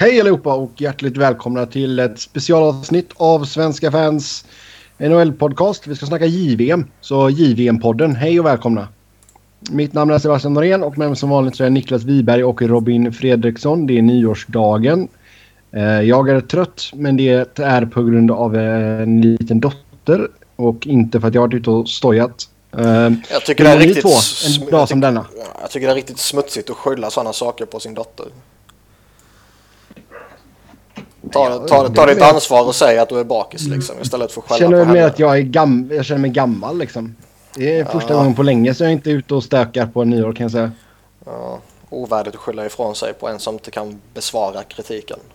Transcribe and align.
Hej 0.00 0.20
allihopa 0.20 0.54
och 0.54 0.70
hjärtligt 0.80 1.16
välkomna 1.16 1.66
till 1.66 1.98
ett 1.98 2.18
specialavsnitt 2.20 3.10
av 3.16 3.44
Svenska 3.44 3.90
fans 3.90 4.44
NHL-podcast. 4.98 5.86
Vi 5.86 5.96
ska 5.96 6.06
snacka 6.06 6.26
JVM, 6.26 6.84
så 7.00 7.28
JVM-podden. 7.30 8.14
Hej 8.14 8.40
och 8.40 8.46
välkomna. 8.46 8.88
Mitt 9.70 9.92
namn 9.92 10.10
är 10.10 10.18
Sebastian 10.18 10.54
Norén 10.54 10.82
och 10.82 10.98
med 10.98 11.08
mig 11.08 11.16
som 11.16 11.30
vanligt 11.30 11.56
så 11.56 11.64
är 11.64 11.70
Niklas 11.70 12.02
Wiberg 12.02 12.44
och 12.44 12.62
Robin 12.62 13.12
Fredriksson. 13.12 13.86
Det 13.86 13.98
är 13.98 14.02
nyårsdagen. 14.02 15.08
Eh, 15.72 15.82
jag 16.00 16.28
är 16.28 16.40
trött 16.40 16.90
men 16.94 17.16
det 17.16 17.58
är 17.60 17.86
på 17.86 18.02
grund 18.02 18.30
av 18.30 18.56
en 18.56 19.20
liten 19.20 19.60
dotter 19.60 20.28
och 20.56 20.86
inte 20.86 21.20
för 21.20 21.28
att 21.28 21.34
jag 21.34 21.42
har 21.42 21.48
varit 21.48 21.54
ute 21.60 21.70
och 21.70 21.88
stojat. 21.88 22.48
Eh, 22.78 22.84
Jag 23.30 23.44
tycker 23.46 23.64
det 23.64 23.70
är 23.70 23.78
riktigt, 23.78 24.02
två, 24.02 24.08
en 24.08 24.70
dag 24.70 24.80
jag 24.80 24.88
som 24.88 24.98
tycker- 25.00 25.08
denna. 25.08 25.24
Jag 25.60 25.70
tycker 25.70 25.86
det 25.86 25.92
är 25.92 25.96
riktigt 25.96 26.18
smutsigt 26.18 26.70
att 26.70 26.76
skylla 26.76 27.10
sådana 27.10 27.32
saker 27.32 27.64
på 27.66 27.80
sin 27.80 27.94
dotter. 27.94 28.26
Ta, 31.32 31.58
ta, 31.68 31.88
ta 31.88 32.06
ditt 32.06 32.22
ansvar 32.22 32.66
och 32.66 32.74
säg 32.74 32.98
att 32.98 33.08
du 33.08 33.20
är 33.20 33.24
bakis 33.24 33.66
liksom 33.66 34.00
istället 34.02 34.32
för 34.32 34.40
att 34.40 34.48
skälla 34.48 34.58
känner 34.58 34.76
väl 34.76 34.88
mer 34.88 35.06
att 35.06 35.18
jag, 35.18 35.38
är 35.38 35.42
gam 35.42 35.90
jag 35.92 36.04
känner 36.04 36.20
mig 36.20 36.30
gammal 36.30 36.78
liksom. 36.78 37.16
Det 37.54 37.78
är 37.78 37.84
första 37.84 38.14
gången 38.14 38.34
på 38.34 38.42
länge 38.42 38.74
så 38.74 38.82
jag 38.82 38.88
är 38.88 38.92
inte 38.92 39.10
ute 39.10 39.34
och 39.34 39.44
stökar 39.44 39.86
på 39.86 40.04
nyår 40.04 40.32
kan 40.32 40.44
jag 40.44 40.52
säga. 40.52 40.72
Ja, 41.24 41.58
ovärdigt 41.90 42.34
att 42.34 42.40
skylla 42.40 42.66
ifrån 42.66 42.94
sig 42.94 43.12
på 43.12 43.28
en 43.28 43.38
som 43.38 43.54
inte 43.54 43.70
kan 43.70 44.00
besvara 44.14 44.62
kritiken. 44.62 45.18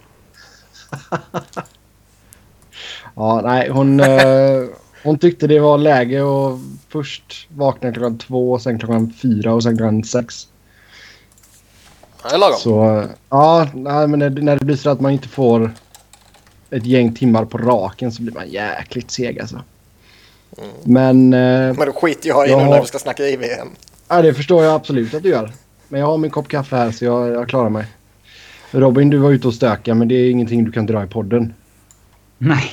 Ja, 3.16 3.42
nej, 3.44 3.70
hon, 3.70 4.00
eh, 4.00 4.64
hon 5.04 5.18
tyckte 5.18 5.48
det 5.48 5.60
var 5.60 5.78
läge 5.78 6.22
och 6.22 6.60
först 6.90 7.48
vakna 7.50 7.92
klockan 7.92 8.18
två, 8.18 8.60
sen 8.60 8.80
klockan 8.80 9.14
fyra 9.22 9.54
och 9.54 9.64
sen 9.64 9.78
klockan 9.78 10.04
sex. 10.04 10.48
Det 12.24 12.36
är 12.36 12.38
lagom. 12.38 12.58
Så 12.58 13.00
eh, 13.00 13.06
ja, 13.30 13.68
nej, 13.74 14.08
men 14.08 14.20
när, 14.20 14.30
när 14.30 14.58
det 14.60 14.66
blir 14.66 14.76
så 14.76 14.90
att 14.90 15.02
man 15.02 15.12
inte 15.12 15.28
får 15.28 15.72
ett 16.70 16.86
gäng 16.86 17.14
timmar 17.14 17.46
på 17.46 17.58
raken 17.58 18.12
så 18.12 18.22
blir 18.22 18.34
man 18.34 18.50
jäkligt 18.50 19.12
seg 19.12 19.40
alltså. 19.40 19.62
Men 20.84 21.34
eh, 21.34 21.40
Men 21.74 21.76
då 21.86 21.92
skiter 21.94 22.30
jag 22.30 22.48
i 22.48 22.50
Jag 22.52 22.58
nu 22.58 22.64
har- 22.66 22.72
när 22.72 22.82
vi 22.82 22.88
ska 22.88 23.00
snacka 23.00 23.24
IVM. 23.24 23.68
ja, 24.08 24.22
det 24.22 24.34
förstår 24.34 24.64
jag 24.64 24.74
absolut 24.76 25.14
att 25.14 25.24
du 25.24 25.30
gör. 25.30 25.52
Men 25.90 26.00
jag 26.00 26.08
har 26.08 26.18
min 26.18 26.32
kopp 26.32 26.48
kaffe 26.48 26.76
här 26.76 26.92
så 26.92 27.06
jag, 27.06 27.30
jag 27.30 27.50
klarar 27.50 27.70
mig. 27.70 27.86
Robin, 28.72 29.10
du 29.10 29.18
var 29.18 29.32
ute 29.32 29.48
och 29.48 29.54
stöka 29.54 29.96
men 29.96 30.08
det 30.08 30.16
är 30.16 30.30
ingenting 30.32 30.64
du 30.66 30.72
kan 30.72 30.86
dra 30.86 31.04
i 31.04 31.08
podden. 31.08 31.54
Nej. 32.38 32.64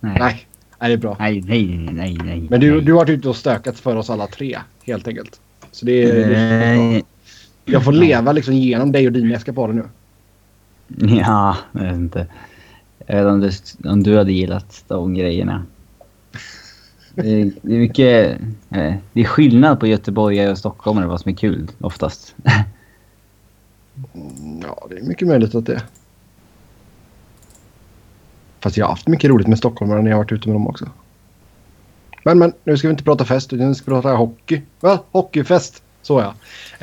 Nej. 0.00 0.16
Nej, 0.20 0.46
nej 0.80 0.88
det 0.88 0.94
är 0.94 0.96
bra. 0.98 1.16
Nej, 1.18 1.42
nej, 1.46 1.66
nej, 1.92 2.18
nej. 2.24 2.46
Men 2.50 2.60
du, 2.60 2.72
nej. 2.72 2.80
du 2.80 2.92
har 2.92 2.98
varit 2.98 3.08
ute 3.10 3.28
och 3.28 3.36
stökat 3.36 3.78
för 3.78 3.96
oss 3.96 4.10
alla 4.10 4.26
tre, 4.26 4.58
helt 4.86 5.08
enkelt. 5.08 5.40
Så 5.72 5.86
det 5.86 6.02
är... 6.02 6.28
Det 6.28 6.36
är 6.36 6.76
Nej. 6.76 7.04
jag 7.64 7.84
får 7.84 7.92
leva 7.92 8.32
liksom 8.32 8.54
genom 8.54 8.92
dig 8.92 9.06
och 9.06 9.12
din 9.12 9.32
eskapader 9.34 9.74
nu. 9.74 9.84
Ja, 11.16 11.56
jag 11.72 11.80
vet 11.82 11.92
inte. 11.94 12.26
Jag 13.06 13.24
vet 13.24 13.32
inte 13.34 13.46
om 13.46 13.50
du, 13.82 13.88
om 13.90 14.02
du 14.02 14.18
hade 14.18 14.32
gillat 14.32 14.84
de 14.88 15.14
grejerna. 15.14 15.66
Det 17.14 17.40
är, 17.40 17.52
det 17.62 17.74
är 17.74 17.78
mycket... 17.78 18.40
eh, 18.70 18.94
Det 19.12 19.20
är 19.20 19.24
skillnad 19.24 19.80
på 19.80 19.86
göteborgare 19.86 20.50
och 20.50 20.58
stockholmare 20.58 21.06
vad 21.06 21.20
som 21.20 21.30
är 21.32 21.36
kul 21.36 21.70
oftast. 21.80 22.34
Ja, 24.62 24.86
det 24.90 24.96
är 24.98 25.02
mycket 25.02 25.28
möjligt 25.28 25.54
att 25.54 25.66
det 25.66 25.74
är. 25.74 25.82
Fast 28.60 28.76
jag 28.76 28.86
har 28.86 28.90
haft 28.90 29.08
mycket 29.08 29.30
roligt 29.30 29.46
med 29.46 29.58
stockholmare 29.58 30.02
när 30.02 30.10
jag 30.10 30.16
har 30.16 30.24
varit 30.24 30.32
ute 30.32 30.48
med 30.48 30.54
dem 30.54 30.66
också. 30.66 30.88
Men, 32.24 32.38
men, 32.38 32.52
nu 32.64 32.76
ska 32.76 32.88
vi 32.88 32.92
inte 32.92 33.04
prata 33.04 33.24
fest 33.24 33.52
utan 33.52 33.68
vi 33.68 33.74
ska 33.74 33.84
prata 33.84 34.12
hockey. 34.12 34.62
Va? 34.80 34.98
Hockeyfest. 35.10 35.82
Så 36.02 36.20
ja. 36.20 36.34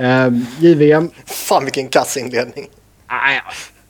Eh, 0.04 0.34
JVM. 0.60 1.10
Fan 1.26 1.64
vilken 1.64 1.88
kass 1.88 2.18
inledning. 2.18 2.66
Ah, 3.08 3.32
ja. 3.32 3.42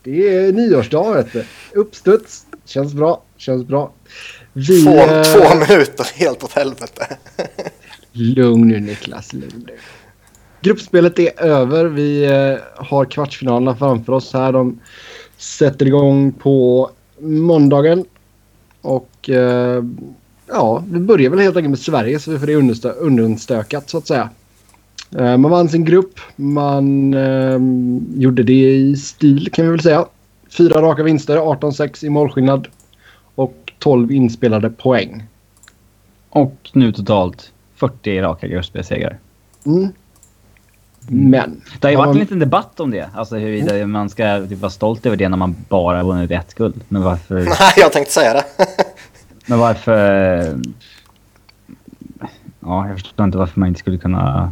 Det 0.06 0.36
är 0.38 0.52
nyårsdag 0.52 1.14
vet 1.14 1.34
du. 1.34 1.46
Uppstuds. 1.74 2.46
Känns 2.66 2.94
bra. 2.94 3.22
Känns 3.38 3.68
bra. 3.68 3.92
Vi, 4.54 4.84
Två, 4.84 4.92
eh, 4.98 5.24
två 5.24 5.56
minuter 5.56 6.06
helt 6.16 6.44
åt 6.44 6.52
helvete. 6.54 7.18
Lugn 8.12 8.68
nu 8.68 8.80
Niklas, 8.80 9.34
lugn 9.34 9.64
nu. 9.68 9.74
Gruppspelet 10.62 11.20
är 11.20 11.42
över. 11.44 11.86
Vi 11.86 12.24
eh, 12.26 12.86
har 12.86 13.06
kvartsfinalerna 13.06 13.76
framför 13.76 14.14
oss 14.14 14.34
här. 14.34 14.52
De 14.52 14.80
sätter 15.38 15.86
igång 15.86 16.32
på 16.32 16.90
måndagen. 17.20 18.06
Och 18.82 19.30
eh, 19.30 19.84
ja, 20.48 20.84
vi 20.92 21.00
börjar 21.00 21.30
väl 21.30 21.40
helt 21.40 21.56
enkelt 21.58 21.70
med 21.70 21.80
Sverige 21.80 22.20
så 22.20 22.32
vi 22.32 22.40
får 22.40 22.48
det 22.48 22.56
understö- 22.56 22.96
understökat 22.98 23.90
så 23.90 23.98
att 23.98 24.08
säga. 24.08 24.30
Eh, 25.12 25.38
man 25.38 25.52
vann 25.52 25.70
sin 25.70 25.86
grupp. 25.86 26.20
Man 26.36 27.14
eh, 27.14 27.60
gjorde 28.22 28.44
det 28.44 28.76
i 28.76 28.96
stil 28.96 29.50
kan 29.54 29.66
vi 29.66 29.72
väl 29.72 29.82
säga. 29.82 30.06
Fyra 30.50 30.82
raka 30.82 31.04
vinster, 31.04 31.38
18-6 31.38 32.06
i 32.06 32.10
målskillnad. 32.10 32.68
Och 33.36 33.74
12 33.80 34.12
inspelade 34.12 34.70
poäng. 34.70 35.24
Och 36.30 36.70
nu 36.74 36.92
totalt 36.92 37.52
40 37.76 38.22
raka 38.22 38.48
gruppspelssegrar. 38.48 39.18
Mm. 39.66 39.90
Men. 41.08 41.62
Det 41.80 41.88
har 41.88 41.92
ju 41.92 41.98
varit 41.98 42.08
en 42.08 42.14
men- 42.14 42.20
liten 42.20 42.40
debatt 42.40 42.80
om 42.80 42.92
det. 42.92 43.10
Alltså 43.14 43.36
huruvida 43.36 43.88
man 43.88 44.10
ska 44.10 44.48
typ 44.48 44.60
vara 44.60 44.72
stolt 44.72 45.06
över 45.06 45.18
det 45.18 45.30
när 45.30 45.38
man 45.38 45.56
bara 45.70 46.04
vunnit 46.04 46.32
ett 46.32 46.54
guld. 46.54 46.82
Men 46.88 47.02
varför... 47.04 47.36
Nej, 47.46 47.74
jag 47.78 47.92
tänkte 47.94 48.14
säga 48.14 48.34
det. 48.34 48.46
Men 49.46 49.60
varför... 49.60 50.60
Ja, 52.60 52.88
jag 52.88 53.00
förstår 53.00 53.26
inte 53.26 53.38
varför 53.38 53.60
man 53.60 53.68
inte 53.68 53.80
skulle 53.80 53.98
kunna 53.98 54.52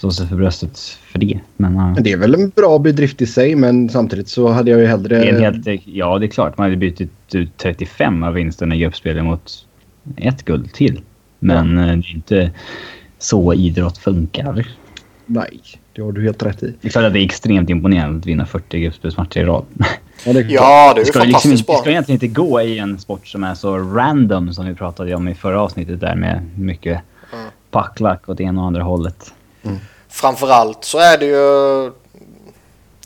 slå 0.00 0.10
sig 0.10 0.26
för 0.26 0.36
bröstet 0.36 0.78
för 1.12 1.18
det. 1.18 1.40
Men 1.56 1.74
ja. 1.76 1.94
Men 1.94 2.02
Det 2.02 2.12
är 2.12 2.16
väl 2.16 2.34
en 2.34 2.48
bra 2.50 2.78
bedrift 2.78 3.22
i 3.22 3.26
sig 3.26 3.54
men 3.54 3.88
samtidigt 3.88 4.28
så 4.28 4.48
hade 4.48 4.70
jag 4.70 4.80
ju 4.80 4.86
hellre... 4.86 5.18
det 5.18 5.28
är 5.28 5.40
helt, 5.40 5.82
ja, 5.86 6.18
det 6.18 6.26
är 6.26 6.28
klart. 6.28 6.58
Man 6.58 6.64
hade 6.64 6.76
bytt 6.76 7.00
ut 7.32 7.50
35 7.56 8.22
av 8.22 8.34
vinsterna 8.34 8.74
i 8.74 8.78
gruppspelet 8.78 9.24
mot 9.24 9.66
ett 10.16 10.44
guld 10.44 10.72
till. 10.72 11.00
Men 11.38 11.78
eh, 11.78 11.84
det 11.86 11.90
är 11.92 12.14
inte 12.14 12.50
så 13.18 13.54
idrott 13.54 13.98
funkar. 13.98 14.68
Nej, 15.26 15.60
det 15.92 16.02
har 16.02 16.12
du 16.12 16.22
helt 16.22 16.42
rätt 16.42 16.62
i. 16.62 16.74
Det 16.80 16.88
är 16.88 16.92
klart 16.92 17.04
att 17.04 17.12
det 17.12 17.20
är 17.20 17.24
extremt 17.24 17.70
imponerande 17.70 18.18
att 18.18 18.26
vinna 18.26 18.46
40 18.46 18.80
gruppspelsmatcher 18.80 19.38
i 19.40 19.44
rad. 19.44 19.64
Ja, 20.26 20.32
det 20.32 20.38
är. 20.40 20.46
Ja, 20.50 20.84
det 20.84 20.90
är 20.90 20.94
Det 20.94 21.00
ju 21.00 21.04
ska, 21.04 21.24
liksom, 21.24 21.50
inte- 21.52 21.72
det 21.72 21.78
ska 21.78 21.90
egentligen 21.90 22.16
inte 22.24 22.40
gå 22.40 22.60
i 22.62 22.78
en 22.78 22.98
sport 22.98 23.26
som 23.26 23.44
är 23.44 23.54
så 23.54 23.78
random 23.78 24.52
som 24.54 24.66
vi 24.66 24.74
pratade 24.74 25.14
om 25.14 25.28
i 25.28 25.34
förra 25.34 25.60
avsnittet 25.62 26.00
där 26.00 26.14
med 26.16 26.40
mycket 26.58 27.00
Mm. 27.32 27.44
packlack 27.70 28.28
åt 28.28 28.40
ena 28.40 28.60
och 28.60 28.66
andra 28.66 28.82
hållet. 28.82 29.34
Framförallt 30.08 30.84
så 30.84 30.98
är 30.98 31.18
det 31.18 31.26
ju... 31.26 31.92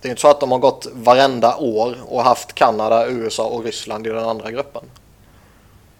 Det 0.00 0.08
är 0.08 0.10
inte 0.10 0.20
så 0.20 0.28
att 0.30 0.40
de 0.40 0.50
har 0.52 0.58
gått 0.58 0.86
varenda 0.92 1.56
år 1.56 1.96
och 2.06 2.22
haft 2.24 2.54
Kanada, 2.54 3.06
USA 3.08 3.46
och 3.46 3.64
Ryssland 3.64 4.06
i 4.06 4.10
den 4.10 4.24
andra 4.24 4.50
gruppen. 4.50 4.82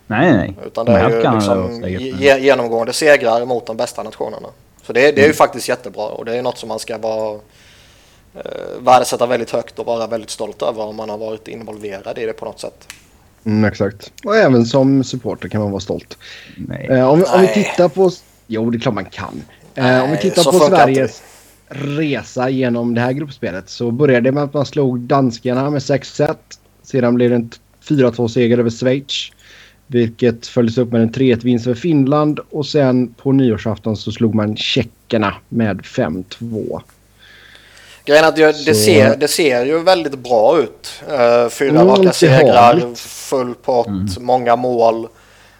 Nej, 0.07 0.33
nej. 0.33 0.55
Utan 0.67 0.87
De 0.87 0.93
det 0.93 0.99
är 0.99 1.11
ju 1.11 1.35
liksom 1.35 1.83
ge- 2.21 2.39
genomgående 2.39 2.93
segrar 2.93 3.45
mot 3.45 3.67
de 3.67 3.77
bästa 3.77 4.03
nationerna. 4.03 4.49
Så 4.87 4.93
det, 4.93 5.13
det 5.13 5.23
är 5.23 5.27
ju 5.27 5.33
faktiskt 5.33 5.69
jättebra 5.69 6.07
och 6.07 6.25
det 6.25 6.37
är 6.37 6.43
något 6.43 6.59
som 6.59 6.69
man 6.69 6.79
ska 6.79 6.99
vara 6.99 7.35
eh, 8.35 8.41
värdesätta 8.81 9.27
väldigt 9.27 9.51
högt 9.51 9.79
och 9.79 9.87
vara 9.87 10.07
väldigt 10.07 10.31
stolt 10.31 10.63
över 10.63 10.83
om 10.83 10.97
man 10.97 11.11
har 11.11 11.19
varit 11.19 11.49
involverad 11.49 12.19
i 12.19 12.27
det 12.27 12.33
på 12.33 12.45
något 12.45 12.61
sätt. 12.61 12.89
Mm, 13.45 13.65
exakt. 13.65 14.13
Och 14.25 14.37
även 14.37 14.65
som 14.65 15.05
supporter 15.05 15.49
kan 15.49 15.61
man 15.61 15.71
vara 15.71 15.81
stolt. 15.81 16.19
Nej. 16.57 16.87
Eh, 16.91 17.09
om, 17.09 17.25
om 17.35 17.41
vi 17.41 17.49
tittar 17.49 17.89
på... 17.89 18.11
Jo, 18.47 18.71
det 18.71 18.77
är 18.79 18.81
klart 18.81 18.95
man 18.95 19.05
kan. 19.05 19.43
Eh, 19.75 20.03
om 20.03 20.11
vi 20.11 20.15
Nej, 20.15 20.23
tittar 20.23 20.45
på 20.45 20.53
Sveriges 20.53 21.23
resa 21.69 22.51
genom 22.51 22.95
det 22.95 23.01
här 23.01 23.13
gruppspelet 23.13 23.71
så 23.71 23.91
började 23.91 24.21
det 24.21 24.33
med 24.33 24.43
att 24.43 24.55
man 24.55 24.67
slog 24.67 25.01
danskarna 25.01 25.71
med 25.71 25.81
6-1. 25.81 26.37
Sedan 26.83 27.15
blev 27.15 27.31
det 27.31 27.37
en 27.37 27.51
4-2-seger 27.89 28.59
över 28.59 28.71
Schweiz. 28.71 29.31
Vilket 29.87 30.47
följdes 30.47 30.79
upp 30.79 30.93
med 30.93 31.03
en 31.03 31.11
3-1-vinst 31.11 31.67
över 31.67 31.81
Finland 31.81 32.41
och 32.51 32.67
sen 32.67 33.15
på 33.15 33.33
nyårsafton 33.33 33.97
så 33.97 34.13
slog 34.13 34.35
man 34.35 34.57
tjeckerna 34.57 35.35
med 35.49 35.81
5-2. 35.81 36.81
Grejen 38.05 38.25
är 38.25 38.29
att 38.29 38.37
det, 38.37 38.75
ser, 38.75 39.17
det 39.17 39.29
ser 39.29 39.67
ju 39.67 39.79
väldigt 39.79 40.19
bra 40.19 40.59
ut. 40.59 41.03
Uh, 41.09 41.49
fyra 41.49 41.71
Mm, 41.71 41.87
raka 41.87 42.13
segrar, 42.13 42.95
full 42.95 43.55
pott, 43.55 44.19
många 44.21 44.57
mål, 44.57 45.09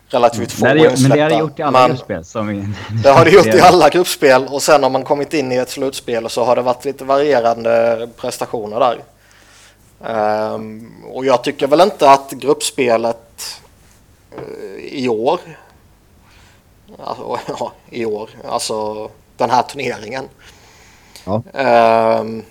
relativt 0.09 0.53
få 0.53 0.67
Mm. 0.67 0.77
Det 0.77 0.83
men 0.83 1.11
det 1.11 1.23
har 1.23 1.31
insläppta. 1.31 1.39
gjort 1.39 1.59
i 1.59 1.63
alla 1.63 1.79
Men- 1.81 1.89
gruppspel. 1.91 2.25
Som 2.25 2.47
vi, 2.47 2.65
Det 3.03 3.11
har 3.11 3.25
det 3.25 3.31
gjort 3.31 3.47
i 3.47 3.61
alla 3.63 3.89
gruppspel 3.89 4.47
och 4.47 4.63
sen 4.63 4.83
har 4.83 4.91
man 4.91 5.05
kommit 5.05 5.35
in 5.35 5.53
i 5.53 5.57
ett 5.57 5.71
slutspel 5.71 6.29
så 6.31 6.45
har 6.45 6.57
det 6.57 6.63
varit 6.63 6.85
lite 6.85 7.05
varierande 7.05 8.09
prestationer 8.17 8.81
där. 8.81 8.99
Ehm, 10.07 10.93
och 11.13 11.25
jag 11.25 11.45
tycker 11.45 11.67
väl 11.67 11.81
inte 11.81 12.11
att 12.11 12.31
gruppspelet 12.31 13.61
eh, 14.37 14.85
i 14.85 15.09
år, 15.09 15.41
alltså, 17.05 17.39
ja, 17.59 17.73
i 17.91 18.05
år, 18.05 18.31
alltså 18.49 19.11
den 19.37 19.51
här 19.51 19.63
turneringen, 19.63 20.29
Ja. 21.25 21.43
ehm, 21.55 22.43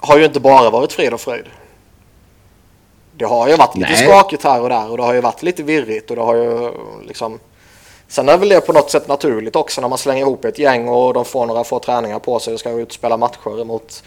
har 0.00 0.18
ju 0.18 0.24
inte 0.24 0.40
bara 0.40 0.70
varit 0.70 0.92
fred 0.92 1.12
och 1.14 1.20
fröjd. 1.20 1.44
Det 3.18 3.24
har 3.24 3.48
ju 3.48 3.56
varit 3.56 3.74
lite 3.74 3.90
Nej. 3.90 4.06
skakigt 4.06 4.44
här 4.44 4.60
och 4.60 4.68
där 4.68 4.90
och 4.90 4.96
det 4.96 5.02
har 5.02 5.14
ju 5.14 5.20
varit 5.20 5.42
lite 5.42 5.62
virrigt 5.62 6.10
och 6.10 6.16
det 6.16 6.22
har 6.22 6.34
ju 6.34 6.72
liksom 7.06 7.38
Sen 8.08 8.28
är 8.28 8.38
väl 8.38 8.48
det 8.48 8.60
på 8.60 8.72
något 8.72 8.90
sätt 8.90 9.08
naturligt 9.08 9.56
också 9.56 9.80
när 9.80 9.88
man 9.88 9.98
slänger 9.98 10.20
ihop 10.20 10.44
ett 10.44 10.58
gäng 10.58 10.88
och 10.88 11.14
de 11.14 11.24
får 11.24 11.46
några 11.46 11.64
få 11.64 11.78
träningar 11.78 12.18
på 12.18 12.38
sig 12.38 12.54
och 12.54 12.60
ska 12.60 12.70
ut 12.70 12.88
och 12.88 12.94
spela 12.94 13.16
matcher 13.16 13.64
mot, 13.64 14.04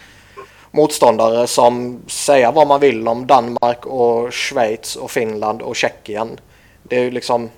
motståndare 0.71 1.47
som 1.47 2.01
säger 2.07 2.51
vad 2.51 2.67
man 2.67 2.79
vill 2.79 3.07
om 3.07 3.27
Danmark 3.27 3.85
och 3.85 4.33
Schweiz 4.33 4.95
och 4.95 5.11
Finland 5.11 5.61
och 5.61 5.75
Tjeckien. 5.75 6.39
Det 6.83 6.95
är 6.95 7.01
ju 7.01 7.11
liksom 7.11 7.49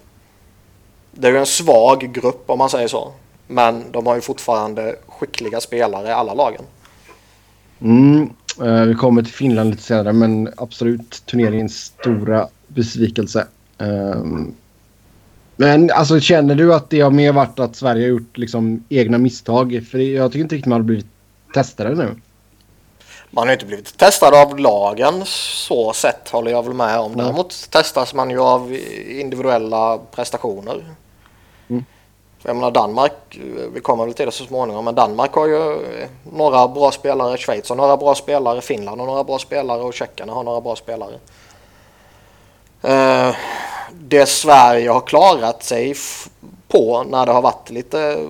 det 1.11 1.27
är 1.27 1.31
ju 1.31 1.38
en 1.38 1.45
svag 1.45 2.13
grupp 2.13 2.44
om 2.50 2.57
man 2.57 2.69
säger 2.69 2.88
så. 2.88 3.11
Men 3.47 3.91
de 3.91 4.07
har 4.07 4.15
ju 4.15 4.21
fortfarande 4.21 4.95
skickliga 5.07 5.61
spelare 5.61 6.07
i 6.07 6.11
alla 6.11 6.33
lagen. 6.33 6.63
Mm, 7.81 8.29
eh, 8.61 8.81
vi 8.81 8.94
kommer 8.94 9.23
till 9.23 9.33
Finland 9.33 9.69
lite 9.69 9.83
senare 9.83 10.13
men 10.13 10.53
absolut 10.57 11.23
turneringens 11.25 11.75
stora 11.75 12.47
besvikelse. 12.67 13.47
Um, 13.77 14.55
men 15.55 15.91
alltså 15.91 16.19
känner 16.19 16.55
du 16.55 16.73
att 16.73 16.89
det 16.89 17.01
har 17.01 17.11
mer 17.11 17.31
varit 17.31 17.59
att 17.59 17.75
Sverige 17.75 18.03
har 18.03 18.09
gjort 18.09 18.38
liksom 18.38 18.83
egna 18.89 19.17
misstag? 19.17 19.85
För 19.91 19.97
jag 19.97 20.31
tycker 20.31 20.44
inte 20.44 20.55
riktigt 20.55 20.69
man 20.69 20.79
har 20.79 20.85
blivit 20.85 21.07
testade 21.53 21.95
nu. 21.95 22.15
Man 23.29 23.47
har 23.47 23.53
inte 23.53 23.65
blivit 23.65 23.97
testad 23.97 24.33
av 24.33 24.59
lagen 24.59 25.23
så 25.25 25.94
sett 25.94 26.29
håller 26.29 26.51
jag 26.51 26.63
väl 26.63 26.73
med 26.73 27.00
om. 27.00 27.17
Däremot 27.17 27.67
testas 27.69 28.13
man 28.13 28.29
ju 28.29 28.39
av 28.39 28.77
individuella 29.07 29.97
prestationer. 29.97 30.83
Mm. 31.67 31.85
Jag 32.45 32.56
menar 32.56 32.72
Danmark, 32.72 33.40
vi 33.74 33.80
kommer 33.80 34.06
väl 34.06 34.13
till 34.13 34.25
det 34.25 34.31
så 34.31 34.44
småningom, 34.45 34.86
men 34.86 34.95
Danmark 34.95 35.34
har 35.34 35.48
ju 35.48 35.86
några 36.31 36.68
bra 36.68 36.92
spelare, 36.92 37.38
Schweiz 37.38 37.69
har 37.69 37.75
några 37.75 37.98
bra 37.98 38.16
spelare, 38.16 38.62
Finland 38.62 39.00
har 39.00 39.07
några 39.07 39.24
bra 39.24 39.40
spelare 39.40 39.81
och 39.81 39.94
Tjeckerna 39.94 40.34
har 40.34 40.44
några 40.44 40.62
bra 40.62 40.75
spelare. 40.75 41.13
Uh, 42.86 43.36
det 43.92 44.25
Sverige 44.25 44.90
har 44.90 45.01
klarat 45.01 45.63
sig 45.63 45.95
på 46.68 47.04
när 47.04 47.25
det 47.25 47.31
har 47.31 47.42
varit 47.42 47.69
lite, 47.69 48.28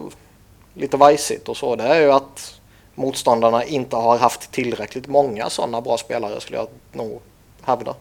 lite 0.73 0.97
vajsigt 0.97 1.49
och 1.49 1.57
så, 1.57 1.75
det 1.75 1.83
är 1.83 2.01
ju 2.01 2.11
att 2.11 2.59
motståndarna 2.95 3.63
inte 3.63 3.95
har 3.95 4.17
haft 4.17 4.51
tillräckligt 4.51 5.07
många 5.07 5.49
sådana 5.49 5.81
bra 5.81 5.97
spelare 5.97 6.41
skulle 6.41 6.57
jag 6.57 6.67
nog 6.91 7.21
hävda. 7.61 7.95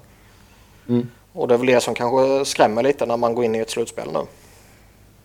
Mm. 0.88 1.10
Och 1.32 1.48
det 1.48 1.54
är 1.54 1.58
väl 1.58 1.66
det 1.66 1.80
som 1.80 1.94
kanske 1.94 2.44
skrämmer 2.44 2.82
lite 2.82 3.06
när 3.06 3.16
man 3.16 3.34
går 3.34 3.44
in 3.44 3.54
i 3.54 3.58
ett 3.58 3.70
slutspel 3.70 4.12
nu. 4.12 4.26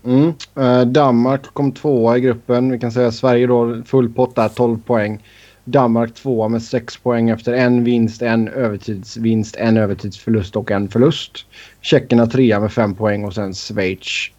Mm. 0.08 0.32
Eh, 0.56 0.86
Danmark 0.86 1.42
kom 1.42 1.72
tvåa 1.72 2.16
i 2.16 2.20
gruppen. 2.20 2.70
Vi 2.70 2.78
kan 2.78 2.92
säga 2.92 3.12
Sverige 3.12 3.46
då 3.46 3.82
full 3.84 4.08
pott 4.08 4.34
där, 4.34 4.48
12 4.48 4.82
poäng. 4.82 5.22
Danmark 5.64 6.14
tvåa 6.14 6.48
med 6.48 6.62
6 6.62 6.96
poäng 6.96 7.30
efter 7.30 7.52
en 7.52 7.84
vinst, 7.84 8.22
en 8.22 8.48
övertidsvinst, 8.48 9.56
en 9.56 9.76
övertidsförlust 9.76 10.56
och 10.56 10.70
en 10.70 10.88
förlust. 10.88 11.46
Tjeckerna 11.80 12.26
trea 12.26 12.60
med 12.60 12.72
5 12.72 12.94
poäng 12.94 13.24
och 13.24 13.34
sen 13.34 13.54
Schweiz 13.54 14.30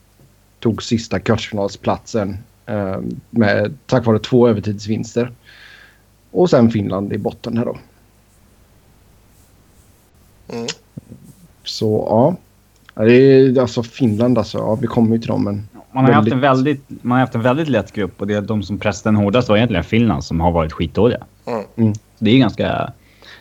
tog 0.59 0.83
sista 0.83 1.19
kvartsfinalsplatsen 1.19 2.37
eh, 2.65 2.99
med, 3.29 3.77
tack 3.85 4.05
vare 4.05 4.19
två 4.19 4.47
övertidsvinster. 4.47 5.31
Och 6.31 6.49
sen 6.49 6.71
Finland 6.71 7.13
i 7.13 7.17
botten 7.17 7.57
här 7.57 7.65
då. 7.65 7.77
Mm. 10.53 10.67
Så 11.63 12.07
ja. 12.09 12.35
Det 12.95 13.13
är 13.13 13.61
alltså 13.61 13.83
Finland 13.83 14.37
alltså. 14.37 14.57
Ja, 14.57 14.75
vi 14.75 14.87
kommer 14.87 15.15
ju 15.15 15.21
till 15.21 15.27
dem 15.27 15.43
men... 15.43 15.67
Man 15.91 16.05
har, 16.05 16.11
väldigt... 16.11 16.33
haft 16.33 16.33
en 16.33 16.41
väldigt, 16.41 17.03
man 17.03 17.11
har 17.11 17.19
haft 17.19 17.35
en 17.35 17.41
väldigt 17.41 17.69
lätt 17.69 17.91
grupp 17.91 18.21
och 18.21 18.27
det 18.27 18.33
är 18.33 18.41
de 18.41 18.63
som 18.63 18.77
pressade 18.77 19.15
den 19.15 19.23
hårdast 19.23 19.49
var 19.49 19.57
egentligen 19.57 19.83
Finland 19.83 20.23
som 20.23 20.39
har 20.39 20.51
varit 20.51 20.73
skitdåliga. 20.73 21.23
Mm. 21.45 21.65
mm. 21.75 21.93
Det 22.19 22.31
är 22.31 22.37
ganska... 22.37 22.93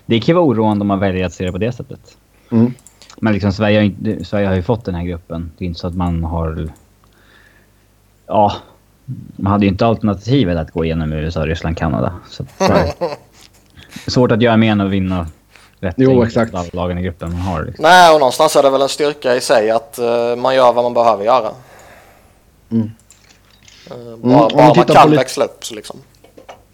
Det 0.07 0.21
kan 0.21 0.35
vara 0.35 0.45
oroande 0.45 0.83
om 0.83 0.89
man 0.89 0.99
väljer 0.99 1.27
att 1.27 1.33
se 1.33 1.45
det 1.45 1.53
på 1.53 1.59
det 1.59 1.73
sättet. 1.73 2.17
Mm. 2.51 2.73
Men 3.21 3.33
liksom 3.33 3.53
Sverige 3.53 3.81
har, 3.81 4.25
Sverige 4.25 4.49
har 4.49 4.55
ju 4.55 4.63
fått 4.63 4.85
den 4.85 4.95
här 4.95 5.05
gruppen. 5.05 5.51
Det 5.59 5.65
är 5.65 5.67
inte 5.67 5.81
så 5.81 5.87
att 5.87 5.95
man 5.95 6.25
har... 6.25 6.69
Ja, 8.27 8.53
man 9.37 9.53
hade 9.53 9.65
ju 9.65 9.71
inte 9.71 9.87
alternativet 9.87 10.59
att 10.59 10.71
gå 10.71 10.85
igenom 10.85 11.13
USA, 11.13 11.47
Ryssland, 11.47 11.77
Kanada. 11.77 12.13
Så, 12.29 12.45
svårt 14.11 14.33
att 14.33 14.43
göra 14.43 14.57
mer 14.57 14.73
än 14.73 14.81
att 14.81 14.91
vinna 14.91 15.27
rätt 15.81 15.95
jo, 15.97 16.23
exakt. 16.25 16.55
av 16.55 16.67
lagen 16.73 16.99
i 16.99 17.03
gruppen 17.03 17.33
man 17.33 17.41
har. 17.41 17.65
Liksom. 17.65 17.83
Nej, 17.83 18.15
och 18.15 18.21
någonstans 18.21 18.57
är 18.57 18.63
det 18.63 18.71
väl 18.71 18.83
en 18.83 18.89
styrka 18.89 19.37
i 19.37 19.41
sig 19.41 19.71
att 19.71 19.99
uh, 20.03 20.37
man 20.37 20.55
gör 20.55 20.73
vad 20.73 20.85
man 20.85 20.95
behöver 20.95 21.25
göra. 21.25 21.51
Mm. 22.71 22.83
Uh, 22.83 24.17
bara, 24.17 24.35
mm, 24.35 24.57
bara 24.57 24.75
man 24.75 24.75
kan 24.75 25.11
lite... 25.11 25.21
växla 25.21 25.45
upp 25.45 25.65
så 25.65 25.75
liksom. 25.75 26.01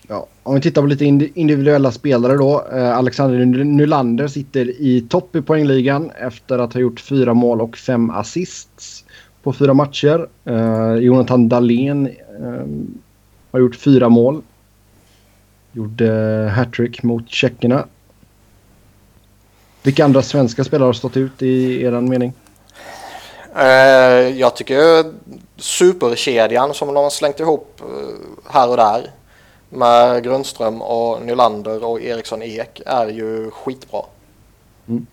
Ja, 0.08 0.26
om 0.42 0.54
vi 0.54 0.60
tittar 0.60 0.82
på 0.82 0.86
lite 0.86 1.04
individuella 1.34 1.92
spelare 1.92 2.36
då. 2.36 2.66
Eh, 2.72 2.98
Alexander 2.98 3.64
Nylander 3.64 4.28
sitter 4.28 4.80
i 4.80 5.00
topp 5.08 5.36
i 5.36 5.42
poängligan 5.42 6.10
efter 6.10 6.58
att 6.58 6.72
ha 6.72 6.80
gjort 6.80 7.00
fyra 7.00 7.34
mål 7.34 7.60
och 7.60 7.76
fem 7.76 8.10
assists 8.10 9.04
på 9.42 9.52
fyra 9.52 9.74
matcher. 9.74 10.28
Eh, 10.44 10.94
Jonathan 10.94 11.48
Dahlén 11.48 12.06
eh, 12.06 12.66
har 13.50 13.60
gjort 13.60 13.76
fyra 13.76 14.08
mål. 14.08 14.42
Gjorde 15.72 16.08
hattrick 16.56 17.02
mot 17.02 17.30
tjeckerna. 17.30 17.86
Vilka 19.84 20.04
andra 20.04 20.22
svenska 20.22 20.64
spelare 20.64 20.86
har 20.86 20.92
stått 20.92 21.16
ut 21.16 21.42
i 21.42 21.82
er 21.82 21.90
mening? 21.90 22.32
Uh, 23.56 24.38
jag 24.38 24.56
tycker 24.56 25.04
superkedjan 25.56 26.74
som 26.74 26.94
de 26.94 26.96
har 26.96 27.10
slängt 27.10 27.40
ihop 27.40 27.80
uh, 27.82 28.50
här 28.50 28.68
och 28.68 28.76
där 28.76 29.10
med 29.68 30.24
Grundström 30.24 30.82
och 30.82 31.22
Nylander 31.22 31.84
och 31.84 32.00
Eriksson 32.00 32.42
Ek 32.42 32.82
är 32.86 33.06
ju 33.06 33.50
skitbra. 33.50 34.02
Mm. 34.88 35.06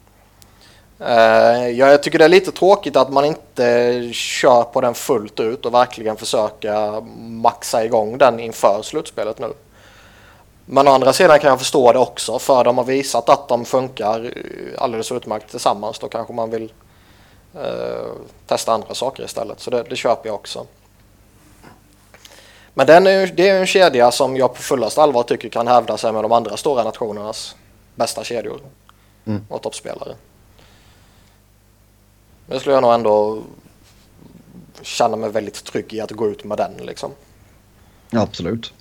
Uh, 1.02 1.70
jag 1.70 2.04
tycker 2.04 2.20
det 2.20 2.26
är 2.26 2.30
lite 2.30 2.52
tråkigt 2.52 2.96
att 2.96 3.14
man 3.14 3.26
inte 3.26 4.10
kör 4.14 4.64
på 4.64 4.82
den 4.82 4.94
fullt 4.94 5.40
ut 5.40 5.66
och 5.66 5.74
verkligen 5.74 6.18
försöka 6.18 7.02
maxa 7.20 7.86
igång 7.86 8.18
den 8.18 8.40
inför 8.40 8.82
slutspelet 8.84 9.40
nu. 9.40 9.54
Men 10.74 10.88
å 10.88 10.92
andra 10.92 11.14
sidan 11.14 11.40
kan 11.40 11.50
jag 11.50 11.60
förstå 11.60 11.92
det 11.92 12.00
också 12.00 12.40
för 12.40 12.64
de 12.64 12.78
har 12.78 12.86
visat 12.86 13.30
att 13.30 13.48
de 13.48 13.66
funkar 13.66 14.34
alldeles 14.78 15.12
utmärkt 15.12 15.52
tillsammans. 15.52 16.00
Då 16.00 16.08
kanske 16.08 16.34
man 16.34 16.50
vill 16.50 16.74
uh, 17.56 18.12
testa 18.48 18.74
andra 18.74 18.96
saker 18.96 19.24
istället. 19.24 19.60
Så 19.60 19.70
det, 19.70 19.84
det 19.84 19.96
köper 19.96 20.30
jag 20.30 20.36
också. 20.36 20.66
Men 22.74 22.88
den 22.88 23.08
är, 23.08 23.28
det 23.28 23.50
är 23.50 23.60
en 23.60 23.68
kedja 23.68 24.12
som 24.12 24.38
jag 24.38 24.56
på 24.56 24.62
fullaste 24.62 25.02
allvar 25.02 25.24
tycker 25.24 25.50
kan 25.50 25.68
hävda 25.68 25.98
sig 25.98 26.12
med 26.12 26.24
de 26.24 26.32
andra 26.32 26.58
stora 26.58 26.84
nationernas 26.84 27.56
bästa 27.96 28.24
kedjor 28.24 28.62
mm. 29.26 29.46
och 29.50 29.62
toppspelare. 29.62 30.16
Det 32.46 32.60
skulle 32.60 32.76
jag 32.76 32.82
nog 32.82 32.94
ändå 32.94 33.44
känna 34.82 35.18
mig 35.18 35.30
väldigt 35.30 35.64
trygg 35.64 35.94
i 35.94 36.02
att 36.02 36.12
gå 36.12 36.30
ut 36.30 36.44
med 36.44 36.58
den 36.58 36.72
liksom. 36.78 37.12
Ja, 38.10 38.22
absolut. 38.22 38.74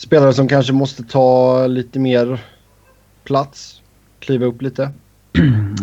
Spelare 0.00 0.32
som 0.32 0.48
kanske 0.48 0.72
måste 0.72 1.02
ta 1.02 1.66
lite 1.66 1.98
mer 1.98 2.44
plats, 3.24 3.82
kliva 4.18 4.46
upp 4.46 4.62
lite. 4.62 4.90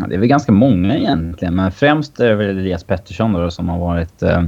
Det 0.07 0.15
är 0.15 0.19
väl 0.19 0.27
ganska 0.27 0.51
många 0.51 0.97
egentligen, 0.97 1.55
men 1.55 1.71
främst 1.71 2.19
är 2.19 2.29
det 2.29 2.35
väl 2.35 2.49
Elias 2.49 2.83
Pettersson 2.83 3.33
då, 3.33 3.51
som 3.51 3.69
har 3.69 3.79
varit 3.79 4.21
eh, 4.21 4.43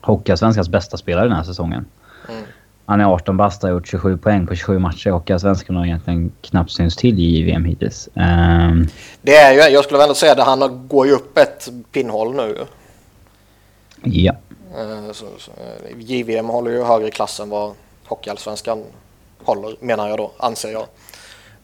Hockeyallsvenskans 0.00 0.68
bästa 0.68 0.96
spelare 0.96 1.24
den 1.24 1.36
här 1.36 1.42
säsongen. 1.42 1.86
Mm. 2.28 2.42
Han 2.86 3.00
är 3.00 3.04
18 3.04 3.36
bast 3.36 3.64
och 3.64 3.70
har 3.70 3.74
gjort 3.74 3.88
27 3.88 4.16
poäng 4.18 4.46
på 4.46 4.54
27 4.54 4.78
matcher 4.78 5.08
i 5.08 5.10
Hockeyallsvenskan 5.10 5.76
och 5.76 5.86
egentligen 5.86 6.32
knappt 6.40 6.70
syns 6.70 6.96
till 6.96 7.18
i 7.18 7.22
JVM 7.22 7.64
hittills. 7.64 8.08
Um... 8.14 8.88
Det 9.22 9.36
är 9.36 9.52
ju, 9.52 9.74
jag 9.74 9.84
skulle 9.84 10.02
ändå 10.02 10.14
säga 10.14 10.32
att 10.32 10.46
han 10.46 10.88
går 10.88 11.06
ju 11.06 11.12
upp 11.12 11.38
ett 11.38 11.68
pinnhåll 11.92 12.36
nu. 12.36 12.56
Ja. 14.02 14.32
Uh, 14.32 15.12
så, 15.12 15.26
så, 15.38 15.50
uh, 15.50 16.00
JVM 16.00 16.46
håller 16.46 16.70
ju 16.70 16.82
högre 16.82 17.10
klass 17.10 17.40
än 17.40 17.50
vad 17.50 17.74
Hockeyallsvenskan 18.10 18.84
håller, 19.44 19.76
menar 19.80 20.08
jag 20.08 20.18
då, 20.18 20.30
anser 20.38 20.72
jag. 20.72 20.86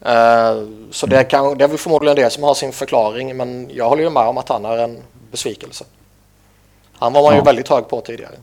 Uh, 0.07 0.69
så 0.91 1.07
det, 1.07 1.25
kan, 1.25 1.59
det 1.59 1.65
är 1.65 1.69
väl 1.69 1.79
förmodligen 1.79 2.17
det 2.17 2.31
som 2.31 2.43
har 2.43 2.55
sin 2.55 2.73
förklaring, 2.73 3.37
men 3.37 3.71
jag 3.75 3.88
håller 3.88 4.03
ju 4.03 4.11
med 4.11 4.23
om 4.23 4.38
att 4.38 4.49
han 4.49 4.65
är 4.65 4.79
en 4.79 5.03
besvikelse. 5.31 5.85
Han 6.99 7.12
var 7.12 7.23
man 7.23 7.33
ja. 7.33 7.38
ju 7.38 7.45
väldigt 7.45 7.69
hög 7.69 7.88
på 7.88 8.00
tidigare. 8.00 8.35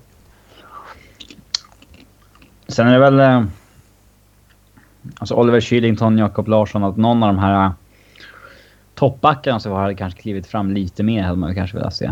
Sen 2.68 2.88
är 2.88 2.94
det 2.94 3.00
väl... 3.00 3.20
Eh, 3.20 3.44
alltså 5.18 5.36
Oliver 5.36 5.62
Kylington, 5.62 6.18
Jakob 6.18 6.48
Larsson, 6.48 6.84
att 6.84 6.98
någon 6.98 7.24
av 7.24 7.34
de 7.34 7.40
här 7.40 7.66
eh, 7.66 7.72
toppbackarna 8.96 9.60
som 9.60 9.72
hade 9.72 9.96
kanske 9.96 10.22
klivit 10.22 10.48
fram 10.48 10.72
lite 10.72 11.04
mer 11.04 11.24
hade 11.24 11.38
man 11.38 11.56
kanske 11.56 11.78
velat 11.78 11.96
se. 11.96 12.12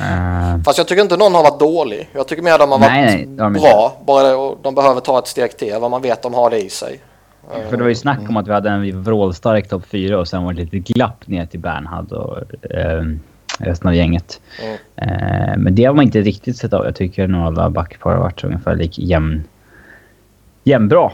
Uh, 0.00 0.62
Fast 0.64 0.78
jag 0.78 0.88
tycker 0.88 1.02
inte 1.02 1.16
någon 1.16 1.34
har 1.34 1.42
varit 1.42 1.60
dålig. 1.60 2.08
Jag 2.12 2.28
tycker 2.28 2.42
mer 2.42 2.52
att 2.52 2.60
de 2.60 2.72
har 2.72 2.78
nej, 2.78 3.26
varit 3.26 3.52
nej, 3.52 3.62
bra. 3.62 3.96
Bara 4.06 4.54
de 4.62 4.74
behöver 4.74 5.00
ta 5.00 5.18
ett 5.18 5.26
steg 5.26 5.56
till. 5.56 5.74
Vad 5.80 5.90
man 5.90 6.02
vet 6.02 6.22
de 6.22 6.34
har 6.34 6.50
det 6.50 6.64
i 6.64 6.70
sig. 6.70 7.00
För 7.68 7.76
det 7.76 7.82
var 7.82 7.88
ju 7.88 7.94
snack 7.94 8.20
om 8.28 8.36
att 8.36 8.48
vi 8.48 8.52
hade 8.52 8.70
en 8.70 9.02
vrålstark 9.02 9.68
topp 9.68 9.86
4 9.86 10.18
och 10.18 10.28
sen 10.28 10.44
var 10.44 10.52
det 10.52 10.62
lite 10.62 10.78
glapp 10.78 11.26
ner 11.26 11.46
till 11.46 11.60
Bernhard 11.60 12.12
och 12.12 12.38
um, 12.70 13.20
resten 13.58 13.88
av 13.88 13.94
gänget. 13.94 14.40
Mm. 14.62 14.74
Uh, 14.74 15.58
men 15.58 15.74
det 15.74 15.84
har 15.84 15.94
man 15.94 16.04
inte 16.04 16.20
riktigt 16.20 16.56
sett 16.56 16.72
av. 16.72 16.84
Jag 16.84 16.96
tycker 16.96 17.26
nog 17.26 17.42
alla 17.42 17.70
backpar 17.70 18.10
har 18.10 18.18
varit 18.18 18.44
ungefär 18.44 18.76
lika 18.76 19.02
jämn, 19.02 19.44
jämnbra. 20.64 21.10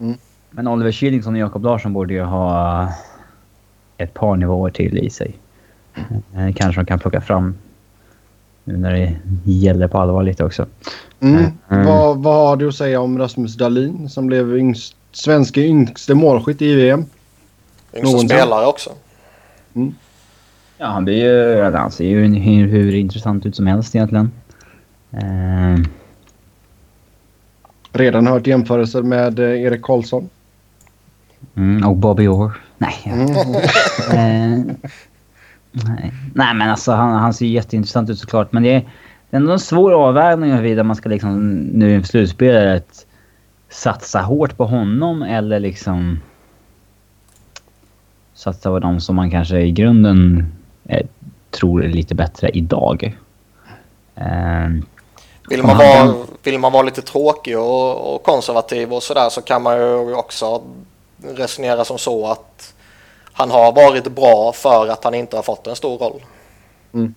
Mm. 0.00 0.18
Men 0.50 0.68
Oliver 0.68 0.92
Kyllingsson 0.92 1.34
och 1.34 1.40
Jakob 1.40 1.64
Larsson 1.64 1.92
borde 1.92 2.14
ju 2.14 2.22
ha 2.22 2.88
ett 3.96 4.14
par 4.14 4.36
nivåer 4.36 4.70
till 4.70 4.98
i 4.98 5.10
sig. 5.10 5.34
Uh, 6.36 6.52
kanske 6.54 6.80
de 6.80 6.86
kan 6.86 6.98
plocka 6.98 7.20
fram 7.20 7.54
nu 8.70 8.76
när 8.78 8.92
det 8.92 9.16
gäller 9.44 9.88
på 9.88 9.98
allvar 9.98 10.22
lite 10.22 10.44
också. 10.44 10.66
Mm. 11.20 11.44
Mm. 11.70 11.86
Vad, 11.86 12.22
vad 12.22 12.48
har 12.48 12.56
du 12.56 12.68
att 12.68 12.74
säga 12.74 13.00
om 13.00 13.18
Rasmus 13.18 13.54
Dahlin 13.56 14.08
som 14.08 14.26
blev 14.26 14.56
yngst 14.56 14.96
svenska 15.12 15.60
yngste 15.60 16.14
målskytt 16.14 16.62
i 16.62 16.74
VM. 16.74 17.04
Yngsta 17.92 18.06
Någonsin. 18.10 18.28
spelare 18.28 18.66
också. 18.66 18.90
Ja, 20.78 20.86
han 20.86 21.04
blir 21.04 21.14
ju... 21.24 21.62
Han 21.62 21.90
ser 21.90 22.04
ju 22.04 22.26
hur, 22.26 22.68
hur 22.68 22.94
intressant 22.94 23.46
ut 23.46 23.56
som 23.56 23.66
helst 23.66 23.94
egentligen. 23.94 24.30
Eh, 25.12 25.84
Redan 27.92 28.26
hört 28.26 28.46
jämförelser 28.46 29.02
med 29.02 29.38
eh, 29.38 29.62
Erik 29.62 29.82
Karlsson. 29.82 30.28
mm, 31.56 31.88
och 31.88 31.96
Bobby 31.96 32.26
Orr. 32.26 32.60
Nej. 32.78 32.94
Mm. 33.04 33.30
Eh, 34.12 34.74
nej. 35.72 36.12
nej, 36.34 36.54
men 36.54 36.70
alltså 36.70 36.92
han, 36.92 37.12
han 37.12 37.34
ser 37.34 37.46
jätteintressant 37.46 38.10
ut 38.10 38.18
såklart. 38.18 38.52
Men 38.52 38.62
det 38.62 38.68
är, 38.74 38.80
det 39.30 39.36
är 39.36 39.40
ändå 39.40 39.52
en 39.52 39.58
svår 39.58 39.92
avvägning 39.92 40.52
huruvida 40.52 40.82
man 40.84 40.96
ska 40.96 41.08
liksom 41.08 41.50
nu 41.58 41.96
i 42.00 42.02
slutspelet 42.02 43.06
satsa 43.68 44.20
hårt 44.20 44.56
på 44.56 44.64
honom 44.64 45.22
eller 45.22 45.60
liksom 45.60 46.20
satsa 48.34 48.70
på 48.70 48.78
de 48.78 49.00
som 49.00 49.16
man 49.16 49.30
kanske 49.30 49.60
i 49.60 49.72
grunden 49.72 50.46
eh, 50.84 51.06
tror 51.50 51.84
är 51.84 51.88
lite 51.88 52.14
bättre 52.14 52.48
idag. 52.48 53.16
Eh, 54.14 54.68
Vill 55.48 55.62
man, 55.62 55.76
vara, 55.76 55.88
kan- 55.92 56.26
vill 56.42 56.58
man 56.58 56.72
vara 56.72 56.82
lite 56.82 57.02
tråkig 57.02 57.58
och, 57.58 58.14
och 58.14 58.22
konservativ 58.22 58.92
och 58.92 59.02
sådär 59.02 59.28
så 59.30 59.42
kan 59.42 59.62
man 59.62 59.76
ju 59.76 60.14
också 60.14 60.62
resonera 61.36 61.84
som 61.84 61.98
så 61.98 62.26
att 62.30 62.74
han 63.40 63.50
har 63.50 63.72
varit 63.72 64.08
bra 64.08 64.52
för 64.52 64.88
att 64.88 65.04
han 65.04 65.14
inte 65.14 65.36
har 65.36 65.42
fått 65.42 65.66
en 65.66 65.76
stor 65.76 65.98
roll. 65.98 66.24
Mm. 66.94 67.14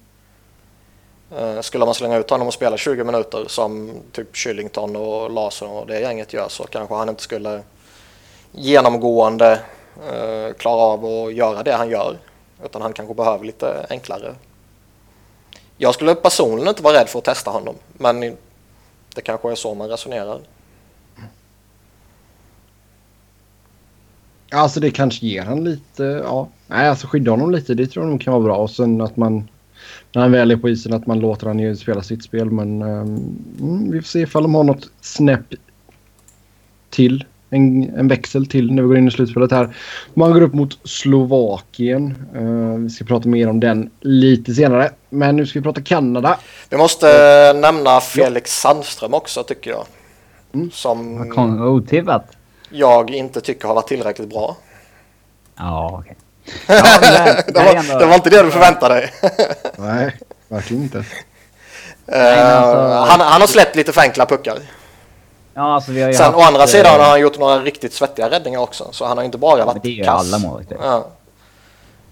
Eh, 1.37 1.61
Skulle 1.61 1.85
man 1.85 1.93
slänga 1.93 2.17
ut 2.17 2.29
honom 2.29 2.47
och 2.47 2.53
spela 2.53 2.77
20 2.77 3.03
minuter 3.03 3.45
som 3.47 3.91
typ 4.11 4.35
Shillington 4.35 4.95
och 4.95 5.31
Larsson 5.31 5.69
och 5.69 5.87
det 5.87 5.99
gänget 5.99 6.33
gör 6.33 6.47
så 6.49 6.63
kanske 6.63 6.95
han 6.95 7.09
inte 7.09 7.23
skulle 7.23 7.61
genomgående 8.51 9.51
eh, 10.11 10.53
klara 10.57 10.81
av 10.81 11.05
att 11.05 11.33
göra 11.33 11.63
det 11.63 11.73
han 11.73 11.89
gör. 11.89 12.17
Utan 12.65 12.81
han 12.81 12.93
kanske 12.93 13.13
behöver 13.13 13.45
lite 13.45 13.85
enklare. 13.89 14.35
Jag 15.77 15.93
skulle 15.93 16.15
personligen 16.15 16.69
inte 16.69 16.83
vara 16.83 16.99
rädd 16.99 17.09
för 17.09 17.19
att 17.19 17.25
testa 17.25 17.51
honom. 17.51 17.75
Men 17.93 18.37
det 19.15 19.21
kanske 19.21 19.51
är 19.51 19.55
så 19.55 19.73
man 19.73 19.89
resonerar. 19.89 20.39
Alltså 24.53 24.79
det 24.79 24.91
kanske 24.91 25.25
ger 25.25 25.43
han 25.43 25.63
lite, 25.63 26.03
ja. 26.03 26.49
Nej, 26.67 26.89
alltså 26.89 27.07
skydda 27.07 27.31
honom 27.31 27.51
lite, 27.51 27.73
det 27.73 27.87
tror 27.87 28.05
jag 28.05 28.11
nog 28.11 28.21
kan 28.21 28.33
vara 28.33 28.43
bra. 28.43 28.57
Och 28.57 28.69
sen 28.69 29.01
att 29.01 29.17
man, 29.17 29.49
när 30.11 30.21
han 30.21 30.31
väl 30.31 30.51
är 30.51 30.57
på 30.57 30.69
isen, 30.69 30.93
att 30.93 31.07
man 31.07 31.19
låter 31.19 31.47
han 31.47 31.59
ju 31.59 31.75
spela 31.75 32.01
sitt 32.01 32.23
spel. 32.23 32.51
Men 32.51 32.81
mm, 32.81 33.91
vi 33.91 34.01
får 34.01 34.07
se 34.07 34.19
ifall 34.19 34.43
de 34.43 34.55
har 34.55 34.63
något 34.63 34.89
snäpp 35.01 35.53
till. 36.89 37.25
En, 37.49 37.89
en 37.97 38.07
växel 38.07 38.45
till 38.45 38.71
när 38.71 38.81
vi 38.81 38.87
går 38.87 38.97
in 38.97 39.07
i 39.07 39.11
slutspelet 39.11 39.51
här. 39.51 39.75
Man 40.13 40.33
går 40.33 40.41
upp 40.41 40.53
mot 40.53 40.79
Slovakien. 40.83 42.15
Eh, 42.35 42.77
vi 42.77 42.89
ska 42.89 43.05
prata 43.05 43.29
mer 43.29 43.49
om 43.49 43.59
den 43.59 43.89
lite 44.01 44.53
senare. 44.53 44.89
Men 45.09 45.35
nu 45.35 45.45
ska 45.45 45.59
vi 45.59 45.63
prata 45.63 45.81
Kanada. 45.81 46.39
Vi 46.69 46.77
måste 46.77 47.07
nämna 47.53 47.99
Felix 47.99 48.51
Sandström 48.51 49.13
också 49.13 49.43
tycker 49.43 49.71
jag. 49.71 49.85
Mm. 50.53 50.71
Som 50.71 51.31
otippat. 51.61 52.37
Jag 52.73 53.09
inte 53.11 53.41
tycker 53.41 53.67
har 53.67 53.75
varit 53.75 53.87
tillräckligt 53.87 54.29
bra. 54.29 54.55
Ja, 55.57 55.97
okej. 56.01 56.15
Ja, 56.67 56.83
men 57.01 57.13
där- 57.13 57.43
det, 57.53 57.59
är 57.59 57.65
var, 57.65 57.75
ändå- 57.75 57.99
det 57.99 58.05
var 58.05 58.15
inte 58.15 58.29
det 58.29 58.43
du 58.43 58.51
förväntade 58.51 58.95
dig. 58.95 59.11
Nej, 59.77 60.17
verkligen 60.47 60.83
inte. 60.83 60.97
men 62.05 62.57
alltså- 62.57 62.77
Eh, 62.81 63.05
han, 63.05 63.19
han 63.19 63.41
har 63.41 63.47
släppt 63.47 63.75
lite 63.75 63.91
för 63.93 64.01
enkla 64.01 64.25
puckar. 64.25 64.57
Ja, 65.53 65.75
alltså 65.75 65.91
vi 65.91 66.01
har 66.01 66.09
ju 66.09 66.15
Sen 66.15 66.25
haft, 66.25 66.37
å 66.37 66.41
andra 66.41 66.61
eh, 66.61 66.67
sidan 66.67 66.99
har 66.99 67.09
han 67.09 67.19
gjort 67.21 67.39
några 67.39 67.59
riktigt 67.59 67.93
svettiga 67.93 68.29
räddningar 68.29 68.59
också. 68.59 68.87
Så 68.91 69.05
han 69.05 69.17
har 69.17 69.23
inte 69.25 69.37
bara 69.37 69.65
varit 69.65 69.83
det 69.83 69.89
är 69.89 69.91
ju 69.91 70.03
kass. 70.03 70.19
alla 70.33 70.37
målvakter. 70.39 70.77
Ja. 70.81 71.07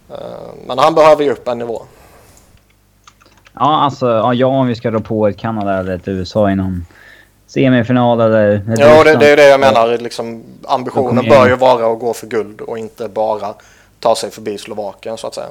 Eh, 0.09 0.15
Men 0.67 0.79
han 0.79 0.95
behöver 0.95 1.23
ju 1.23 1.31
upp 1.31 1.47
en 1.47 1.57
nivå. 1.57 1.83
Ja, 3.53 3.81
alltså 3.83 4.09
ja, 4.09 4.33
ja, 4.33 4.47
om 4.47 4.67
vi 4.67 4.75
ska 4.75 4.91
dra 4.91 4.99
på 4.99 5.27
ett 5.27 5.37
Kanada 5.37 5.79
eller 5.79 5.95
ett 5.95 6.07
USA 6.07 6.51
i 6.51 6.55
någon 7.55 7.63
semifinal 7.63 8.21
eller... 8.21 8.47
eller 8.47 8.79
Ja, 8.79 9.03
det, 9.03 9.15
det 9.15 9.31
är 9.31 9.37
det 9.37 9.49
jag 9.49 9.59
menar. 9.59 9.97
Liksom, 9.97 10.43
ambitionen 10.67 11.25
bör 11.29 11.47
ju 11.47 11.55
vara 11.55 11.93
att 11.93 11.99
gå 11.99 12.13
för 12.13 12.27
guld 12.27 12.61
och 12.61 12.77
inte 12.77 13.09
bara 13.09 13.53
ta 13.99 14.15
sig 14.15 14.31
förbi 14.31 14.57
Slovakien 14.57 15.17
så 15.17 15.27
att 15.27 15.35
säga. 15.35 15.47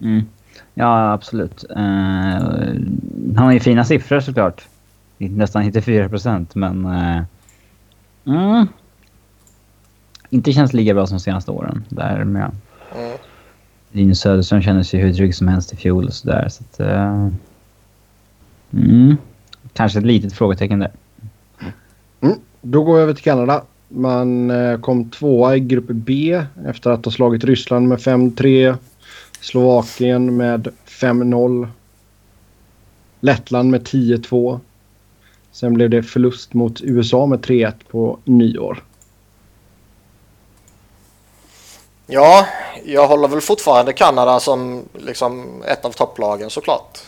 Mm. 0.00 0.26
Ja, 0.74 1.12
absolut. 1.12 1.64
Eh, 1.70 1.76
han 3.36 3.44
har 3.44 3.52
ju 3.52 3.60
fina 3.60 3.84
siffror 3.84 4.20
såklart. 4.20 4.66
Nästan 5.18 5.62
94 5.62 6.08
procent, 6.08 6.54
men... 6.54 6.84
eh, 6.86 7.22
mm, 8.26 8.66
inte 10.30 10.52
känns 10.52 10.72
lika 10.72 10.94
bra 10.94 11.06
som 11.06 11.20
senaste 11.20 11.50
åren. 11.50 11.84
Där 11.88 12.24
med 12.24 12.50
Mm. 12.96 13.18
Linus 13.92 14.20
Söderström 14.20 14.62
kändes 14.62 14.94
ju 14.94 14.98
hur 14.98 15.14
trygg 15.14 15.34
som 15.34 15.48
helst 15.48 15.72
i 15.72 15.76
fjol 15.76 16.06
och 16.06 16.12
sådär. 16.12 16.48
Så 16.48 16.64
att, 16.64 16.80
eh, 16.80 17.28
mm, 18.72 19.16
kanske 19.72 19.98
ett 19.98 20.04
litet 20.04 20.32
frågetecken 20.32 20.78
där. 20.78 20.90
Då 22.68 22.82
går 22.84 22.96
vi 22.96 23.02
över 23.02 23.14
till 23.14 23.24
Kanada. 23.24 23.62
Man 23.88 24.50
eh, 24.50 24.80
kom 24.80 25.10
tvåa 25.10 25.56
i 25.56 25.60
grupp 25.60 25.84
B 25.88 26.42
efter 26.66 26.90
att 26.90 27.04
ha 27.04 27.12
slagit 27.12 27.44
Ryssland 27.44 27.88
med 27.88 27.98
5-3. 27.98 28.76
Slovakien 29.40 30.36
med 30.36 30.68
5-0. 30.86 31.68
Lettland 33.20 33.70
med 33.70 33.82
10-2. 33.82 34.60
Sen 35.52 35.74
blev 35.74 35.90
det 35.90 36.02
förlust 36.02 36.54
mot 36.54 36.80
USA 36.80 37.26
med 37.26 37.40
3-1 37.40 37.72
på 37.90 38.18
nyår. 38.24 38.84
Ja, 42.06 42.46
jag 42.84 43.08
håller 43.08 43.28
väl 43.28 43.40
fortfarande 43.40 43.92
Kanada 43.92 44.40
som 44.40 44.82
liksom 44.92 45.62
ett 45.62 45.84
av 45.84 45.90
topplagen 45.90 46.50
såklart. 46.50 46.98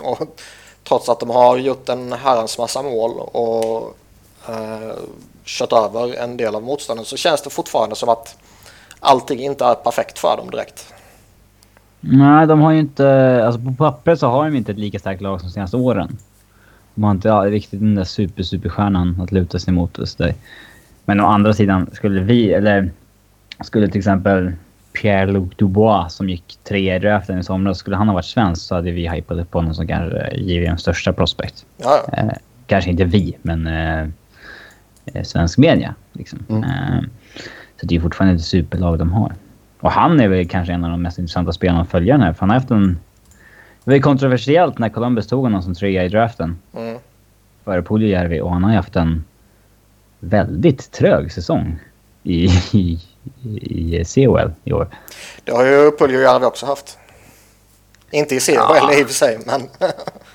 Och 0.00 0.40
trots 0.84 1.08
att 1.08 1.20
de 1.20 1.30
har 1.30 1.56
gjort 1.56 1.88
en 1.88 2.12
herrans 2.12 2.58
massa 2.58 2.82
mål 2.82 3.10
och 3.18 3.96
eh, 4.48 4.96
kört 5.44 5.72
över 5.72 6.16
en 6.16 6.36
del 6.36 6.54
av 6.54 6.62
motståndet 6.62 7.06
så 7.06 7.16
känns 7.16 7.42
det 7.42 7.50
fortfarande 7.50 7.96
som 7.96 8.08
att 8.08 8.36
allting 9.00 9.40
inte 9.40 9.64
är 9.64 9.74
perfekt 9.74 10.18
för 10.18 10.36
dem 10.36 10.50
direkt. 10.50 10.92
Nej, 12.00 12.46
de 12.46 12.60
har 12.60 12.72
ju 12.72 12.78
inte... 12.78 13.42
Alltså 13.46 13.60
på 13.60 13.74
pappret 13.78 14.20
så 14.20 14.26
har 14.26 14.44
de 14.44 14.56
inte 14.56 14.72
ett 14.72 14.78
lika 14.78 14.98
starkt 14.98 15.22
lag 15.22 15.40
som 15.40 15.48
de 15.48 15.52
senaste 15.52 15.76
åren. 15.76 16.18
De 16.94 17.04
har 17.04 17.10
inte 17.10 17.28
ja, 17.28 17.34
riktigt 17.34 17.80
den 17.80 17.94
där 17.94 18.04
super, 18.04 18.42
superstjärnan 18.42 19.20
att 19.20 19.32
luta 19.32 19.58
sig 19.58 19.74
mot. 19.74 19.98
Men 21.04 21.20
å 21.20 21.26
andra 21.26 21.54
sidan, 21.54 21.90
skulle 21.92 22.20
vi... 22.20 22.52
Eller 22.52 22.90
skulle 23.64 23.88
till 23.88 23.98
exempel 23.98 24.52
Pierre-Luc 24.92 25.56
Dubois 25.56 26.14
som 26.14 26.28
gick 26.28 26.58
tre 26.64 26.96
i 26.96 26.98
draften 26.98 27.38
i 27.38 27.42
somras, 27.42 27.78
skulle 27.78 27.96
han 27.96 28.08
ha 28.08 28.14
varit 28.14 28.24
svensk 28.24 28.62
så 28.62 28.74
hade 28.74 28.90
vi 28.90 29.08
hypat 29.08 29.38
upp 29.38 29.54
honom 29.54 29.74
som 29.74 29.86
kanske 29.86 30.34
JVMs 30.34 30.80
största 30.80 31.12
prospect. 31.12 31.66
Ja. 31.76 32.04
Eh, 32.12 32.32
kanske 32.66 32.90
inte 32.90 33.04
vi, 33.04 33.36
men 33.42 33.66
eh, 33.66 34.08
eh, 35.04 35.22
svensk 35.22 35.58
media. 35.58 35.94
Liksom. 36.12 36.38
Mm. 36.48 36.64
Eh, 36.64 37.02
så 37.80 37.86
det 37.86 37.96
är 37.96 38.00
fortfarande 38.00 38.34
ett 38.34 38.44
superlag 38.44 38.98
de 38.98 39.12
har. 39.12 39.32
Och 39.80 39.92
han 39.92 40.20
är 40.20 40.28
väl 40.28 40.48
kanske 40.48 40.72
en 40.72 40.84
av 40.84 40.90
de 40.90 41.02
mest 41.02 41.18
intressanta 41.18 41.52
spelarna 41.52 41.80
att 41.80 41.90
följa 41.90 42.18
här. 42.18 42.32
För 42.32 42.40
han 42.40 42.50
har 42.50 42.56
haft 42.56 42.70
en... 42.70 42.98
Det 43.84 43.90
var 43.90 43.94
ju 43.94 44.00
kontroversiellt 44.00 44.78
när 44.78 44.88
Columbus 44.88 45.26
tog 45.26 45.42
honom 45.42 45.62
som 45.62 45.74
trea 45.74 46.04
i 46.04 46.08
draften. 46.08 46.58
Mm. 46.76 46.98
Före 47.64 47.82
Puljujärvi. 47.82 48.40
Och 48.40 48.52
han 48.52 48.64
har 48.64 48.70
ju 48.70 48.76
haft 48.76 48.96
en 48.96 49.24
väldigt 50.20 50.92
trög 50.92 51.32
säsong 51.32 51.78
i, 52.22 52.48
i, 52.72 53.00
i 53.62 54.04
CHL 54.04 54.50
i 54.64 54.72
år. 54.72 54.88
Det 55.44 55.52
har 55.52 55.64
ju 55.64 55.90
Puljujärvi 55.90 56.44
också 56.46 56.66
haft. 56.66 56.98
Inte 58.10 58.34
i 58.34 58.40
CHL 58.40 58.52
Ja. 58.54 58.92
i 58.94 59.02
och 59.02 59.06
för 59.06 59.14
sig, 59.14 59.38
men 59.46 59.62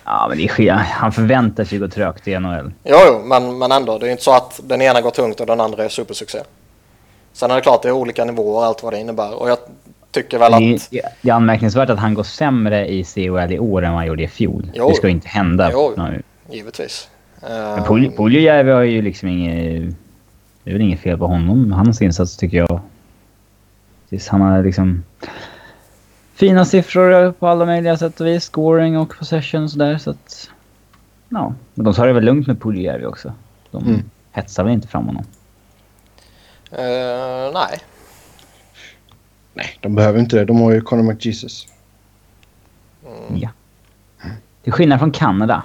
Ja, 0.05 0.25
men 0.29 0.37
det 0.37 0.47
skit. 0.47 0.71
Han 0.71 1.11
förväntar 1.11 1.63
sig 1.63 1.77
gå 1.79 1.87
trögt 1.87 2.27
i 2.27 2.39
NHL. 2.39 2.71
jo, 2.83 2.97
jo 3.07 3.21
men, 3.25 3.57
men 3.57 3.71
ändå. 3.71 3.97
Det 3.97 4.07
är 4.07 4.11
inte 4.11 4.23
så 4.23 4.33
att 4.33 4.59
den 4.63 4.81
ena 4.81 5.01
går 5.01 5.11
tungt 5.11 5.39
och 5.39 5.45
den 5.45 5.61
andra 5.61 5.83
är 5.85 5.89
supersuccé. 5.89 6.39
Sen 7.33 7.51
är 7.51 7.55
det 7.55 7.61
klart 7.61 7.81
det 7.81 7.87
är 7.87 7.91
olika 7.91 8.25
nivåer 8.25 8.57
och 8.57 8.65
allt 8.65 8.83
vad 8.83 8.93
det 8.93 8.99
innebär. 8.99 9.33
Och 9.41 9.49
jag 9.49 9.57
tycker 10.11 10.37
väl 10.39 10.51
Det 10.51 10.57
att... 10.57 10.93
är, 10.93 11.01
det 11.21 11.29
är 11.29 11.33
anmärkningsvärt 11.33 11.89
att 11.89 11.99
han 11.99 12.13
går 12.13 12.23
sämre 12.23 12.87
i 12.87 13.03
CHL 13.03 13.51
i 13.53 13.59
år 13.59 13.81
än 13.85 13.91
vad 13.91 13.99
han 13.99 14.07
gjorde 14.07 14.23
i 14.23 14.27
fjol. 14.27 14.71
Jo. 14.73 14.89
Det 14.89 14.95
ska 14.95 15.07
ju 15.07 15.13
inte 15.13 15.27
hända. 15.27 15.69
Jo. 15.73 15.93
nu. 15.97 16.21
Givetvis. 16.51 17.07
Men 17.41 17.79
Pul- 17.83 18.17
Puljujärvi 18.17 18.71
har 18.71 18.81
ju 18.81 19.01
liksom 19.01 19.29
inget... 19.29 19.95
Det 20.67 20.71
är 20.71 20.73
väl 20.73 20.81
inget 20.81 20.99
fel 20.99 21.17
på 21.17 21.27
honom. 21.27 21.71
Hans 21.71 22.01
insats 22.01 22.37
tycker 22.37 22.57
jag. 22.57 22.79
Precis, 24.09 24.27
Han 24.27 24.41
har 24.41 24.63
liksom... 24.63 25.03
Fina 26.33 26.65
siffror 26.65 27.31
på 27.31 27.47
alla 27.47 27.65
möjliga 27.65 27.97
sätt 27.97 28.21
och 28.21 28.27
vis. 28.27 28.43
Scoring 28.43 28.97
och 28.97 29.17
possession 29.19 29.63
och 29.63 29.71
sådär. 29.71 29.97
Så 29.97 30.09
att... 30.09 30.49
Ja. 31.29 31.53
Men 31.73 31.85
de 31.85 31.93
tar 31.93 32.07
det 32.07 32.13
väl 32.13 32.23
lugnt 32.23 32.47
med 32.47 32.61
Puljujärvi 32.61 33.05
också. 33.05 33.33
De 33.71 33.85
Mm. 33.85 34.01
hetsar 34.31 34.63
väl 34.63 34.73
inte 34.73 34.87
fram 34.87 35.05
honom. 35.05 35.23
eh, 36.71 37.53
nej. 37.53 37.79
Nej, 39.53 39.77
de 39.81 39.95
behöver 39.95 40.19
inte 40.19 40.35
det. 40.37 40.45
De 40.45 40.59
har 40.61 40.71
ju 40.71 40.81
Conor 40.81 41.03
McJesus. 41.03 41.67
Mm. 43.05 43.41
Ja. 43.41 43.49
Till 44.63 44.73
skillnad 44.73 44.99
från 44.99 45.11
Kanada. 45.11 45.63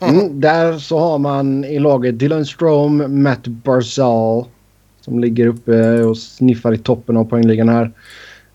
Mm, 0.00 0.40
där 0.40 0.78
så 0.78 0.98
har 0.98 1.18
man 1.18 1.64
i 1.64 1.78
laget 1.78 2.18
Dylan 2.18 2.46
Strome, 2.46 3.08
Matt 3.08 3.46
Barzal 3.46 4.44
som 5.00 5.18
ligger 5.18 5.46
uppe 5.46 6.02
och 6.02 6.18
sniffar 6.18 6.74
i 6.74 6.78
toppen 6.78 7.16
av 7.16 7.24
poängligan 7.24 7.68
här. 7.68 7.92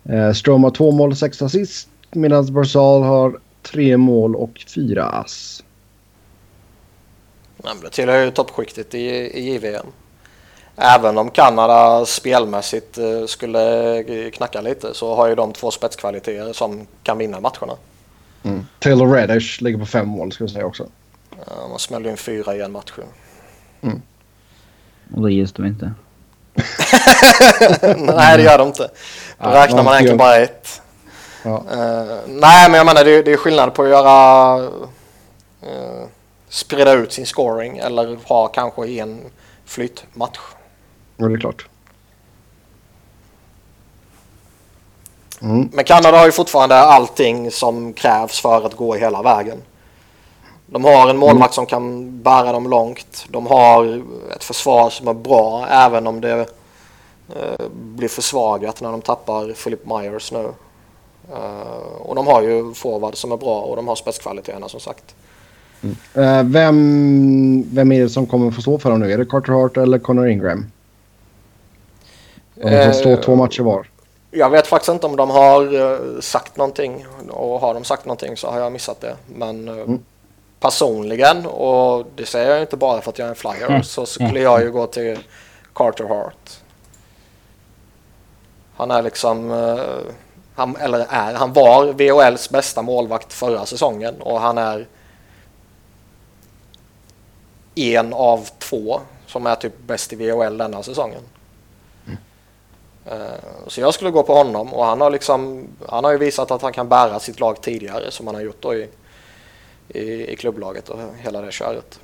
Eh, 0.04 0.34
Strome 0.34 0.66
har 0.66 0.72
två 0.72 0.92
mål 0.92 1.12
och 1.12 1.18
sex 1.18 1.42
assist 1.42 1.90
medan 2.12 2.54
Barzal 2.54 3.04
har 3.04 3.40
tre 3.62 3.98
mål 3.98 4.36
och 4.36 4.66
fyra 4.76 5.06
ass. 5.06 5.64
Men 7.58 7.80
det 7.82 7.90
tillhör 7.90 8.26
ju 8.26 8.32
toppskiktet 8.32 8.96
i, 8.96 9.08
i 9.08 9.54
JVM. 9.54 9.86
Även 10.76 11.18
om 11.18 11.30
Kanada 11.30 12.06
spelmässigt 12.06 12.98
eh, 12.98 13.26
skulle 13.26 14.04
knacka 14.34 14.62
lite 14.62 14.94
så 14.94 15.16
har 15.16 15.28
ju 15.28 15.36
de 15.36 15.54
två 15.54 15.72
spetskvaliteter 15.72 16.54
som 16.54 16.88
kan 17.04 17.18
vinna 17.18 17.40
matcherna. 17.40 17.74
Mm. 18.44 18.66
Taylor 18.80 19.14
Reddish 19.14 19.62
ligger 19.62 19.80
på 19.80 19.86
fem 19.86 20.08
mål 20.08 20.32
ska 20.32 20.44
jag 20.44 20.52
säga 20.52 20.66
också. 20.66 20.88
Ja, 21.48 21.68
man 21.70 21.80
smäller 21.80 22.10
in 22.10 22.18
fyra 22.18 22.56
i 22.56 22.62
en 22.62 22.72
match. 22.72 22.94
Mm. 23.82 24.02
Och 25.16 25.22
då 25.22 25.30
ges 25.30 25.54
de 25.54 25.66
inte. 25.66 25.94
nej, 27.98 28.38
det 28.38 28.44
gör 28.44 28.58
de 28.58 28.68
inte. 28.68 28.84
Då 28.84 29.50
ja, 29.50 29.64
räknar 29.64 29.84
man 29.84 29.94
egentligen 29.94 30.18
bara 30.18 30.36
ett. 30.36 30.82
Ja. 31.44 31.64
Uh, 31.74 32.18
nej, 32.28 32.70
men 32.70 32.78
jag 32.78 32.86
menar 32.86 33.04
det, 33.04 33.22
det 33.22 33.32
är 33.34 33.38
skillnad 33.38 33.74
på 33.74 33.84
att 33.84 33.90
göra... 33.90 34.58
Uh, 35.64 36.08
sprida 36.50 36.94
ut 36.94 37.14
sin 37.14 37.26
scoring 37.26 37.78
eller 37.78 38.18
ha 38.28 38.48
kanske 38.48 38.88
en 38.88 39.22
flytmatch. 39.66 40.40
Ja, 41.18 41.28
det 41.28 41.34
är 41.34 41.40
klart. 41.40 41.68
Mm. 45.42 45.70
Men 45.74 45.86
Kanada 45.86 46.18
har 46.18 46.26
ju 46.26 46.32
fortfarande 46.32 46.76
allting 46.76 47.52
som 47.52 47.94
krävs 47.94 48.42
för 48.42 48.66
att 48.66 48.76
gå 48.76 48.96
hela 48.96 49.22
vägen. 49.22 49.62
De 50.72 50.86
har 50.86 51.10
en 51.10 51.18
målvakt 51.18 51.38
mm. 51.38 51.54
som 51.54 51.66
kan 51.66 52.18
bära 52.22 52.52
dem 52.52 52.70
långt. 52.70 53.26
De 53.30 53.48
har 53.48 54.04
ett 54.36 54.44
försvar 54.44 54.90
som 54.90 55.08
är 55.08 55.14
bra 55.14 55.68
även 55.70 56.08
om 56.08 56.22
det 56.22 56.40
eh, 57.30 57.66
blir 57.72 58.08
försvagat 58.08 58.82
när 58.82 58.92
de 58.92 59.02
tappar 59.02 59.54
Philip 59.64 59.86
Myers 59.86 60.32
nu. 60.32 60.50
Uh, 61.32 62.02
och 62.02 62.16
de 62.16 62.28
har 62.28 62.42
ju 62.42 62.74
forward 62.74 63.16
som 63.16 63.32
är 63.32 63.38
bra 63.38 63.62
och 63.62 63.76
de 63.76 63.88
har 63.88 63.96
spetskvaliteterna 63.96 64.70
som 64.70 64.80
sagt. 64.80 65.16
Mm. 65.82 65.96
Uh, 66.18 66.52
vem, 66.52 67.66
vem 67.74 67.92
är 67.92 68.02
det 68.02 68.10
som 68.10 68.26
kommer 68.26 68.52
få 68.52 68.62
stå 68.62 68.80
för 68.80 68.90
dem 68.90 69.00
nu? 69.00 69.12
Är 69.12 69.18
det 69.18 69.26
Carter 69.26 69.54
Hart 69.54 69.78
eller 69.78 70.00
Connor 70.00 70.28
Ingram? 70.28 70.72
De 72.56 72.86
får 72.86 72.92
stå 72.92 73.18
två 73.18 73.36
matcher 73.36 73.64
var. 73.64 73.88
Jag 74.32 74.50
vet 74.50 74.68
faktiskt 74.68 74.90
inte 74.90 75.06
om 75.06 75.16
de 75.16 75.30
har 75.30 76.22
sagt 76.22 76.58
någonting 76.58 77.06
och 77.30 77.60
har 77.60 77.74
de 77.74 77.84
sagt 77.84 78.06
någonting 78.06 78.38
så 78.38 78.52
har 78.52 78.60
jag 78.60 78.72
missat 78.72 79.02
det. 79.02 79.16
Men 79.36 79.68
mm. 79.68 80.00
Personligen 80.62 81.46
och 81.46 82.06
det 82.16 82.26
säger 82.26 82.52
jag 82.52 82.62
inte 82.62 82.78
bara 82.78 83.02
för 83.02 83.12
att 83.12 83.20
jag 83.20 83.26
är 83.26 83.30
en 83.30 83.36
flyer 83.36 83.70
mm. 83.70 83.84
så 83.84 84.06
skulle 84.06 84.40
jag 84.40 84.62
ju 84.62 84.72
gå 84.72 84.88
till 84.88 85.20
Carter 85.74 86.06
Hart. 86.06 86.50
Han 88.76 88.92
är 88.92 89.02
liksom, 89.02 89.50
han, 90.56 90.76
eller 90.76 91.06
är, 91.10 91.34
han 91.34 91.54
var 91.54 91.86
VHLs 91.86 92.50
bästa 92.50 92.82
målvakt 92.82 93.34
förra 93.34 93.66
säsongen 93.66 94.22
och 94.22 94.42
han 94.42 94.58
är 94.58 94.88
en 97.76 98.14
av 98.14 98.50
två 98.60 99.02
som 99.28 99.46
är 99.46 99.56
typ 99.56 99.80
bäst 99.80 100.14
i 100.14 100.16
VHL 100.16 100.58
denna 100.58 100.84
säsongen. 100.84 101.22
Eh, 103.06 103.18
så 103.68 103.82
jag 103.82 103.94
skulle 103.94 104.12
gå 104.12 104.24
på 104.24 104.34
honom 104.34 104.74
och 104.74 104.86
han 104.86 105.02
har, 105.02 105.12
liksom, 105.12 105.68
han 105.90 106.04
har 106.04 106.12
ju 106.12 106.18
visat 106.18 106.52
att 106.52 106.62
han 106.62 106.74
kan 106.74 106.90
bära 106.90 107.20
sitt 107.20 107.40
lag 107.40 107.62
tidigare 107.62 108.12
som 108.12 108.28
han 108.28 108.36
har 108.36 108.42
gjort 108.42 108.62
då 108.62 108.76
i, 108.76 108.90
i, 109.94 110.32
i 110.32 110.36
klubblaget 110.36 110.90
och 110.90 111.00
hela 111.18 111.42
det 111.42 111.52
köret. 111.52 112.00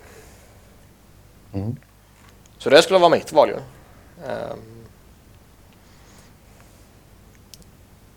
Mm. 1.53 1.75
Så 2.57 2.69
det 2.69 2.81
skulle 2.81 2.99
vara 2.99 3.15
mitt 3.15 3.33
val 3.33 3.49
ju. 3.49 3.55
Um, 3.55 4.59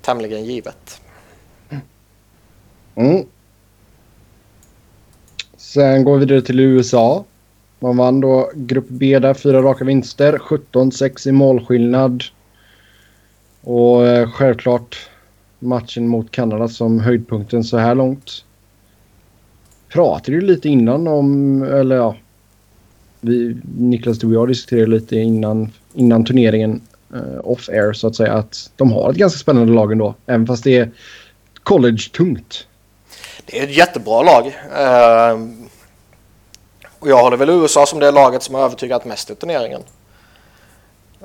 tämligen 0.03 0.45
givet. 0.45 1.01
Mm. 2.94 3.27
Sen 5.57 6.05
går 6.05 6.18
vi 6.18 6.21
vidare 6.21 6.42
till 6.42 6.61
USA. 6.61 7.25
Man 7.79 7.97
vann 7.97 8.21
då 8.21 8.51
Grupp 8.55 8.87
B 8.88 9.18
där, 9.18 9.35
fyra 9.35 9.62
raka 9.62 9.85
vinster, 9.85 10.38
17-6 10.38 11.29
i 11.29 11.33
målskillnad. 11.33 12.25
Och 13.61 14.07
eh, 14.07 14.31
självklart 14.31 15.11
matchen 15.59 16.09
mot 16.09 16.31
Kanada 16.31 16.68
som 16.68 17.01
höjdpunkten 17.01 17.64
så 17.64 17.79
här 17.79 17.94
långt. 17.94 18.44
Pratade 19.92 20.33
ju 20.33 20.40
lite 20.40 20.68
innan 20.68 21.09
om, 21.09 21.62
eller 21.62 21.96
ja. 21.96 22.16
Vi, 23.20 23.57
Niklas, 23.79 24.18
du 24.18 24.26
och 24.26 24.33
jag 24.33 24.48
diskuterade 24.48 24.90
lite 24.90 25.16
innan, 25.16 25.72
innan 25.94 26.24
turneringen 26.24 26.81
uh, 27.14 27.40
off-air 27.44 27.92
så 27.92 28.07
att 28.07 28.16
säga 28.16 28.33
att 28.33 28.70
de 28.76 28.92
har 28.92 29.11
ett 29.11 29.16
ganska 29.16 29.38
spännande 29.38 29.72
lag 29.72 29.92
ändå. 29.92 30.14
Även 30.26 30.46
fast 30.46 30.64
det 30.64 30.76
är 30.76 30.90
college-tungt. 31.62 32.66
Det 33.46 33.59
är 33.59 33.64
ett 33.64 33.76
jättebra 33.76 34.22
lag. 34.22 34.46
Uh, 34.46 35.48
och 36.98 37.09
jag 37.09 37.22
håller 37.22 37.37
väl 37.37 37.50
USA 37.50 37.87
som 37.87 38.00
det 38.00 38.11
laget 38.11 38.42
som 38.42 38.55
har 38.55 38.62
övertygat 38.62 39.05
mest 39.05 39.31
i 39.31 39.35
turneringen. 39.35 39.83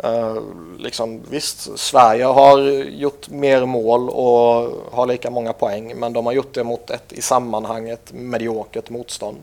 Uh, 0.04 0.42
liksom, 0.80 1.22
visst, 1.30 1.80
Sverige 1.80 2.26
har 2.26 2.60
gjort 2.84 3.30
mer 3.30 3.66
mål 3.66 4.10
och 4.10 4.72
har 4.92 5.06
lika 5.08 5.30
många 5.30 5.54
poäng 5.54 5.94
men 5.96 6.14
de 6.14 6.26
har 6.26 6.34
gjort 6.34 6.54
det 6.54 6.64
mot 6.64 6.90
ett 6.90 7.14
i 7.14 7.22
sammanhanget 7.22 8.14
mediokert 8.14 8.90
motstånd. 8.90 9.38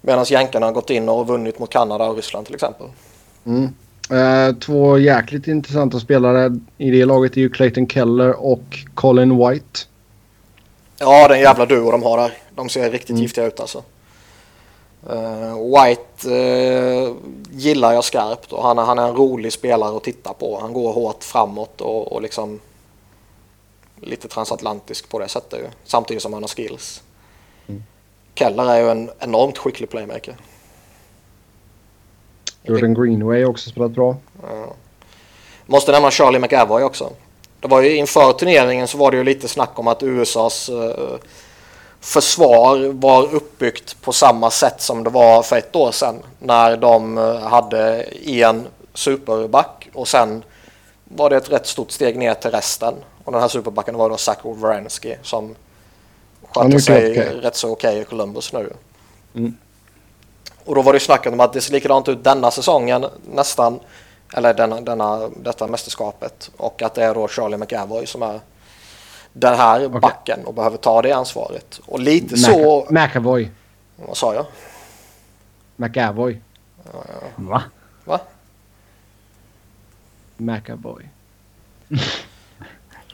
Medan 0.00 0.24
jänkarna 0.24 0.66
har 0.66 0.72
gått 0.72 0.90
in 0.90 1.08
och 1.08 1.26
vunnit 1.26 1.58
mot 1.58 1.70
Kanada 1.70 2.04
och 2.04 2.16
Ryssland 2.16 2.46
till 2.46 2.54
exempel. 2.54 2.86
Mm. 3.46 3.68
Uh, 4.10 4.58
två 4.58 4.98
jäkligt 4.98 5.46
intressanta 5.46 6.00
spelare 6.00 6.58
i 6.78 6.90
det 6.90 7.04
laget 7.04 7.36
är 7.36 7.40
ju 7.40 7.50
Clayton 7.50 7.88
Keller 7.88 8.44
och 8.44 8.78
Colin 8.94 9.38
White. 9.38 9.80
Ja, 10.98 11.28
den 11.28 11.40
jävla 11.40 11.66
duo 11.66 11.90
de 11.90 12.02
har 12.02 12.18
där. 12.18 12.32
De 12.54 12.68
ser 12.68 12.90
riktigt 12.90 13.10
mm. 13.10 13.22
giftiga 13.22 13.46
ut 13.46 13.60
alltså. 13.60 13.82
Uh, 15.10 15.54
White 15.74 16.30
uh, 16.30 17.16
gillar 17.50 17.92
jag 17.92 18.04
skarpt 18.04 18.52
och 18.52 18.62
han, 18.62 18.78
han 18.78 18.98
är 18.98 19.08
en 19.08 19.16
rolig 19.16 19.52
spelare 19.52 19.96
att 19.96 20.04
titta 20.04 20.32
på. 20.32 20.58
Han 20.60 20.72
går 20.72 20.92
hårt 20.92 21.24
framåt 21.24 21.80
och, 21.80 22.12
och 22.12 22.22
liksom 22.22 22.60
lite 24.00 24.28
transatlantisk 24.28 25.08
på 25.08 25.18
det 25.18 25.28
sättet 25.28 25.60
ju. 25.60 25.66
Samtidigt 25.84 26.22
som 26.22 26.32
han 26.32 26.42
har 26.42 26.48
skills. 26.48 27.02
Mm. 27.68 27.82
Keller 28.34 28.70
är 28.70 28.80
ju 28.80 28.90
en 28.90 29.10
enormt 29.18 29.58
skicklig 29.58 29.90
playmaker. 29.90 30.36
Jordan 32.62 32.94
Greenway 32.94 33.42
har 33.42 33.50
också 33.50 33.70
spelat 33.70 33.90
bra. 33.90 34.10
Uh. 34.44 34.72
Måste 35.66 35.92
nämna 35.92 36.10
Charlie 36.10 36.38
McAvoy 36.38 36.82
också. 36.82 37.10
Det 37.60 37.68
var 37.68 37.82
ju 37.82 37.96
inför 37.96 38.32
turneringen 38.32 38.88
så 38.88 38.98
var 38.98 39.10
det 39.10 39.16
ju 39.16 39.24
lite 39.24 39.48
snack 39.48 39.78
om 39.78 39.88
att 39.88 40.02
USAs 40.02 40.70
uh, 40.70 41.16
försvar 42.02 42.92
var 42.92 43.34
uppbyggt 43.34 44.02
på 44.02 44.12
samma 44.12 44.50
sätt 44.50 44.80
som 44.80 45.04
det 45.04 45.10
var 45.10 45.42
för 45.42 45.56
ett 45.56 45.76
år 45.76 45.92
sedan 45.92 46.22
när 46.38 46.76
de 46.76 47.18
eh, 47.18 47.40
hade 47.40 48.02
en 48.26 48.66
superback 48.94 49.88
och 49.94 50.08
sen 50.08 50.44
var 51.04 51.30
det 51.30 51.36
ett 51.36 51.50
rätt 51.50 51.66
stort 51.66 51.90
steg 51.90 52.18
ner 52.18 52.34
till 52.34 52.50
resten. 52.50 52.94
Och 53.24 53.32
den 53.32 53.40
här 53.40 53.48
superbacken 53.48 53.96
var 53.96 54.10
då 54.10 54.16
Zach 54.16 54.38
Wierenski 54.44 55.16
som 55.22 55.54
skötte 56.42 56.80
sig 56.80 57.10
okay. 57.10 57.40
rätt 57.40 57.56
så 57.56 57.72
okej 57.72 57.90
okay 57.90 58.02
i 58.02 58.04
Columbus 58.04 58.52
nu. 58.52 58.72
Mm. 59.34 59.56
Och 60.64 60.74
då 60.74 60.82
var 60.82 60.92
det 60.92 61.00
snacket 61.00 61.32
om 61.32 61.40
att 61.40 61.52
det 61.52 61.60
ser 61.60 61.72
likadant 61.72 62.08
ut 62.08 62.24
denna 62.24 62.50
säsongen 62.50 63.06
nästan, 63.34 63.80
eller 64.34 64.54
denna, 64.54 64.80
denna, 64.80 65.28
detta 65.28 65.66
mästerskapet. 65.66 66.50
Och 66.56 66.82
att 66.82 66.94
det 66.94 67.04
är 67.04 67.14
då 67.14 67.28
Charlie 67.28 67.56
McAvoy 67.56 68.06
som 68.06 68.22
är 68.22 68.40
den 69.32 69.54
här 69.54 69.86
okay. 69.86 70.00
backen 70.00 70.44
och 70.44 70.54
behöver 70.54 70.76
ta 70.76 71.02
det 71.02 71.12
ansvaret. 71.12 71.80
Och 71.86 72.00
lite 72.00 72.34
Mac 72.34 72.42
så... 72.42 72.86
McAvoy. 72.90 73.50
Vad 73.96 74.16
sa 74.16 74.34
jag? 74.34 74.46
McAvoy. 75.76 76.40
Ja, 76.92 77.04
Va? 77.36 77.62
Va? 78.04 78.20
McAvoy. 80.36 81.08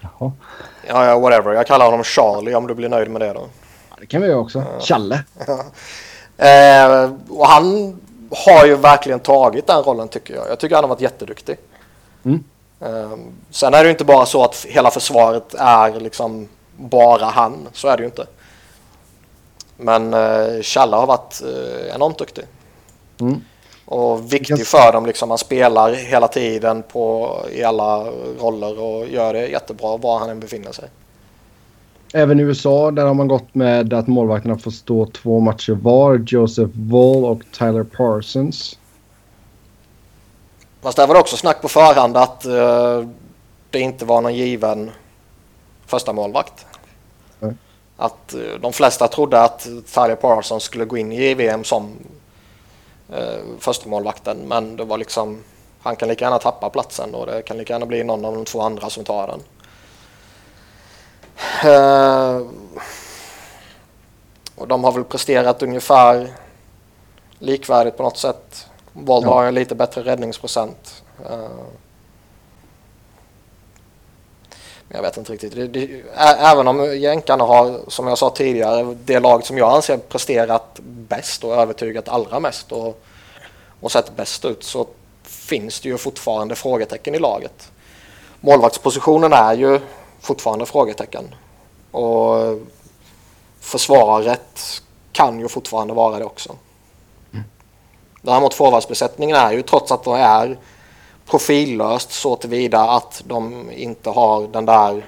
Jaha. 0.00 0.32
Ja, 0.86 1.06
ja, 1.06 1.18
whatever. 1.18 1.52
Jag 1.52 1.66
kallar 1.66 1.84
honom 1.84 2.04
Charlie 2.04 2.54
om 2.54 2.66
du 2.66 2.74
blir 2.74 2.88
nöjd 2.88 3.10
med 3.10 3.20
det 3.20 3.32
då. 3.32 3.48
Ja, 3.90 3.96
det 4.00 4.06
kan 4.06 4.22
vi 4.22 4.28
göra 4.28 4.38
också. 4.38 4.58
Ja. 4.58 4.80
Challe. 4.80 5.24
eh, 6.36 7.12
och 7.28 7.46
han 7.46 7.96
har 8.30 8.66
ju 8.66 8.76
verkligen 8.76 9.20
tagit 9.20 9.66
den 9.66 9.82
rollen 9.82 10.08
tycker 10.08 10.34
jag. 10.34 10.48
Jag 10.48 10.58
tycker 10.58 10.74
han 10.74 10.84
har 10.84 10.88
varit 10.88 11.00
jätteduktig. 11.00 11.56
Mm. 12.24 12.44
Ehm, 12.80 13.32
sen 13.50 13.74
är 13.74 13.84
det 13.84 13.90
inte 13.90 14.04
bara 14.04 14.26
så 14.26 14.44
att 14.44 14.66
hela 14.68 14.90
försvaret 14.90 15.54
är 15.54 16.00
liksom 16.00 16.48
bara 16.76 17.24
han, 17.24 17.68
så 17.72 17.88
är 17.88 17.96
det 17.96 18.02
ju 18.02 18.06
inte. 18.06 18.26
Men 19.76 20.14
uh, 20.14 20.62
Challe 20.62 20.96
har 20.96 21.06
varit 21.06 21.42
uh, 21.44 21.94
enormt 21.94 22.18
duktig. 22.18 22.44
Mm. 23.20 23.40
Och 23.84 24.32
viktig 24.32 24.66
för 24.66 24.92
dem, 24.92 25.06
liksom, 25.06 25.30
han 25.30 25.38
spelar 25.38 25.92
hela 25.92 26.28
tiden 26.28 26.82
på, 26.82 27.36
i 27.52 27.62
alla 27.64 28.04
roller 28.40 28.80
och 28.80 29.08
gör 29.08 29.32
det 29.32 29.46
jättebra 29.46 29.96
var 29.96 30.18
han 30.18 30.30
än 30.30 30.40
befinner 30.40 30.72
sig. 30.72 30.88
Även 32.12 32.40
i 32.40 32.42
USA 32.42 32.90
där 32.90 33.06
har 33.06 33.14
man 33.14 33.28
gått 33.28 33.54
med 33.54 33.92
att 33.92 34.06
målvakterna 34.06 34.58
får 34.58 34.70
stå 34.70 35.06
två 35.06 35.40
matcher 35.40 35.72
var. 35.72 36.24
Joseph 36.26 36.72
Wall 36.74 37.24
och 37.24 37.42
Tyler 37.58 37.84
Parsons. 37.84 38.78
Fast 40.82 40.96
det 40.96 41.06
var 41.06 41.20
också 41.20 41.36
snack 41.36 41.62
på 41.62 41.68
förhand 41.68 42.16
att 42.16 42.46
uh, 42.46 43.08
det 43.70 43.80
inte 43.80 44.04
var 44.04 44.20
någon 44.20 44.34
given 44.34 44.90
första 45.86 46.12
målvakt. 46.12 46.66
Mm. 47.40 47.58
Att 47.96 48.34
uh, 48.36 48.60
de 48.60 48.72
flesta 48.72 49.08
trodde 49.08 49.40
att 49.40 49.60
Tyler 49.94 50.16
Parsons 50.16 50.62
skulle 50.62 50.84
gå 50.84 50.96
in 50.96 51.12
i 51.12 51.22
JVM 51.22 51.64
som 51.64 51.96
uh, 53.10 53.58
första 53.58 53.88
målvakten 53.88 54.38
men 54.38 54.76
det 54.76 54.84
var 54.84 54.98
liksom 54.98 55.44
han 55.82 55.96
kan 55.96 56.08
lika 56.08 56.24
gärna 56.24 56.38
tappa 56.38 56.70
platsen 56.70 57.14
och 57.14 57.26
det 57.26 57.42
kan 57.42 57.58
lika 57.58 57.72
gärna 57.72 57.86
bli 57.86 58.04
någon 58.04 58.24
av 58.24 58.34
de 58.34 58.44
två 58.44 58.60
andra 58.60 58.90
som 58.90 59.04
tar 59.04 59.26
den. 59.26 59.42
Uh, 61.64 62.46
och 64.56 64.68
de 64.68 64.84
har 64.84 64.92
väl 64.92 65.04
presterat 65.04 65.62
ungefär 65.62 66.32
likvärdigt 67.38 67.96
på 67.96 68.02
något 68.02 68.18
sätt. 68.18 68.67
Vold 69.04 69.26
ja. 69.26 69.30
har 69.30 69.44
en 69.44 69.54
lite 69.54 69.74
bättre 69.74 70.02
räddningsprocent. 70.02 71.02
Men 74.88 74.96
jag 74.96 75.02
vet 75.02 75.16
inte 75.16 75.32
riktigt. 75.32 75.54
Det, 75.54 75.66
det, 75.66 76.02
även 76.38 76.68
om 76.68 76.98
jänkarna 76.98 77.44
har, 77.44 77.80
som 77.88 78.06
jag 78.06 78.18
sa 78.18 78.30
tidigare, 78.30 78.96
det 79.04 79.20
lag 79.20 79.46
som 79.46 79.58
jag 79.58 79.74
anser 79.74 79.96
presterat 79.96 80.80
bäst 80.82 81.44
och 81.44 81.54
övertygat 81.54 82.08
allra 82.08 82.40
mest 82.40 82.72
och, 82.72 83.02
och 83.80 83.92
sett 83.92 84.16
bäst 84.16 84.44
ut 84.44 84.64
så 84.64 84.86
finns 85.22 85.80
det 85.80 85.88
ju 85.88 85.98
fortfarande 85.98 86.54
frågetecken 86.54 87.14
i 87.14 87.18
laget. 87.18 87.72
Målvaktspositionen 88.40 89.32
är 89.32 89.54
ju 89.54 89.80
fortfarande 90.20 90.66
frågetecken. 90.66 91.34
Och 91.90 92.58
försvaret 93.60 94.82
kan 95.12 95.40
ju 95.40 95.48
fortfarande 95.48 95.94
vara 95.94 96.18
det 96.18 96.24
också. 96.24 96.56
Mm. 98.22 98.32
Däremot 98.32 98.54
forwardsbesättningen 98.54 99.36
är 99.36 99.52
ju 99.52 99.62
trots 99.62 99.92
att 99.92 100.04
det 100.04 100.10
är 100.10 100.58
profillöst 101.26 102.12
så 102.12 102.36
tillvida 102.36 102.80
att 102.80 103.22
de 103.26 103.70
inte 103.70 104.10
har 104.10 104.48
den 104.48 104.66
där 104.66 105.04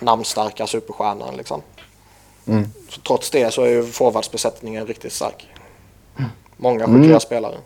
namnstarka 0.00 0.66
superstjärnan. 0.66 1.36
Liksom. 1.36 1.62
Mm. 2.46 2.64
Så 2.88 3.00
trots 3.00 3.30
det 3.30 3.54
så 3.54 3.62
är 3.62 3.68
ju 3.68 3.82
forwardsbesättningen 3.82 4.86
riktigt 4.86 5.12
stark. 5.12 5.48
Många 6.56 6.86
skickliga 6.86 7.04
mm. 7.04 7.20
spelare. 7.20 7.56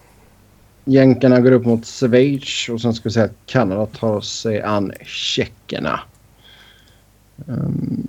Jänkarna 0.85 1.41
går 1.41 1.53
upp 1.53 1.67
mot 1.67 1.87
Schweiz 1.87 2.69
och 2.69 2.81
sen 2.81 2.95
ska 2.95 3.09
vi 3.09 3.13
säga 3.13 3.25
att 3.25 3.47
Kanada 3.47 3.87
tar 3.87 4.21
sig 4.21 4.63
an 4.63 4.93
tjeckerna. 5.05 6.01
Um, 7.47 8.09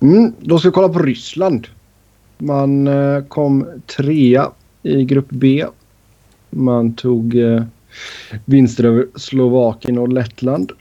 mm, 0.00 0.34
då 0.40 0.58
ska 0.58 0.68
vi 0.68 0.72
kolla 0.72 0.88
på 0.88 0.98
Ryssland. 0.98 1.66
Man 2.38 2.88
uh, 2.88 3.24
kom 3.24 3.82
trea 3.86 4.50
i 4.88 5.04
grupp 5.04 5.26
B. 5.28 5.66
Man 6.50 6.94
tog 6.94 7.34
uh, 7.34 7.62
vinster 8.44 8.84
över 8.84 9.06
Slovakien 9.14 9.98
och 9.98 10.08
Lettland. 10.08 10.72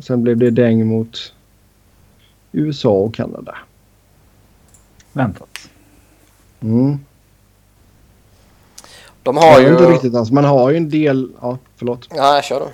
Sen 0.00 0.22
blev 0.22 0.36
det 0.36 0.50
däng 0.50 0.86
mot 0.86 1.32
USA 2.52 2.90
och 2.90 3.14
Kanada. 3.14 3.58
Väntat. 5.12 5.70
Mm. 6.60 6.98
De 9.22 9.36
har 9.36 9.60
ju... 9.60 9.68
Inte 9.68 9.90
riktigt 9.90 10.14
alltså. 10.14 10.34
Man 10.34 10.44
har 10.44 10.70
ju 10.70 10.76
en 10.76 10.90
del... 10.90 11.32
Ja, 11.40 11.58
förlåt. 11.76 12.08
Nej, 12.14 12.42
kör 12.42 12.60
du. 12.60 12.66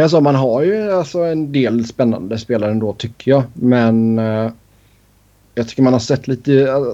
Jag 0.00 0.10
sa 0.10 0.20
man 0.20 0.34
har 0.34 0.62
ju 0.62 0.92
alltså 0.92 1.18
en 1.18 1.52
del 1.52 1.86
spännande 1.86 2.38
spelare 2.38 2.70
ändå 2.70 2.92
tycker 2.92 3.30
jag. 3.30 3.42
Men 3.54 4.18
uh, 4.18 4.50
jag 5.58 5.68
tycker 5.68 5.82
man 5.82 5.92
har 5.92 6.00
sett 6.00 6.28
lite... 6.28 6.50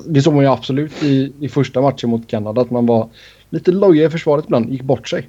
Det 0.07 0.23
såg 0.23 0.35
man 0.35 0.45
ju 0.45 0.51
absolut 0.51 1.03
i, 1.03 1.33
i 1.41 1.49
första 1.49 1.81
matchen 1.81 2.11
mot 2.11 2.29
Kanada. 2.29 2.61
Att 2.61 2.71
man 2.71 2.87
var 2.87 3.09
lite 3.51 3.71
loja 3.71 4.07
i 4.07 4.11
försvaret 4.11 4.45
ibland. 4.45 4.71
Gick 4.71 4.83
bort 4.83 5.09
sig. 5.09 5.29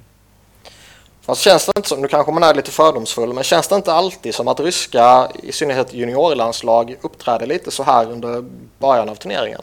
Fast 1.20 1.40
känns 1.40 1.66
det 1.66 1.72
inte 1.76 1.88
som, 1.88 2.00
nu 2.00 2.08
kanske 2.08 2.32
man 2.32 2.42
är 2.42 2.54
lite 2.54 2.70
fördomsfull, 2.70 3.32
men 3.32 3.44
känns 3.44 3.68
det 3.68 3.74
inte 3.76 3.92
alltid 3.92 4.34
som 4.34 4.48
att 4.48 4.60
ryska, 4.60 5.28
i 5.42 5.52
synnerhet 5.52 5.94
juniorlandslag, 5.94 6.96
uppträder 7.02 7.46
lite 7.46 7.70
så 7.70 7.82
här 7.82 8.10
under 8.10 8.44
början 8.78 9.08
av 9.08 9.14
turneringen? 9.14 9.60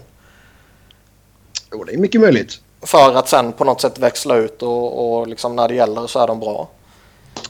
Jo, 1.71 1.83
det 1.83 1.93
är 1.93 1.97
mycket 1.97 2.21
möjligt. 2.21 2.59
För 2.81 3.15
att 3.15 3.29
sen 3.29 3.51
på 3.51 3.63
något 3.63 3.81
sätt 3.81 3.99
växla 3.99 4.35
ut 4.35 4.61
och, 4.61 5.19
och 5.19 5.27
liksom 5.27 5.55
när 5.55 5.67
det 5.67 5.75
gäller 5.75 6.07
så 6.07 6.19
är 6.19 6.27
de 6.27 6.39
bra. 6.39 6.69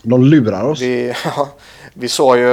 De 0.04 0.24
lurar 0.24 0.64
oss. 0.64 0.82
Vi, 0.82 1.14
vi 1.94 2.10
såg 2.10 2.38
ju 2.38 2.48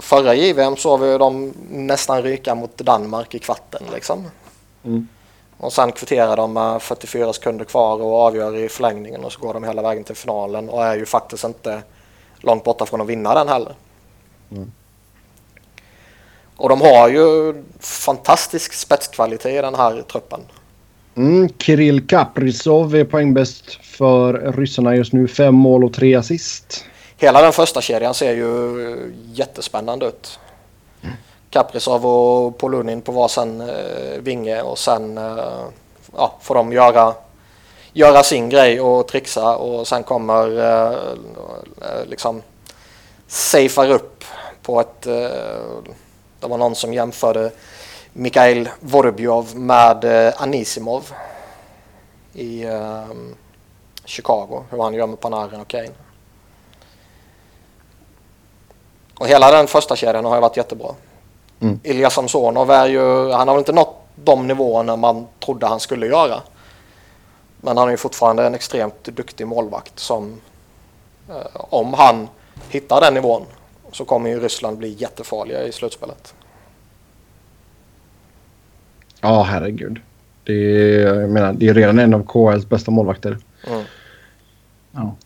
förra 0.00 0.34
JVM 0.34 0.76
såg 0.76 1.00
vi 1.00 1.18
dem 1.18 1.52
nästan 1.70 2.22
ryka 2.22 2.54
mot 2.54 2.78
Danmark 2.78 3.34
i 3.34 3.38
kvarten 3.38 3.82
liksom. 3.92 4.30
Mm. 4.84 5.08
Och 5.56 5.72
sen 5.72 5.92
kvitterar 5.92 6.36
de 6.36 6.52
med 6.52 6.82
44 6.82 7.32
sekunder 7.32 7.64
kvar 7.64 8.02
och 8.02 8.20
avgör 8.20 8.56
i 8.56 8.68
förlängningen 8.68 9.24
och 9.24 9.32
så 9.32 9.40
går 9.40 9.54
de 9.54 9.64
hela 9.64 9.82
vägen 9.82 10.04
till 10.04 10.14
finalen 10.14 10.68
och 10.68 10.84
är 10.84 10.96
ju 10.96 11.06
faktiskt 11.06 11.44
inte 11.44 11.82
långt 12.36 12.64
borta 12.64 12.86
från 12.86 13.00
att 13.00 13.06
vinna 13.06 13.34
den 13.34 13.48
heller. 13.48 13.74
Mm. 14.50 14.72
Och 16.56 16.68
de 16.68 16.80
har 16.80 17.08
ju 17.08 17.54
fantastisk 17.80 18.72
spetskvalitet 18.72 19.58
i 19.58 19.60
den 19.60 19.74
här 19.74 20.02
truppen. 20.02 20.40
Mm, 21.14 21.48
Kirill 21.58 22.06
Kaprizov 22.06 22.96
är 22.96 23.04
poängbäst 23.04 23.74
för 23.82 24.52
ryssarna 24.56 24.96
just 24.96 25.12
nu. 25.12 25.28
Fem 25.28 25.54
mål 25.54 25.84
och 25.84 25.92
tre 25.92 26.14
assist. 26.14 26.84
Hela 27.16 27.42
den 27.42 27.52
första 27.52 27.80
kedjan 27.80 28.14
ser 28.14 28.32
ju 28.32 29.14
jättespännande 29.32 30.06
ut. 30.06 30.38
Mm. 31.02 31.14
Kaprizov 31.50 32.06
och 32.06 32.58
Polunin 32.58 33.02
på 33.02 33.12
varsin 33.12 33.60
eh, 33.60 34.18
vinge 34.18 34.62
och 34.62 34.78
sen 34.78 35.18
eh, 35.18 35.64
ja, 36.16 36.34
får 36.40 36.54
de 36.54 36.72
göra, 36.72 37.14
göra 37.92 38.22
sin 38.22 38.48
grej 38.48 38.80
och 38.80 39.08
trixa 39.08 39.56
och 39.56 39.88
sen 39.88 40.02
kommer 40.02 40.58
eh, 40.58 40.98
eh 41.82 42.06
liksom 42.06 42.42
safear 43.26 43.90
upp 43.90 44.24
på 44.62 44.80
ett... 44.80 45.06
Eh, 45.06 45.92
det 46.40 46.46
var 46.48 46.58
någon 46.58 46.74
som 46.74 46.94
jämförde 46.94 47.50
Mikhail 48.12 48.68
Vorobjov 48.80 49.56
med 49.56 50.04
eh, 50.04 50.42
Anisimov 50.42 51.12
i 52.32 52.64
eh, 52.64 53.04
Chicago, 54.04 54.64
hur 54.70 54.82
han 54.82 54.94
gör 54.94 55.06
med 55.06 55.20
Panarin 55.20 55.60
och 55.60 55.68
Kane. 55.68 56.03
Och 59.18 59.26
hela 59.26 59.50
den 59.50 59.66
första 59.66 59.96
kedjan 59.96 60.24
har 60.24 60.34
ju 60.34 60.40
varit 60.40 60.56
jättebra. 60.56 60.88
Mm. 61.60 61.80
Ilja 61.82 62.10
Samsonov 62.10 62.70
är 62.70 62.86
ju, 62.86 63.30
han 63.30 63.48
har 63.48 63.54
väl 63.54 63.58
inte 63.58 63.72
nått 63.72 64.00
de 64.24 64.46
nivåerna 64.46 64.96
man 64.96 65.26
trodde 65.44 65.66
han 65.66 65.80
skulle 65.80 66.06
göra. 66.06 66.40
Men 67.60 67.76
han 67.76 67.86
är 67.86 67.90
ju 67.90 67.96
fortfarande 67.96 68.46
en 68.46 68.54
extremt 68.54 69.04
duktig 69.04 69.46
målvakt 69.46 69.98
som 69.98 70.40
eh, 71.28 71.34
om 71.54 71.94
han 71.94 72.28
hittar 72.68 73.00
den 73.00 73.14
nivån 73.14 73.42
så 73.92 74.04
kommer 74.04 74.30
ju 74.30 74.40
Ryssland 74.40 74.78
bli 74.78 74.96
jättefarliga 74.98 75.62
i 75.62 75.72
slutspelet. 75.72 76.34
Ja, 79.20 79.42
herregud. 79.42 80.00
Det 80.44 80.52
är, 80.52 81.20
jag 81.20 81.30
menar, 81.30 81.52
det 81.52 81.68
är 81.68 81.74
redan 81.74 81.98
en 81.98 82.14
av 82.14 82.26
KHLs 82.26 82.68
bästa 82.68 82.90
målvakter. 82.90 83.38
Mm. 83.66 83.84
Ja. 84.92 85.16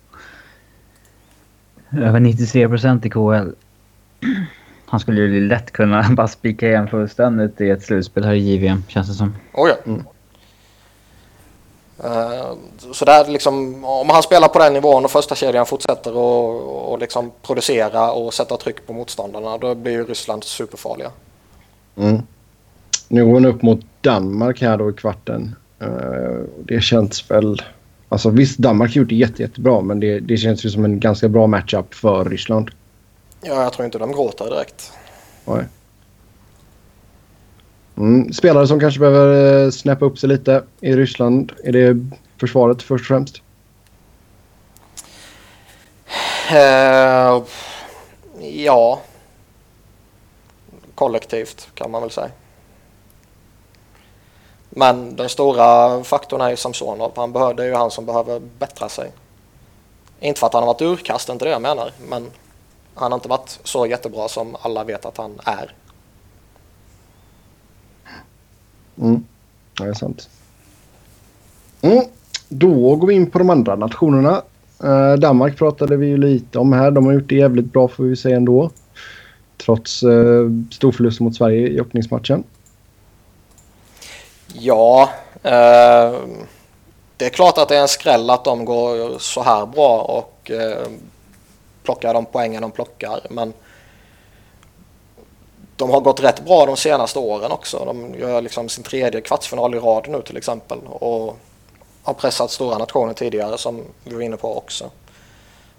Över 1.98 2.20
93 2.20 2.68
procent 2.68 3.06
i 3.06 3.10
KHL. 3.10 3.50
Han 4.86 5.00
skulle 5.00 5.20
ju 5.20 5.48
lätt 5.48 5.72
kunna 5.72 6.06
bara 6.10 6.28
spika 6.28 6.68
igen 6.68 6.88
fullständigt 6.88 7.60
i 7.60 7.70
ett 7.70 7.82
slutspel 7.82 8.24
här 8.24 8.32
i 8.32 8.38
JVM, 8.38 8.82
känns 8.88 9.08
det 9.08 9.14
som. 9.14 9.34
Oh 9.54 9.68
ja. 9.68 9.76
Mm. 9.86 10.04
Uh, 12.04 12.56
så 12.92 13.04
där 13.04 13.28
liksom, 13.28 13.84
om 13.84 14.10
han 14.10 14.22
spelar 14.22 14.48
på 14.48 14.58
den 14.58 14.72
nivån 14.72 15.04
och 15.04 15.10
första 15.10 15.34
kedjan 15.34 15.66
fortsätter 15.66 16.16
och, 16.16 16.92
och 16.92 16.98
liksom 16.98 17.32
producera 17.42 18.12
och 18.12 18.34
sätta 18.34 18.56
tryck 18.56 18.86
på 18.86 18.92
motståndarna, 18.92 19.58
då 19.58 19.74
blir 19.74 19.92
ju 19.92 20.04
Ryssland 20.04 20.44
superfarliga. 20.44 21.10
Mm. 21.96 22.22
Nu 23.08 23.24
går 23.24 23.32
hon 23.32 23.46
upp 23.46 23.62
mot 23.62 23.80
Danmark 24.00 24.60
här 24.60 24.76
då 24.76 24.90
i 24.90 24.92
kvarten. 24.92 25.54
Uh, 25.82 26.44
det 26.58 26.80
känns 26.80 27.30
väl... 27.30 27.62
Alltså 28.08 28.30
visst, 28.30 28.58
Danmark 28.58 28.90
har 28.90 28.98
gjort 28.98 29.08
det 29.08 29.14
jätte, 29.14 29.42
jättebra 29.42 29.80
men 29.80 30.00
det, 30.00 30.20
det 30.20 30.36
känns 30.36 30.64
ju 30.64 30.70
som 30.70 30.84
en 30.84 31.00
ganska 31.00 31.28
bra 31.28 31.46
matchup 31.46 31.94
för 31.94 32.24
Ryssland. 32.24 32.70
Ja, 33.40 33.62
jag 33.62 33.72
tror 33.72 33.86
inte 33.86 33.98
de 33.98 34.12
gråter 34.12 34.44
direkt. 34.44 34.92
Nej. 35.44 35.64
Mm, 37.96 38.32
spelare 38.32 38.66
som 38.66 38.80
kanske 38.80 39.00
behöver 39.00 39.64
eh, 39.64 39.70
snäppa 39.70 40.04
upp 40.04 40.18
sig 40.18 40.28
lite 40.28 40.64
i 40.80 40.96
Ryssland. 40.96 41.52
Är 41.64 41.72
det 41.72 42.10
försvaret 42.40 42.82
först 42.82 43.02
och 43.02 43.06
främst? 43.06 43.42
Uh, 46.50 47.42
ja. 48.40 49.00
Kollektivt 50.94 51.68
kan 51.74 51.90
man 51.90 52.02
väl 52.02 52.10
säga. 52.10 52.30
Men 54.70 55.16
den 55.16 55.28
stora 55.28 56.04
faktorn 56.04 56.40
är 56.40 56.50
ju 56.50 56.56
Samsonov. 56.56 57.12
Han 57.16 57.32
behöver, 57.32 57.54
det 57.54 57.62
är 57.62 57.66
ju 57.66 57.74
han 57.74 57.90
som 57.90 58.06
behöver 58.06 58.40
bättra 58.58 58.88
sig. 58.88 59.12
Inte 60.20 60.40
för 60.40 60.46
att 60.46 60.52
han 60.52 60.62
har 60.62 60.72
varit 60.72 60.82
urkast, 60.82 61.28
inte 61.28 61.44
det 61.44 61.50
jag 61.50 61.62
menar. 61.62 61.92
Men 62.08 62.30
Han 62.98 63.12
har 63.12 63.18
inte 63.18 63.28
varit 63.28 63.58
så 63.64 63.86
jättebra 63.86 64.28
som 64.28 64.56
alla 64.62 64.84
vet 64.84 65.04
att 65.04 65.16
han 65.16 65.40
är. 65.44 65.74
Mm. 69.00 69.24
Ja, 69.78 69.84
det 69.84 69.90
är 69.90 69.94
sant. 69.94 70.28
Mm. 71.80 72.04
Då 72.48 72.96
går 72.96 73.06
vi 73.06 73.14
in 73.14 73.30
på 73.30 73.38
de 73.38 73.50
andra 73.50 73.76
nationerna. 73.76 74.42
Eh, 74.84 75.12
Danmark 75.12 75.58
pratade 75.58 75.96
vi 75.96 76.06
ju 76.06 76.16
lite 76.16 76.58
om 76.58 76.72
här. 76.72 76.90
De 76.90 77.06
har 77.06 77.12
gjort 77.12 77.28
det 77.28 77.34
jävligt 77.34 77.72
bra 77.72 77.88
får 77.88 78.04
vi 78.04 78.16
säga 78.16 78.36
ändå. 78.36 78.70
Trots 79.56 80.02
eh, 80.02 80.50
storförlust 80.70 81.20
mot 81.20 81.36
Sverige 81.36 81.68
i 81.68 81.80
öppningsmatchen. 81.80 82.44
Ja, 84.52 85.10
eh, 85.42 86.12
det 87.16 87.26
är 87.26 87.30
klart 87.30 87.58
att 87.58 87.68
det 87.68 87.76
är 87.76 87.80
en 87.80 87.88
skräll 87.88 88.30
att 88.30 88.44
de 88.44 88.64
går 88.64 89.18
så 89.18 89.42
här 89.42 89.66
bra 89.66 90.00
och 90.00 90.50
eh, 90.50 90.86
plockar 91.88 92.14
de 92.14 92.26
poängen 92.26 92.62
de 92.62 92.70
plockar. 92.70 93.20
Men 93.30 93.52
de 95.76 95.90
har 95.90 96.00
gått 96.00 96.22
rätt 96.22 96.44
bra 96.44 96.66
de 96.66 96.76
senaste 96.76 97.18
åren 97.18 97.52
också. 97.52 97.84
De 97.84 98.14
gör 98.14 98.42
liksom 98.42 98.68
sin 98.68 98.84
tredje 98.84 99.20
kvartsfinal 99.20 99.74
i 99.74 99.78
rad 99.78 100.08
nu 100.08 100.22
till 100.22 100.36
exempel. 100.36 100.78
Och 100.84 101.36
har 102.02 102.14
pressat 102.14 102.50
stora 102.50 102.78
nationer 102.78 103.14
tidigare 103.14 103.58
som 103.58 103.82
vi 104.04 104.14
var 104.14 104.22
inne 104.22 104.36
på 104.36 104.58
också. 104.58 104.90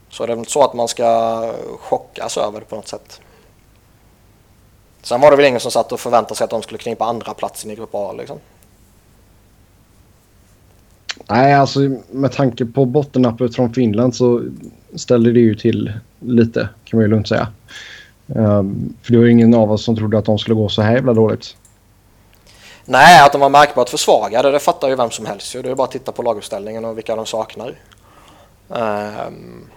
Så 0.09 0.25
det 0.25 0.33
är 0.33 0.37
inte 0.37 0.51
så 0.51 0.63
att 0.63 0.73
man 0.73 0.87
ska 0.87 1.53
chockas 1.79 2.37
över 2.37 2.59
det 2.59 2.65
på 2.65 2.75
något 2.75 2.87
sätt. 2.87 3.21
Sen 5.01 5.21
var 5.21 5.31
det 5.31 5.37
väl 5.37 5.45
ingen 5.45 5.59
som 5.59 5.71
satt 5.71 5.91
och 5.91 5.99
förväntade 5.99 6.35
sig 6.35 6.45
att 6.45 6.49
de 6.49 6.61
skulle 6.61 6.77
knipa 6.77 7.05
andra 7.05 7.33
platsen 7.33 7.71
i 7.71 7.75
Grupp 7.75 7.95
A 7.95 8.11
liksom. 8.17 8.37
Nej, 11.29 11.53
alltså 11.53 11.79
med 12.11 12.31
tanke 12.31 12.65
på 12.65 12.85
bottennappet 12.85 13.55
från 13.55 13.73
Finland 13.73 14.15
så 14.15 14.41
ställer 14.95 15.31
det 15.31 15.39
ju 15.39 15.55
till 15.55 15.93
lite 16.19 16.69
kan 16.83 16.97
man 16.97 17.05
ju 17.05 17.07
lugnt 17.07 17.27
säga. 17.27 17.47
Um, 18.27 18.93
för 19.03 19.13
det 19.13 19.19
var 19.19 19.25
ingen 19.25 19.53
av 19.53 19.71
oss 19.71 19.83
som 19.83 19.95
trodde 19.95 20.17
att 20.17 20.25
de 20.25 20.39
skulle 20.39 20.55
gå 20.55 20.69
så 20.69 20.81
här 20.81 20.95
jävla 20.95 21.13
dåligt. 21.13 21.55
Nej, 22.85 23.25
att 23.25 23.31
de 23.31 23.41
var 23.41 23.49
märkbart 23.49 23.89
försvagade 23.89 24.51
det 24.51 24.59
fattar 24.59 24.89
ju 24.89 24.95
vem 24.95 25.11
som 25.11 25.25
helst. 25.25 25.53
Det 25.53 25.69
är 25.69 25.75
bara 25.75 25.83
att 25.83 25.91
titta 25.91 26.11
på 26.11 26.23
laguppställningen 26.23 26.85
och 26.85 26.97
vilka 26.97 27.15
de 27.15 27.25
saknar. 27.25 27.75
Um, 28.67 29.69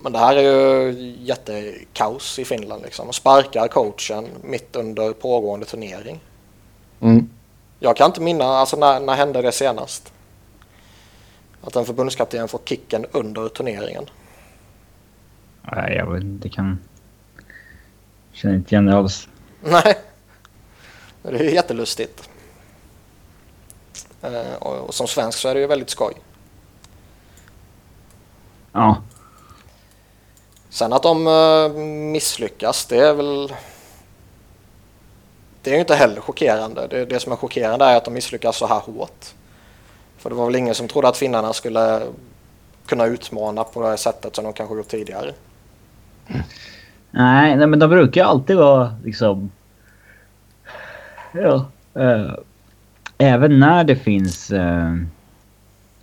men 0.00 0.12
det 0.12 0.18
här 0.18 0.36
är 0.36 0.42
ju 0.42 0.92
jättekaos 1.20 2.38
i 2.38 2.44
Finland 2.44 2.82
liksom. 2.82 3.12
Sparkar 3.12 3.68
coachen 3.68 4.28
mitt 4.42 4.76
under 4.76 5.12
pågående 5.12 5.66
turnering. 5.66 6.20
Mm. 7.00 7.30
Jag 7.80 7.96
kan 7.96 8.06
inte 8.06 8.20
minna, 8.20 8.44
alltså 8.44 8.76
när, 8.76 9.00
när 9.00 9.14
hände 9.14 9.42
det 9.42 9.52
senast? 9.52 10.12
Att 11.62 11.76
en 11.76 11.84
förbundskapten 11.84 12.48
får 12.48 12.60
kicken 12.64 13.06
under 13.12 13.48
turneringen. 13.48 14.04
Nej, 15.72 15.94
jag 15.96 16.12
vet 16.12 16.22
inte. 16.22 16.48
Kan... 16.48 16.78
Känner 18.32 18.54
inte 18.54 18.74
igen 18.74 18.86
det 18.86 18.96
alls. 18.96 19.28
Nej. 19.60 19.98
Det 21.22 21.28
är 21.28 21.42
ju 21.42 21.54
jättelustigt. 21.54 22.28
Eh, 24.22 24.54
och, 24.54 24.94
som 24.94 25.06
svensk 25.06 25.38
så 25.38 25.48
är 25.48 25.54
det 25.54 25.60
ju 25.60 25.66
väldigt 25.66 25.90
skoj. 25.90 26.14
Ja. 28.72 29.02
Sen 30.68 30.92
att 30.92 31.02
de 31.02 31.26
uh, 31.26 31.72
misslyckas, 32.12 32.86
det 32.86 32.98
är 32.98 33.14
väl... 33.14 33.54
Det 35.62 35.70
är 35.70 35.74
ju 35.74 35.80
inte 35.80 35.94
heller 35.94 36.20
chockerande. 36.20 36.86
Det, 36.86 37.04
det 37.04 37.20
som 37.20 37.32
är 37.32 37.36
chockerande 37.36 37.84
är 37.84 37.96
att 37.96 38.04
de 38.04 38.14
misslyckas 38.14 38.56
så 38.56 38.66
här 38.66 38.80
hårt. 38.80 39.34
För 40.18 40.30
det 40.30 40.36
var 40.36 40.46
väl 40.46 40.56
ingen 40.56 40.74
som 40.74 40.88
trodde 40.88 41.08
att 41.08 41.16
finnarna 41.16 41.52
skulle 41.52 42.02
kunna 42.86 43.06
utmana 43.06 43.64
på 43.64 43.90
det 43.90 43.96
sättet 43.96 44.36
som 44.36 44.44
de 44.44 44.52
kanske 44.52 44.76
gjort 44.76 44.88
tidigare. 44.88 45.34
Nej, 47.10 47.56
nej 47.56 47.66
men 47.66 47.78
de 47.78 47.90
brukar 47.90 48.24
alltid 48.24 48.56
vara 48.56 48.94
liksom... 49.04 49.50
Ja. 51.32 51.66
Äh, 51.94 52.32
även 53.18 53.58
när 53.58 53.84
det 53.84 53.96
finns... 53.96 54.50
Äh, 54.50 54.96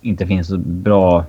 inte 0.00 0.26
finns 0.26 0.48
så 0.48 0.58
bra 0.58 1.24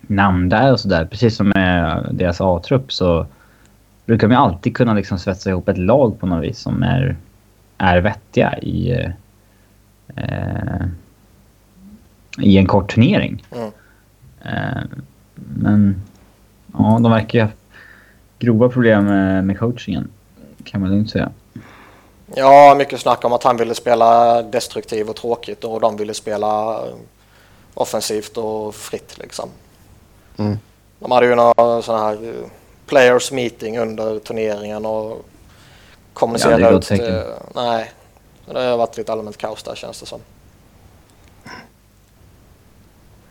namn 0.00 0.48
där 0.48 0.72
och 0.72 0.80
sådär. 0.80 1.04
Precis 1.04 1.36
som 1.36 1.48
med 1.48 2.06
deras 2.12 2.40
A-trupp 2.40 2.92
så 2.92 3.26
brukar 4.06 4.28
de 4.28 4.34
alltid 4.34 4.76
kunna 4.76 4.94
liksom 4.94 5.18
svetsa 5.18 5.50
ihop 5.50 5.68
ett 5.68 5.78
lag 5.78 6.20
på 6.20 6.26
något 6.26 6.44
vis 6.44 6.58
som 6.58 6.82
är, 6.82 7.16
är 7.78 8.00
vettiga 8.00 8.58
i... 8.58 9.06
Äh, 10.16 10.86
i 12.38 12.58
en 12.58 12.66
kort 12.66 12.94
turnering. 12.94 13.44
Mm. 13.50 13.70
Eh, 14.42 14.82
men 15.34 16.02
ja, 16.72 16.98
de 17.02 17.12
verkar 17.12 17.38
ju 17.38 17.44
ha 17.44 17.50
grova 18.40 18.68
problem 18.68 19.04
med, 19.04 19.44
med 19.44 19.58
coachingen. 19.58 20.10
Kan 20.64 20.80
man 20.80 20.90
lugnt 20.90 21.10
säga. 21.10 21.30
Ja, 22.34 22.74
mycket 22.78 23.00
snack 23.00 23.24
om 23.24 23.32
att 23.32 23.42
han 23.44 23.56
ville 23.56 23.74
spela 23.74 24.42
destruktiv 24.42 25.08
och 25.08 25.16
tråkigt 25.16 25.64
och 25.64 25.80
de 25.80 25.96
ville 25.96 26.14
spela 26.14 26.82
offensivt 27.74 28.36
och 28.36 28.74
fritt 28.74 29.18
liksom. 29.18 29.48
Mm. 30.36 30.58
De 30.98 31.10
hade 31.12 31.26
ju 31.26 31.34
några 31.34 31.82
sådana 31.82 32.04
här 32.04 32.12
eh, 32.28 32.46
players 32.86 33.32
meeting 33.32 33.78
under 33.78 34.18
turneringen 34.18 34.86
och 34.86 35.24
kommunicerade 36.12 36.62
Ja, 36.62 36.70
ut. 36.78 36.90
eh, 36.90 37.22
Nej, 37.54 37.92
det 38.46 38.60
har 38.60 38.76
varit 38.76 38.96
lite 38.96 39.12
allmänt 39.12 39.36
kaos 39.36 39.62
där 39.62 39.74
känns 39.74 40.00
det 40.00 40.06
som. 40.06 40.20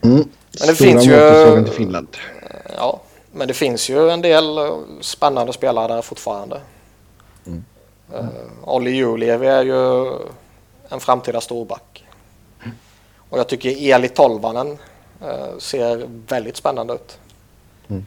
Mm. 0.02 0.16
Men 0.18 0.28
det 0.52 0.58
Stora 0.58 0.74
finns 0.76 1.06
ju- 1.08 1.66
Finland. 1.74 2.08
Ja, 2.78 3.02
men 3.32 3.48
det 3.48 3.54
finns 3.54 3.90
ju 3.90 4.10
en 4.10 4.22
del 4.22 4.58
eh, 4.58 4.78
spännande 5.02 5.54
spelare 5.54 5.94
där 5.94 6.02
fortfarande. 6.02 6.62
Mm. 7.46 7.64
Uh, 8.14 8.26
Olli 8.64 8.92
Julevi 8.92 9.48
är 9.48 9.64
ju 9.64 10.12
en 10.90 11.00
framtida 11.00 11.42
storback. 11.42 12.06
Och 13.30 13.40
jag 13.40 13.48
tycker 13.48 13.94
Eli 13.94 14.10
Tolvanen 14.10 14.78
eh, 15.22 15.58
ser 15.58 16.10
väldigt 16.28 16.58
spännande 16.58 16.94
ut. 16.94 17.18
Mm. 17.88 18.06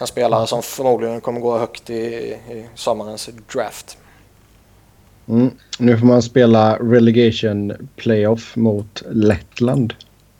En 0.00 0.06
spelare 0.06 0.46
som 0.46 0.62
förmodligen 0.62 1.20
kommer 1.20 1.40
gå 1.40 1.58
högt 1.58 1.90
i, 1.90 1.94
i 1.94 2.66
sommarens 2.74 3.30
draft. 3.52 3.98
Mm. 5.28 5.50
Nu 5.78 5.98
får 5.98 6.06
man 6.06 6.22
spela 6.22 6.76
relegation 6.76 7.88
playoff 7.96 8.56
mot 8.56 9.02
Lettland. 9.10 9.94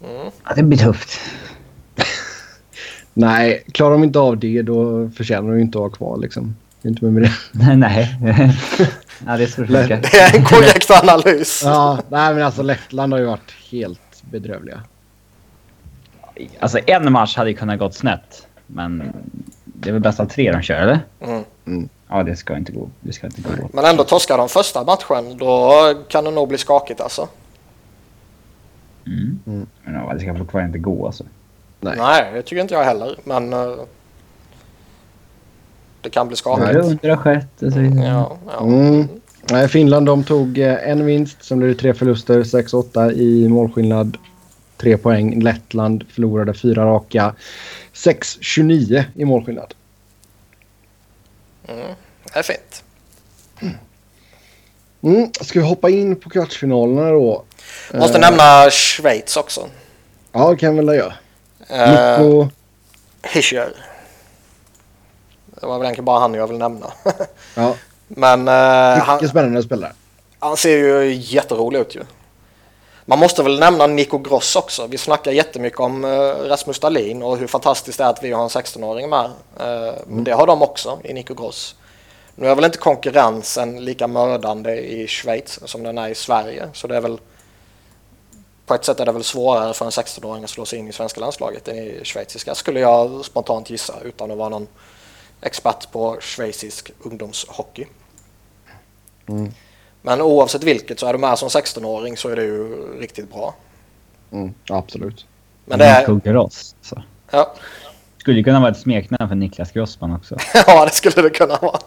Mm. 0.04 0.30
Ja, 0.44 0.54
det 0.56 0.62
blir 0.62 0.78
tufft. 0.78 1.20
Nej, 3.14 3.64
klarar 3.72 3.92
de 3.92 4.04
inte 4.04 4.18
av 4.18 4.38
det 4.38 4.62
då 4.62 5.10
förtjänar 5.16 5.48
de 5.48 5.56
ju 5.56 5.62
inte 5.62 5.78
att 5.78 5.82
vara 5.82 5.90
kvar 5.90 6.18
liksom. 6.18 6.56
Inte 6.82 7.04
med, 7.04 7.12
med 7.12 7.22
det. 7.22 7.76
Nej. 7.76 8.16
ja, 9.26 9.36
det 9.36 9.42
är 9.42 9.46
så 9.46 9.60
det 9.60 9.66
funkar. 9.66 10.00
Det 10.02 10.20
är 10.20 10.38
en 10.38 10.44
korrekt 10.44 10.90
analys. 11.02 11.62
Ja, 11.64 11.98
nej 12.08 12.34
men 12.34 12.42
alltså 12.42 12.62
Lettland 12.62 13.12
har 13.12 13.20
ju 13.20 13.26
varit 13.26 13.52
helt 13.70 14.22
bedrövliga. 14.30 14.82
Alltså 16.60 16.78
en 16.86 17.12
match 17.12 17.36
hade 17.36 17.50
ju 17.50 17.56
kunnat 17.56 17.78
gått 17.78 17.94
snett. 17.94 18.46
Men 18.66 19.12
det 19.64 19.88
är 19.88 19.92
väl 19.92 20.02
bäst 20.02 20.20
av 20.20 20.26
tre 20.26 20.52
de 20.52 20.62
kör, 20.62 20.74
eller? 20.74 21.00
Mm. 21.66 21.88
Ja, 22.08 22.22
det 22.22 22.36
ska 22.36 22.56
inte 22.56 22.72
gå. 22.72 22.88
Det 23.00 23.12
ska 23.12 23.26
inte 23.26 23.42
gå. 23.42 23.68
Men 23.72 23.84
ändå 23.84 24.04
torskar 24.04 24.38
de 24.38 24.48
första 24.48 24.84
matchen, 24.84 25.38
då 25.38 25.72
kan 26.08 26.24
det 26.24 26.30
nog 26.30 26.48
bli 26.48 26.58
skakigt 26.58 27.00
alltså. 27.00 27.28
Mm. 29.06 29.40
Mm. 29.46 29.66
Men 29.84 29.94
ja, 29.94 30.14
det 30.14 30.20
ska 30.20 30.34
fortfarande 30.34 30.66
inte 30.66 30.78
gå 30.78 31.06
alltså. 31.06 31.24
Nej. 31.82 31.94
Nej, 31.98 32.30
det 32.34 32.42
tycker 32.42 32.62
inte 32.62 32.74
jag 32.74 32.84
heller. 32.84 33.18
Men 33.24 33.52
eh, 33.52 33.74
det 36.00 36.10
kan 36.10 36.28
bli 36.28 36.32
Det 36.34 36.38
skakigt. 36.38 37.04
har 37.04 37.16
skett 37.16 37.62
och 37.62 37.72
så 37.72 37.78
vidare. 37.78 38.06
Ja, 38.06 38.36
ja. 38.46 38.60
Mm. 38.66 39.08
Nej, 39.50 39.68
Finland 39.68 40.06
de 40.06 40.24
tog 40.24 40.58
eh, 40.58 40.88
en 40.88 41.04
vinst, 41.06 41.44
sen 41.44 41.58
blev 41.58 41.74
tre 41.74 41.94
förluster, 41.94 42.42
6-8 42.42 43.12
i 43.12 43.48
målskillnad. 43.48 44.16
Tre 44.76 44.96
poäng. 44.96 45.40
Lettland 45.42 46.04
förlorade 46.10 46.54
fyra 46.54 46.84
raka. 46.86 47.34
6-29 47.94 49.04
i 49.14 49.24
målskillnad. 49.24 49.74
Mm. 51.68 51.86
Det 52.32 52.38
är 52.38 52.42
fint. 52.42 52.84
Mm. 55.02 55.30
Ska 55.40 55.60
vi 55.60 55.66
hoppa 55.66 55.90
in 55.90 56.16
på 56.16 56.30
kvartsfinalerna 56.30 57.10
då? 57.10 57.44
Måste 57.94 58.18
Eh, 58.18 58.20
nämna 58.20 58.70
Schweiz 58.70 59.36
också. 59.36 59.66
Ja, 60.32 60.50
det 60.50 60.56
kan 60.56 60.76
väl 60.76 60.86
jag 60.86 60.96
göra. 60.96 61.14
Uh, 61.72 61.78
Nico... 62.20 62.48
Hischer. 63.22 63.72
Det 65.60 65.66
var 65.66 65.78
väl 65.78 65.84
egentligen 65.86 66.04
bara 66.04 66.20
han 66.20 66.34
jag 66.34 66.46
vill 66.46 66.58
nämna. 66.58 66.92
Ja, 67.54 67.74
Men 68.08 68.48
eh, 68.48 68.94
mycket 68.94 69.06
han, 69.06 69.28
spännande 69.28 69.62
spelare. 69.62 69.92
han 70.38 70.56
ser 70.56 70.76
ju 70.78 71.14
jätterolig 71.14 71.78
ut 71.78 71.96
ju. 71.96 72.00
Man 73.06 73.18
måste 73.18 73.42
väl 73.42 73.60
nämna 73.60 73.86
Nico 73.86 74.18
Gross 74.18 74.56
också. 74.56 74.86
Vi 74.86 74.98
snackar 74.98 75.32
jättemycket 75.32 75.80
om 75.80 76.04
eh, 76.04 76.08
Rasmus 76.48 76.78
Dahlin 76.80 77.22
och 77.22 77.36
hur 77.38 77.46
fantastiskt 77.46 77.98
det 77.98 78.04
är 78.04 78.08
att 78.08 78.22
vi 78.22 78.32
har 78.32 78.42
en 78.42 78.48
16-åring 78.48 79.10
med. 79.10 79.24
Eh, 79.60 79.94
Men 80.06 80.24
det 80.24 80.32
har 80.32 80.46
de 80.46 80.62
också 80.62 80.98
i 81.04 81.12
Nico 81.12 81.34
Gross. 81.34 81.74
Nu 82.34 82.48
är 82.48 82.54
väl 82.54 82.64
inte 82.64 82.78
konkurrensen 82.78 83.84
lika 83.84 84.06
mördande 84.06 84.74
i 84.76 85.06
Schweiz 85.08 85.60
som 85.64 85.82
den 85.82 85.98
är 85.98 86.08
i 86.08 86.14
Sverige. 86.14 86.68
Så 86.72 86.86
det 86.86 86.96
är 86.96 87.00
väl 87.00 87.18
på 88.66 88.74
ett 88.74 88.84
sätt 88.84 89.00
är 89.00 89.06
det 89.06 89.12
väl 89.12 89.24
svårare 89.24 89.74
för 89.74 89.84
en 89.84 89.90
16-åring 89.90 90.44
att 90.44 90.50
slå 90.50 90.64
sig 90.64 90.78
in 90.78 90.88
i 90.88 90.92
svenska 90.92 91.20
landslaget 91.20 91.68
än 91.68 91.76
i 91.76 92.00
schweiziska 92.04 92.54
skulle 92.54 92.80
jag 92.80 93.24
spontant 93.24 93.70
gissa 93.70 93.94
utan 94.04 94.30
att 94.30 94.38
vara 94.38 94.48
någon 94.48 94.66
expert 95.40 95.92
på 95.92 96.16
schweizisk 96.20 96.92
ungdomshockey. 97.02 97.86
Mm. 99.26 99.52
Men 100.02 100.20
oavsett 100.20 100.64
vilket 100.64 101.00
så 101.00 101.06
är 101.06 101.12
du 101.12 101.18
med 101.18 101.38
som 101.38 101.48
16-åring 101.48 102.16
så 102.16 102.28
är 102.28 102.36
det 102.36 102.42
ju 102.42 102.76
riktigt 103.00 103.32
bra. 103.32 103.54
Mm, 104.32 104.54
absolut. 104.70 105.26
Men 105.64 105.78
det 105.78 105.84
är... 105.84 106.32
Gross. 106.32 106.74
Så. 106.82 107.02
Ja, 107.30 107.54
Skulle 108.18 108.38
ju 108.38 108.44
kunna 108.44 108.60
vara 108.60 108.70
ett 108.70 108.78
smeknamn 108.78 109.28
för 109.28 109.36
Niklas 109.36 109.72
Grossman 109.72 110.12
också. 110.12 110.36
ja, 110.66 110.84
det 110.84 110.90
skulle 110.90 111.22
det 111.22 111.30
kunna 111.30 111.56
vara. 111.56 111.78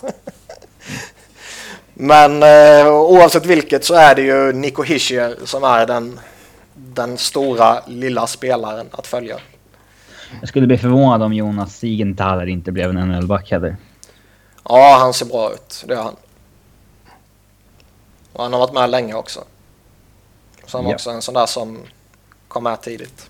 Men 1.94 2.44
eh, 2.44 2.88
oavsett 2.88 3.46
vilket 3.46 3.86
så 3.86 3.94
är 3.94 4.16
det 4.16 4.22
ju 4.22 4.54
Nico 4.54 4.84
Hischier 4.84 5.36
som 5.46 5.64
är 5.64 5.86
den, 5.86 6.20
den 6.76 7.18
stora 7.18 7.84
lilla 7.88 8.28
spelaren 8.28 8.88
att 8.92 9.08
följa. 9.08 9.40
Jag 10.40 10.50
skulle 10.50 10.68
bli 10.68 10.78
förvånad 10.78 11.24
om 11.24 11.34
Jonas 11.34 11.78
Siegenthaler 11.78 12.46
inte 12.48 12.72
blev 12.72 12.90
en 12.90 12.96
NHL-back 13.10 13.52
heller. 13.52 13.78
Ja, 14.64 14.98
han 15.00 15.14
ser 15.14 15.26
bra 15.26 15.54
ut. 15.54 15.84
Det 15.88 15.94
gör 15.94 16.04
han. 16.04 16.16
Och 18.34 18.44
han 18.44 18.54
har 18.54 18.60
varit 18.60 18.74
med 18.74 18.90
länge 18.90 19.14
också. 19.14 19.44
Så 20.66 20.78
han 20.78 20.86
var 20.86 20.92
Ja. 20.92 20.96
också 20.96 21.10
en 21.10 21.22
sån 21.22 21.34
där 21.34 21.46
som 21.46 21.80
kom 22.48 22.64
med 22.64 22.82
tidigt. 22.82 23.30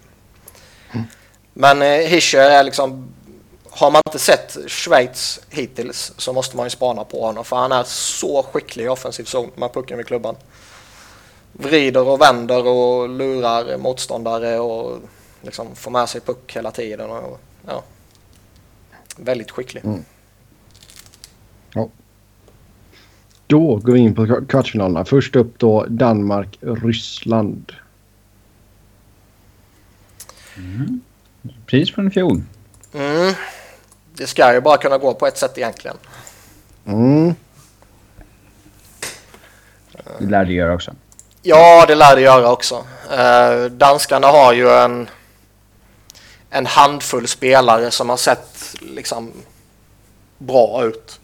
Men 1.54 1.82
eh, 1.82 1.88
Hischer 1.88 2.40
är 2.40 2.64
liksom... 2.64 3.08
Har 3.70 3.92
man 3.92 4.02
inte 4.08 4.20
sett 4.20 4.58
Schweiz 4.68 5.40
hittills 5.50 6.14
så 6.18 6.34
måste 6.34 6.58
man 6.58 6.66
ju 6.66 6.70
spana 6.70 7.04
på 7.04 7.26
honom. 7.26 7.46
För 7.46 7.56
han 7.56 7.72
är 7.72 7.84
så 7.84 8.44
skicklig 8.44 8.86
i 8.86 8.88
offensiv 8.88 9.24
zon 9.24 9.52
med 9.56 9.74
pucken 9.74 9.98
vid 9.98 10.08
klubban. 10.08 10.36
Vrider 11.58 12.08
och 12.08 12.22
vänder 12.22 12.68
och 12.68 13.10
lurar 13.10 13.78
motståndare 13.78 14.60
och 14.60 15.00
liksom 15.42 15.76
får 15.76 15.92
med 15.92 16.10
sig 16.10 16.22
puck 16.22 16.56
hela 16.56 16.72
tiden. 16.72 17.10
Och, 17.10 17.40
ja. 17.68 17.84
Väldigt 19.18 19.52
skicklig. 19.52 19.84
Då 23.48 23.76
går 23.76 23.94
vi 23.94 24.00
in 24.00 24.16
på 24.16 24.42
kvartsfinalerna. 24.50 25.06
Först 25.06 25.36
upp 25.36 25.60
då 25.60 25.86
Danmark-Ryssland. 25.90 27.72
Precis 31.66 31.96
från 31.96 32.08
i 32.08 32.12
fjol. 32.12 32.42
Mm. 32.94 33.34
Det 34.14 34.28
ska 34.28 34.54
ju 34.54 34.62
bara 34.62 34.78
kunna 34.78 34.98
gå 34.98 35.14
på 35.14 35.28
ett 35.28 35.38
sätt 35.38 35.58
egentligen. 35.58 35.98
Mm. 36.86 37.36
Det 40.20 40.26
lär 40.26 40.46
du 40.46 40.54
göra 40.54 40.74
också. 40.74 40.96
Ja, 41.48 41.86
det 41.88 41.96
lär 41.96 42.16
det 42.16 42.22
göra 42.22 42.52
också. 42.52 42.86
Eh, 43.12 43.64
danskarna 43.66 44.28
har 44.28 44.54
ju 44.54 44.70
en, 44.70 45.10
en 46.50 46.66
handfull 46.66 47.28
spelare 47.28 47.92
som 47.92 48.10
har 48.10 48.18
sett 48.18 48.76
liksom 48.82 49.32
bra 50.38 50.84
ut. 50.84 51.20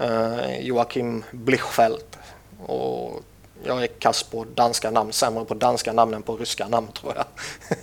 Eh, 0.00 0.60
Joakim 0.60 1.24
Blichfeldt 1.30 2.18
och 2.66 3.22
jag 3.64 3.82
är 3.82 3.86
kass 3.86 4.22
på 4.22 4.46
danska 4.54 4.90
namn, 4.90 5.12
sämre 5.12 5.44
på 5.44 5.54
danska 5.54 5.92
namn 5.92 6.14
än 6.14 6.22
på 6.22 6.36
ryska 6.36 6.68
namn 6.68 6.88
tror 6.88 7.14
jag. 7.16 7.24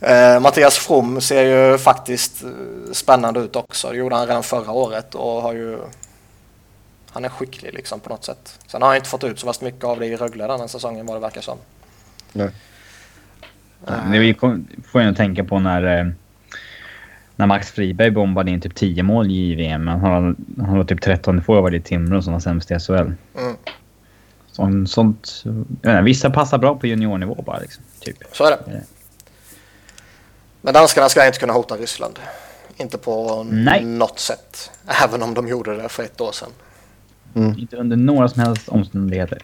Eh, 0.00 0.40
Mattias 0.40 0.78
From 0.78 1.20
ser 1.20 1.42
ju 1.42 1.78
faktiskt 1.78 2.42
eh, 2.42 2.92
spännande 2.92 3.40
ut 3.40 3.56
också. 3.56 3.90
Det 3.90 3.96
gjorde 3.96 4.16
han 4.16 4.26
redan 4.26 4.42
förra 4.42 4.72
året 4.72 5.14
och 5.14 5.42
har 5.42 5.52
ju 5.52 5.78
han 7.16 7.24
är 7.24 7.28
skicklig 7.28 7.74
liksom 7.74 8.00
på 8.00 8.08
något 8.08 8.24
sätt. 8.24 8.58
Sen 8.66 8.82
har 8.82 8.88
han 8.88 8.96
inte 8.96 9.08
fått 9.08 9.24
ut 9.24 9.38
så 9.38 9.52
mycket 9.60 9.84
av 9.84 9.98
det 10.00 10.06
i 10.06 10.16
Rögle 10.16 10.46
den 10.46 10.60
här 10.60 10.66
säsongen 10.66 11.06
vad 11.06 11.16
det 11.16 11.20
verkar 11.20 11.40
som. 11.40 11.58
Nej. 12.32 12.50
Det 14.12 14.18
vi 14.18 14.34
kom, 14.34 14.68
får 14.92 15.02
jag 15.02 15.16
tänka 15.16 15.44
på 15.44 15.58
när, 15.58 15.98
eh, 16.00 16.06
när 17.36 17.46
Max 17.46 17.70
Friberg 17.70 18.10
bombade 18.10 18.50
in 18.50 18.60
typ 18.60 18.74
10 18.74 19.02
mål 19.02 19.30
i 19.30 19.54
VM. 19.54 19.84
Men 19.84 20.00
han, 20.00 20.36
han 20.66 20.76
var 20.76 20.84
typ 20.84 21.00
13 21.00 21.42
forward 21.42 21.74
i 21.74 21.80
Timrå 21.80 22.22
som 22.22 22.32
var 22.32 22.40
sämst 22.40 22.70
i 22.70 22.78
SHL. 22.78 22.92
Mm. 22.92 23.56
Sånt, 24.52 24.90
sånt, 24.90 25.44
vissa 26.02 26.30
passar 26.30 26.58
bra 26.58 26.74
på 26.74 26.86
juniornivå 26.86 27.42
bara 27.46 27.58
liksom. 27.58 27.84
Typ. 28.00 28.16
Så 28.32 28.44
är 28.44 28.50
det. 28.50 28.58
Ja. 28.66 28.78
Men 30.60 30.74
danskarna 30.74 31.08
ska 31.08 31.26
inte 31.26 31.38
kunna 31.38 31.52
hota 31.52 31.76
Ryssland. 31.76 32.18
Inte 32.76 32.98
på 32.98 33.46
Nej. 33.50 33.84
något 33.84 34.18
sätt. 34.18 34.70
Även 35.04 35.22
om 35.22 35.34
de 35.34 35.48
gjorde 35.48 35.76
det 35.76 35.88
för 35.88 36.02
ett 36.02 36.20
år 36.20 36.32
sedan. 36.32 36.50
Inte 37.36 37.76
under 37.76 37.96
några 37.96 38.28
som 38.28 38.42
helst 38.42 38.68
omständigheter. 38.68 39.42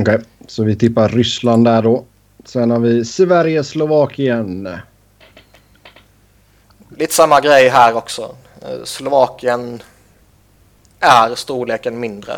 Okej, 0.00 0.20
så 0.46 0.64
vi 0.64 0.76
tippar 0.76 1.08
Ryssland 1.08 1.64
där 1.64 1.82
då. 1.82 2.04
Sen 2.44 2.70
har 2.70 2.78
vi 2.78 3.04
Sverige-Slovakien. 3.04 4.68
Lite 6.96 7.14
samma 7.14 7.40
grej 7.40 7.68
här 7.68 7.96
också. 7.96 8.34
Eh, 8.62 8.84
Slovakien 8.84 9.82
är 11.00 11.34
storleken 11.34 12.00
mindre. 12.00 12.36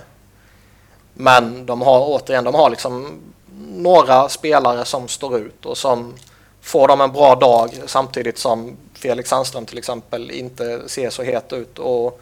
Men 1.15 1.67
de 1.67 1.83
har 1.83 2.01
återigen, 2.01 2.45
de 2.45 2.55
har 2.55 2.71
liksom 2.71 3.21
några 3.69 4.29
spelare 4.29 4.85
som 4.85 5.09
står 5.09 5.39
ut 5.39 5.67
och 5.67 5.79
som 5.79 6.15
får 6.61 6.89
dem 6.89 7.01
en 7.01 7.13
bra 7.13 7.35
dag 7.35 7.71
samtidigt 7.87 8.39
som 8.39 8.77
Felix 8.95 9.29
Sandström 9.29 9.67
till 9.67 9.79
exempel 9.79 10.31
inte 10.31 10.89
ser 10.89 11.11
så 11.11 11.23
het 11.23 11.53
ut 11.53 11.79
och 11.79 12.21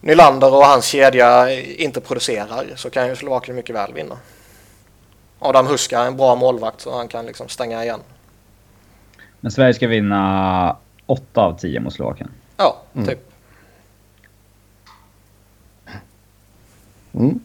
Nylander 0.00 0.54
och 0.54 0.64
hans 0.64 0.86
kedja 0.86 1.60
inte 1.60 2.00
producerar 2.00 2.76
så 2.76 2.90
kan 2.90 3.08
ju 3.08 3.16
Slovakien 3.16 3.56
mycket 3.56 3.74
väl 3.76 3.94
vinna. 3.94 4.16
Adam 5.38 5.66
Huska 5.66 5.98
är 5.98 6.06
en 6.06 6.16
bra 6.16 6.34
målvakt 6.34 6.80
så 6.80 6.96
han 6.96 7.08
kan 7.08 7.26
liksom 7.26 7.48
stänga 7.48 7.84
igen. 7.84 8.00
Men 9.40 9.52
Sverige 9.52 9.74
ska 9.74 9.88
vinna 9.88 10.76
8 11.06 11.40
av 11.40 11.58
10 11.58 11.80
mot 11.80 11.92
Slovakien. 11.92 12.30
Ja, 12.56 12.82
typ. 13.06 13.30
Mm. 17.12 17.40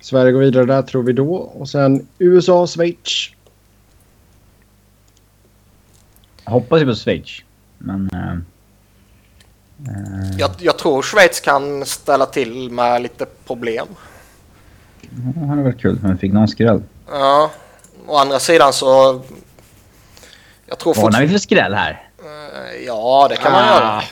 Sverige 0.00 0.32
går 0.32 0.40
vidare 0.40 0.64
där 0.64 0.82
tror 0.82 1.02
vi 1.02 1.12
då. 1.12 1.34
Och 1.34 1.68
sen 1.68 2.08
USA-Schweiz. 2.18 3.30
Jag 6.44 6.52
hoppas 6.52 6.80
ju 6.80 6.86
på 6.86 6.94
Schweiz. 6.94 7.42
Men... 7.78 8.10
eh, 8.12 8.53
Jag, 10.38 10.50
jag 10.58 10.78
tror 10.78 11.02
Schweiz 11.02 11.40
kan 11.40 11.86
ställa 11.86 12.26
till 12.26 12.70
med 12.70 13.02
lite 13.02 13.26
problem. 13.46 13.86
Det 15.10 15.46
hade 15.46 15.62
varit 15.62 15.80
kul 15.80 15.98
om 16.04 16.10
vi 16.12 16.16
fick 16.18 16.32
någon 16.32 16.48
skräll. 16.48 16.82
Ja, 17.10 17.50
å 18.06 18.16
andra 18.16 18.38
sidan 18.38 18.72
så... 18.72 19.20
Jag 20.66 20.78
tror 20.78 20.94
Varnar 20.94 21.20
vi 21.20 21.28
för 21.28 21.38
skräll 21.38 21.74
här? 21.74 22.08
Ja, 22.86 23.26
det 23.30 23.36
kan 23.36 23.52
man 23.52 23.62
Ah. 23.62 23.74
göra. 23.74 24.02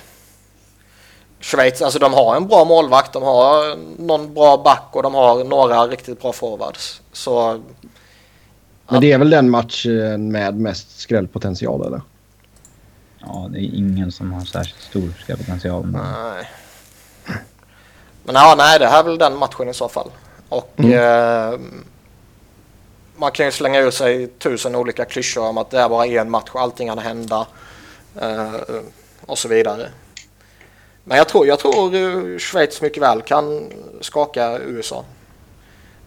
Schweiz, 1.40 1.83
alltså 1.83 1.98
de 1.98 2.12
har 2.14 2.37
en 2.37 2.46
bra 2.46 2.64
målvakt, 2.64 3.12
de 3.12 3.22
har 3.22 3.77
någon 4.03 4.35
bra 4.35 4.57
back 4.57 4.88
och 4.92 5.03
de 5.03 5.14
har 5.14 5.44
några 5.44 5.87
riktigt 5.87 6.22
bra 6.22 6.33
forwards. 6.33 7.03
Så 7.12 7.61
Men 8.88 9.01
det 9.01 9.12
är 9.12 9.18
väl 9.18 9.31
den 9.31 9.51
matchen 9.51 10.33
med 10.33 10.55
mest 10.61 11.01
skrällpotential 11.01 11.87
eller? 11.87 12.01
Ja, 13.26 13.48
det 13.50 13.58
är 13.58 13.74
ingen 13.76 14.12
som 14.12 14.32
har 14.32 14.44
särskilt 14.44 14.80
stor 14.82 15.12
skrällpotential. 15.22 15.85
men- 15.87 16.02
nej. 16.12 16.50
Men 18.24 18.35
ja, 18.35 18.54
nej, 18.58 18.78
det 18.78 18.87
här 18.87 18.98
är 19.00 19.04
väl 19.04 19.18
den 19.18 19.37
matchen 19.37 19.68
i 19.68 19.74
så 19.74 19.88
fall. 19.88 20.11
Och 20.48 20.80
eh, 20.80 21.58
man 23.16 23.32
kan 23.32 23.46
ju 23.46 23.52
slänga 23.52 23.80
ur 23.80 23.90
sig 23.90 24.26
tusen 24.26 24.74
olika 24.74 25.04
klyschor 25.04 25.48
om 25.48 25.58
att 25.58 25.70
det 25.70 25.78
är 25.80 25.88
bara 25.88 26.06
en 26.06 26.30
match 26.30 26.48
och 26.52 26.61
allting 26.61 26.88
kan 26.88 26.98
hända. 26.98 27.46
Eh, 28.20 28.52
och 29.26 29.38
så 29.38 29.48
vidare. 29.48 29.88
Men 31.04 31.18
jag 31.18 31.28
tror, 31.28 31.46
jag 31.46 31.58
tror 31.58 31.94
eh, 31.94 32.38
Schweiz 32.38 32.82
mycket 32.82 33.02
väl 33.02 33.22
kan 33.22 33.72
skaka 34.00 34.58
USA. 34.58 35.04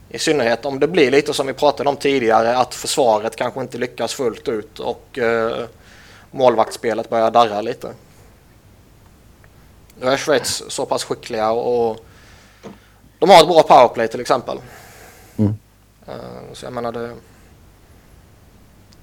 I 0.09 0.19
synnerhet 0.19 0.65
om 0.65 0.79
det 0.79 0.87
blir 0.87 1.11
lite 1.11 1.33
som 1.33 1.47
vi 1.47 1.53
pratade 1.53 1.89
om 1.89 1.95
tidigare 1.95 2.57
att 2.57 2.75
försvaret 2.75 3.35
kanske 3.35 3.61
inte 3.61 3.77
lyckas 3.77 4.13
fullt 4.13 4.47
ut 4.47 4.79
och 4.79 5.19
eh, 5.19 5.65
målvaktsspelet 6.35 7.09
börjar 7.09 7.31
darra 7.31 7.61
lite. 7.61 7.93
Nu 10.01 10.07
är 10.07 10.17
Schweiz 10.17 10.63
så 10.67 10.85
pass 10.85 11.03
skickliga 11.03 11.51
och 11.51 12.05
de 13.19 13.29
har 13.29 13.41
ett 13.41 13.47
bra 13.47 13.63
powerplay 13.63 14.07
till 14.07 14.21
exempel. 14.21 14.57
Mm. 15.37 15.53
Eh, 16.07 16.53
Så 16.53 16.65
jag 16.65 16.73
menar 16.73 16.91
det... 16.91 17.11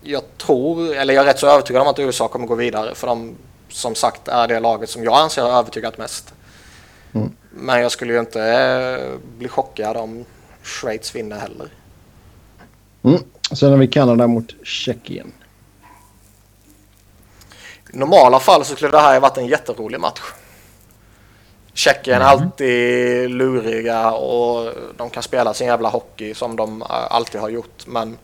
Jag 0.02 0.22
tror, 0.38 0.94
eller 0.94 1.14
jag 1.14 1.22
är 1.22 1.26
rätt 1.26 1.38
så 1.38 1.46
övertygad 1.46 1.82
om 1.82 1.88
att 1.88 1.98
USA 1.98 2.28
kommer 2.28 2.46
gå 2.46 2.54
vidare 2.54 2.94
för 2.94 3.06
de 3.06 3.34
som 3.68 3.94
sagt 3.94 4.28
är 4.28 4.48
det 4.48 4.60
laget 4.60 4.90
som 4.90 5.04
jag 5.04 5.14
anser 5.14 5.42
har 5.42 5.50
övertygat 5.58 5.98
mest. 5.98 6.34
Mm. 7.12 7.32
Men 7.50 7.80
jag 7.82 7.92
skulle 7.92 8.12
ju 8.12 8.20
inte 8.20 8.42
eh, 8.42 9.18
bli 9.38 9.48
chockad 9.48 9.96
om 9.96 10.24
Schweiz 10.62 11.14
vinner 11.14 11.38
heller. 11.38 11.68
Mm. 13.02 13.22
Sen 13.52 13.70
har 13.70 13.78
vi 13.78 13.88
Kanada 13.88 14.26
mot 14.26 14.66
Tjeckien. 14.66 15.32
I 17.92 17.98
normala 17.98 18.40
fall 18.40 18.64
så 18.64 18.76
skulle 18.76 18.90
det 18.90 19.00
här 19.00 19.14
ha 19.14 19.20
varit 19.20 19.38
en 19.38 19.46
jätterolig 19.46 20.00
match. 20.00 20.20
Tjeckien 21.74 22.22
är 22.22 22.24
alltid 22.24 23.30
luriga 23.30 24.10
och 24.10 24.72
de 24.96 25.10
kan 25.10 25.22
spela 25.22 25.54
sin 25.54 25.66
jävla 25.66 25.88
hockey 25.88 26.34
som 26.34 26.56
de 26.56 26.82
alltid 26.88 27.40
har 27.40 27.48
gjort. 27.48 27.86
Men 27.86 28.18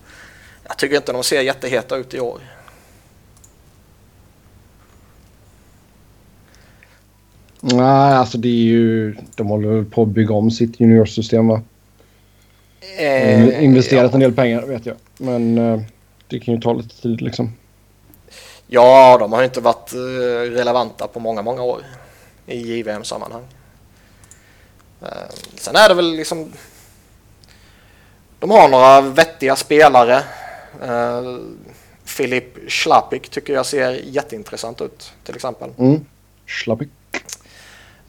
jag 0.69 0.79
tycker 0.79 0.97
inte 0.97 1.12
de 1.12 1.25
ser 1.25 1.43
jätteheta 1.43 1.97
ut 1.97 2.14
i 2.14 2.21
år. 2.21 2.41
Nej, 7.61 8.12
alltså 8.14 8.39
det 8.39 8.49
är 8.49 8.62
ju... 8.62 9.16
De 9.37 9.47
håller 9.47 9.69
väl 9.69 9.85
på 9.85 10.03
att 10.03 10.09
bygga 10.09 10.35
om 10.35 10.51
sitt 10.51 10.81
juniorsystem 10.81 11.49
va? 11.49 11.62
Eh, 12.99 13.64
Investerat 13.64 14.11
ja. 14.11 14.14
en 14.14 14.21
del 14.21 14.33
pengar 14.33 14.62
vet 14.62 14.87
jag. 14.87 14.97
Men 15.19 15.59
eh, 15.59 15.81
det 16.29 16.41
kan 16.41 16.55
ju 16.55 16.61
ta 16.61 16.73
lite 16.73 17.03
tid 17.03 17.21
liksom. 17.21 17.53
Ja, 18.71 19.16
de 19.19 19.33
har 19.33 19.43
inte 19.43 19.61
varit 19.61 19.93
eh, 19.93 20.51
relevanta 20.51 21.07
på 21.09 21.21
många, 21.21 21.43
många 21.43 21.62
år 21.62 21.83
i 22.47 22.57
JVM-sammanhang. 22.79 23.45
Eh, 25.03 25.09
Sen 25.57 25.77
är 25.77 25.89
det 25.89 25.95
väl 25.95 26.12
liksom... 26.16 26.53
De 28.41 28.51
har 28.51 28.69
några 28.69 29.01
vettiga 29.01 29.57
spelare. 29.57 30.16
Eh, 30.83 31.37
Filip 32.05 32.71
Schlapik 32.71 33.29
tycker 33.29 33.53
jag 33.53 33.66
ser 33.66 33.91
jätteintressant 33.91 34.81
ut 34.81 35.12
till 35.25 35.35
exempel. 35.35 35.71
Mm. 35.79 36.05
Schlappig. 36.47 36.89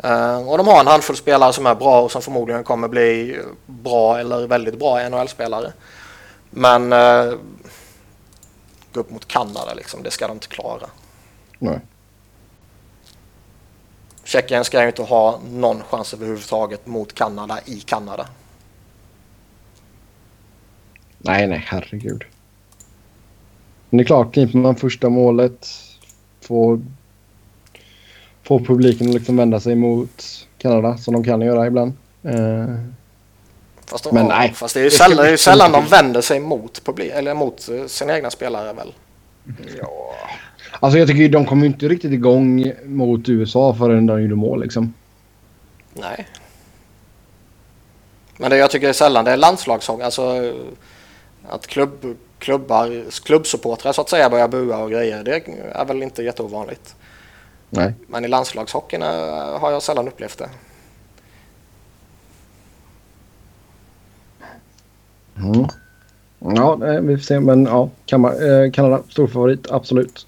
Eh, 0.03 0.47
Och 0.49 0.57
de 0.57 0.67
har 0.67 0.79
en 0.79 0.87
handfull 0.87 1.15
spelare 1.17 1.53
som 1.53 1.65
är 1.65 1.75
bra 1.75 2.01
och 2.01 2.11
som 2.11 2.21
förmodligen 2.21 2.63
kommer 2.63 2.87
bli 2.87 3.39
bra 3.65 4.19
eller 4.19 4.47
väldigt 4.47 4.79
bra 4.79 5.09
NHL-spelare. 5.09 5.73
Men 6.49 6.93
upp 8.99 9.11
mot 9.11 9.27
Kanada 9.27 9.73
liksom, 9.73 10.03
det 10.03 10.11
ska 10.11 10.27
de 10.27 10.33
inte 10.33 10.47
klara. 10.47 10.89
Nej. 11.59 11.79
Tjeckien 14.23 14.65
ska 14.65 14.81
ju 14.81 14.87
inte 14.87 15.03
ha 15.03 15.39
någon 15.51 15.83
chans 15.83 16.13
överhuvudtaget 16.13 16.87
mot 16.87 17.13
Kanada 17.13 17.59
i 17.65 17.79
Kanada. 17.79 18.27
Nej, 21.17 21.47
nej, 21.47 21.63
herregud. 21.67 22.23
Men 23.89 23.97
det 23.97 24.03
är 24.03 24.05
klart, 24.05 24.33
kniper 24.33 24.57
man 24.57 24.75
första 24.75 25.09
målet 25.09 25.67
får, 26.41 26.81
får 28.43 28.59
publiken 28.59 29.07
att 29.07 29.13
liksom 29.13 29.37
vända 29.37 29.59
sig 29.59 29.75
mot 29.75 30.47
Kanada 30.57 30.97
som 30.97 31.13
de 31.13 31.23
kan 31.23 31.41
göra 31.41 31.67
ibland. 31.67 31.93
Eh, 32.23 32.75
Fast, 33.89 34.03
de, 34.03 34.13
Men 34.13 34.27
ja, 34.27 34.37
nej, 34.37 34.53
fast 34.53 34.73
det 34.73 34.79
är 34.79 34.83
ju 34.83 34.91
sällan, 34.91 35.25
det 35.25 35.31
är 35.31 35.37
sällan 35.37 35.71
de 35.71 35.85
vänder 35.85 36.21
sig 36.21 36.39
mot, 36.39 36.83
publik, 36.85 37.11
eller 37.13 37.33
mot 37.33 37.69
eh, 37.69 37.85
sina 37.85 38.15
egna 38.15 38.29
spelare 38.29 38.73
väl? 38.73 38.93
ja. 39.81 40.15
Alltså 40.79 40.99
jag 40.99 41.07
tycker 41.07 41.21
ju 41.21 41.27
de 41.27 41.45
kom 41.45 41.63
inte 41.63 41.87
riktigt 41.87 42.11
igång 42.11 42.71
mot 42.85 43.29
USA 43.29 43.75
förrän 43.79 44.05
de 44.05 44.21
gjorde 44.21 44.35
mål 44.35 44.61
liksom. 44.61 44.93
Nej. 45.93 46.27
Men 48.37 48.49
det 48.49 48.57
jag 48.57 48.71
tycker 48.71 48.89
är 48.89 48.93
sällan 48.93 49.25
det 49.25 49.31
är 49.31 49.37
landslagshockey. 49.37 50.03
Alltså 50.03 50.53
att 51.49 51.67
klubb, 51.67 52.17
klubbar, 52.39 53.11
klubbsupportrar 53.23 53.93
så 53.93 54.01
att 54.01 54.09
säga 54.09 54.29
börjar 54.29 54.47
bua 54.47 54.77
och 54.77 54.91
grejer. 54.91 55.23
Det 55.23 55.47
är 55.71 55.85
väl 55.85 56.03
inte 56.03 56.23
jätteovanligt. 56.23 56.95
Nej. 57.69 57.93
Men 58.07 58.25
i 58.25 58.27
landslagshockeyn 58.27 59.01
eh, 59.01 59.59
har 59.59 59.71
jag 59.71 59.83
sällan 59.83 60.07
upplevt 60.07 60.37
det. 60.37 60.49
Mm. 65.39 65.67
Ja, 66.39 66.77
nej, 66.79 67.01
vi 67.01 67.17
får 67.17 67.23
se. 67.23 67.39
Men 67.39 67.65
ja, 67.65 67.89
eh, 68.11 68.71
Kanada, 68.71 69.01
stor 69.09 69.27
favorit, 69.27 69.71
absolut. 69.71 70.25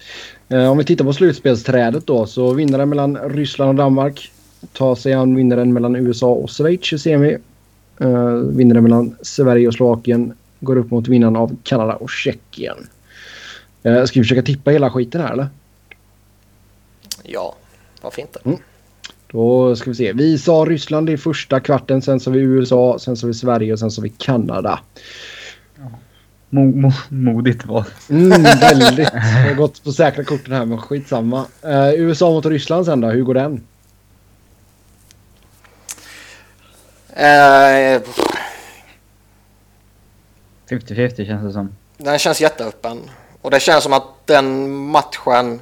Eh, 0.48 0.70
om 0.70 0.78
vi 0.78 0.84
tittar 0.84 1.04
på 1.04 1.12
slutspelsträdet 1.12 2.06
då 2.06 2.26
så 2.26 2.52
vinnaren 2.52 2.88
mellan 2.88 3.16
Ryssland 3.16 3.68
och 3.68 3.74
Danmark 3.74 4.32
tar 4.72 4.94
sig 4.94 5.12
an 5.12 5.36
vinnaren 5.36 5.72
mellan 5.72 5.96
USA 5.96 6.26
och 6.26 6.50
Schweiz 6.50 6.92
i 6.92 6.98
semi. 6.98 7.36
Eh, 8.00 8.34
vinnaren 8.34 8.82
mellan 8.82 9.16
Sverige 9.22 9.68
och 9.68 9.74
Slovakien 9.74 10.32
går 10.60 10.76
upp 10.76 10.90
mot 10.90 11.08
vinnaren 11.08 11.36
av 11.36 11.56
Kanada 11.62 11.94
och 11.94 12.10
Tjeckien. 12.10 12.88
Eh, 13.82 14.04
ska 14.04 14.20
vi 14.20 14.24
försöka 14.24 14.42
tippa 14.42 14.70
hela 14.70 14.90
skiten 14.90 15.20
här 15.20 15.32
eller? 15.32 15.48
Ja, 17.22 17.54
varför 18.02 18.20
inte? 18.20 18.38
Mm. 18.44 18.58
Då 19.32 19.76
ska 19.76 19.90
vi 19.90 19.96
se. 19.96 20.12
Vi 20.12 20.38
sa 20.38 20.52
Ryssland 20.52 21.10
i 21.10 21.16
första 21.16 21.60
kvarten, 21.60 22.02
sen 22.02 22.20
sa 22.20 22.30
vi 22.30 22.40
USA, 22.40 22.98
sen 22.98 23.16
sa 23.16 23.26
vi 23.26 23.34
Sverige 23.34 23.72
och 23.72 23.78
sen 23.78 23.90
sa 23.90 24.02
vi 24.02 24.08
Kanada. 24.08 24.80
Mo, 26.50 26.64
mo, 26.64 26.92
modigt 27.08 27.66
val. 27.66 27.84
Mm, 28.10 28.42
väldigt. 28.42 29.08
Jag 29.12 29.20
har 29.20 29.54
gått 29.54 29.84
på 29.84 29.92
säkra 29.92 30.24
korten 30.24 30.52
här 30.52 30.64
men 30.64 30.78
skitsamma. 30.78 31.46
Uh, 31.64 31.94
USA 31.94 32.30
mot 32.30 32.46
Ryssland 32.46 32.86
sen 32.86 33.00
då, 33.00 33.08
hur 33.08 33.22
går 33.22 33.34
den? 33.34 33.62
Eh, 37.08 38.00
50-50 40.70 41.26
känns 41.26 41.42
det 41.42 41.52
som. 41.52 41.76
den 41.96 42.18
känns 42.18 42.40
jätteöppen. 42.40 43.00
Och 43.42 43.50
det 43.50 43.60
känns 43.60 43.84
som 43.84 43.92
att 43.92 44.26
den 44.26 44.70
matchen 44.70 45.60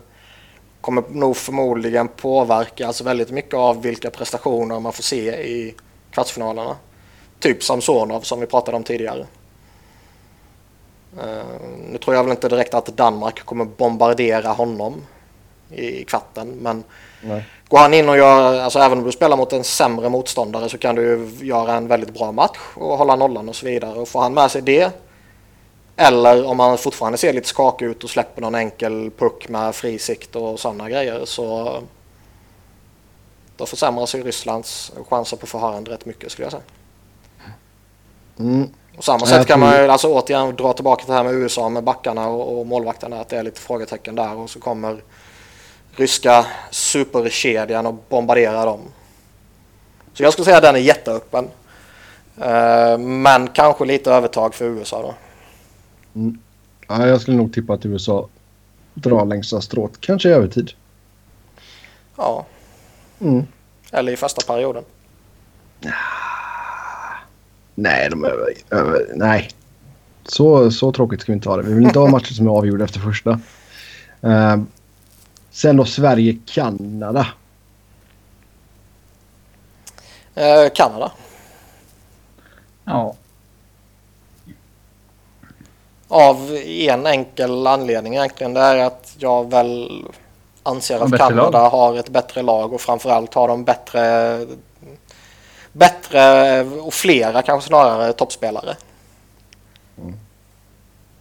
kommer 0.80 1.02
nog 1.08 1.36
förmodligen 1.36 2.08
påverkas 2.08 3.00
väldigt 3.00 3.30
mycket 3.30 3.54
av 3.54 3.82
vilka 3.82 4.10
prestationer 4.10 4.80
man 4.80 4.92
får 4.92 5.02
se 5.02 5.30
i 5.30 5.74
kvartsfinalerna. 6.10 6.76
Typ 7.38 7.62
Samsonov 7.62 8.20
som 8.20 8.40
vi 8.40 8.46
pratade 8.46 8.76
om 8.76 8.84
tidigare. 8.84 9.26
Eh, 11.18 11.60
nu 11.90 11.98
tror 11.98 12.16
jag 12.16 12.24
väl 12.24 12.30
inte 12.30 12.48
direkt 12.48 12.74
att 12.74 12.86
Danmark 12.86 13.44
kommer 13.44 13.64
bombardera 13.64 14.48
honom 14.48 15.06
i 15.70 16.04
kvarten 16.04 16.48
men 16.60 16.84
Nej. 17.22 17.44
Går 17.68 17.78
han 17.78 17.94
in 17.94 18.08
och 18.08 18.16
gör, 18.16 18.60
alltså 18.60 18.78
även 18.78 18.98
om 18.98 19.04
du 19.04 19.12
spelar 19.12 19.36
mot 19.36 19.52
en 19.52 19.64
sämre 19.64 20.08
motståndare 20.08 20.68
så 20.68 20.78
kan 20.78 20.94
du 20.94 21.30
göra 21.40 21.74
en 21.74 21.88
väldigt 21.88 22.14
bra 22.14 22.32
match 22.32 22.58
och 22.74 22.98
hålla 22.98 23.16
nollan 23.16 23.48
och 23.48 23.56
så 23.56 23.66
vidare. 23.66 23.98
Och 23.98 24.08
får 24.08 24.20
han 24.20 24.34
med 24.34 24.50
sig 24.50 24.62
det, 24.62 24.90
eller 26.00 26.46
om 26.46 26.60
han 26.60 26.78
fortfarande 26.78 27.18
ser 27.18 27.32
lite 27.32 27.48
skakig 27.48 27.86
ut 27.86 28.04
och 28.04 28.10
släpper 28.10 28.42
någon 28.42 28.54
enkel 28.54 29.10
puck 29.18 29.48
med 29.48 29.74
fri 29.74 29.98
sikt 29.98 30.36
och 30.36 30.60
sådana 30.60 30.90
grejer 30.90 31.24
så 31.24 31.78
då 33.56 33.66
försämras 33.66 34.14
ju 34.14 34.22
Rysslands 34.22 34.92
chanser 35.08 35.36
på 35.36 35.46
förhand 35.46 35.88
rätt 35.88 36.06
mycket 36.06 36.32
skulle 36.32 36.44
jag 36.44 36.52
säga. 36.52 36.62
Mm. 38.38 38.68
Och 38.96 39.04
samma 39.04 39.26
sätt 39.26 39.46
kan 39.46 39.60
man 39.60 39.82
ju 39.82 39.88
alltså 39.88 40.08
återigen 40.08 40.56
dra 40.56 40.72
tillbaka 40.72 41.04
till 41.04 41.10
det 41.10 41.16
här 41.16 41.24
med 41.24 41.34
USA 41.34 41.68
med 41.68 41.84
backarna 41.84 42.28
och, 42.28 42.60
och 42.60 42.66
målvakterna 42.66 43.20
att 43.20 43.28
det 43.28 43.36
är 43.36 43.42
lite 43.42 43.60
frågetecken 43.60 44.14
där 44.14 44.36
och 44.36 44.50
så 44.50 44.60
kommer 44.60 45.02
ryska 45.96 46.46
superkedjan 46.70 47.86
och 47.86 47.94
bombarderar 48.08 48.66
dem. 48.66 48.80
Så 50.14 50.22
jag 50.22 50.32
skulle 50.32 50.44
säga 50.44 50.56
att 50.56 50.62
den 50.62 50.74
är 50.74 50.80
jätteöppen. 50.80 51.48
Eh, 52.40 52.98
men 52.98 53.48
kanske 53.48 53.84
lite 53.84 54.12
övertag 54.12 54.54
för 54.54 54.64
USA 54.64 55.02
då. 55.02 55.14
Ja, 56.88 57.06
jag 57.06 57.20
skulle 57.20 57.36
nog 57.36 57.52
tippa 57.52 57.74
att 57.74 57.86
USA 57.86 58.28
drar 58.94 59.26
längsta 59.26 59.60
strået. 59.60 60.00
Kanske 60.00 60.28
i 60.28 60.32
övertid. 60.32 60.70
Ja, 62.16 62.46
Mm. 63.20 63.46
eller 63.92 64.12
i 64.12 64.16
första 64.16 64.52
perioden. 64.54 64.84
Nej, 67.74 68.10
de 68.10 68.24
är 68.24 68.28
över, 68.28 68.46
över, 68.70 69.06
nej. 69.14 69.48
Så, 70.24 70.70
så 70.70 70.92
tråkigt 70.92 71.20
ska 71.20 71.32
vi 71.32 71.36
inte 71.36 71.48
ha 71.48 71.56
det. 71.56 71.62
Vi 71.62 71.74
vill 71.74 71.84
inte 71.86 71.98
ha 71.98 72.06
matcher 72.10 72.32
som 72.34 72.46
är 72.46 72.50
avgjorda 72.50 72.84
efter 72.84 73.00
första. 73.00 73.40
Eh, 74.22 74.56
sen 75.50 75.76
då 75.76 75.84
Sverige-Kanada. 75.84 77.26
Eh, 80.34 80.68
Kanada. 80.74 81.12
Ja. 82.84 83.14
Av 86.10 86.56
en 86.66 87.06
enkel 87.06 87.66
anledning 87.66 88.14
egentligen. 88.14 88.54
Det 88.54 88.60
är 88.60 88.76
att 88.76 89.14
jag 89.18 89.50
väl 89.50 90.04
anser 90.62 91.00
att 91.00 91.18
Kanada 91.18 91.62
lag. 91.62 91.70
har 91.70 91.96
ett 91.96 92.08
bättre 92.08 92.42
lag 92.42 92.72
och 92.72 92.80
framförallt 92.80 93.34
har 93.34 93.48
de 93.48 93.64
bättre, 93.64 94.46
bättre 95.72 96.60
och 96.62 96.94
flera 96.94 97.42
kanske 97.42 97.68
snarare 97.68 98.12
toppspelare. 98.12 98.76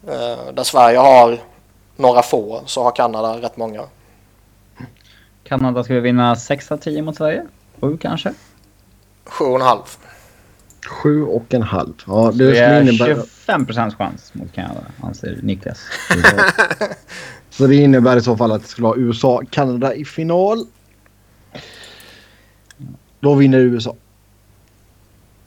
Eh, 0.06 0.52
där 0.54 0.62
Sverige 0.62 0.98
har 0.98 1.38
några 1.96 2.22
få 2.22 2.62
så 2.66 2.82
har 2.82 2.90
Kanada 2.90 3.36
rätt 3.36 3.56
många. 3.56 3.82
Kanada 5.44 5.84
skulle 5.84 6.00
vinna 6.00 6.36
6 6.36 6.72
av 6.72 6.76
10 6.76 7.02
mot 7.02 7.16
Sverige. 7.16 7.46
7 7.80 7.98
kanske. 7.98 8.34
Sju 9.24 9.44
och 9.44 9.54
en 9.54 9.66
halv. 9.66 9.96
Sju 10.86 11.22
och 11.22 11.54
en 11.54 11.62
halv. 11.62 11.92
Ja, 12.06 12.32
det 12.34 12.58
är 12.58 12.82
innebära... 12.82 13.14
25 13.14 13.66
procents 13.66 13.96
chans 13.96 14.34
mot 14.34 14.52
Kanada, 14.52 14.80
anser 15.02 15.38
Niklas. 15.42 15.78
Så 17.50 17.66
det 17.66 17.76
innebär 17.76 18.16
i 18.16 18.20
så 18.20 18.36
fall 18.36 18.52
att 18.52 18.62
det 18.62 18.68
skulle 18.68 18.86
vara 18.86 18.98
USA-Kanada 18.98 19.94
i 19.94 20.04
final. 20.04 20.66
Då 23.20 23.34
vinner 23.34 23.58
USA. 23.58 23.96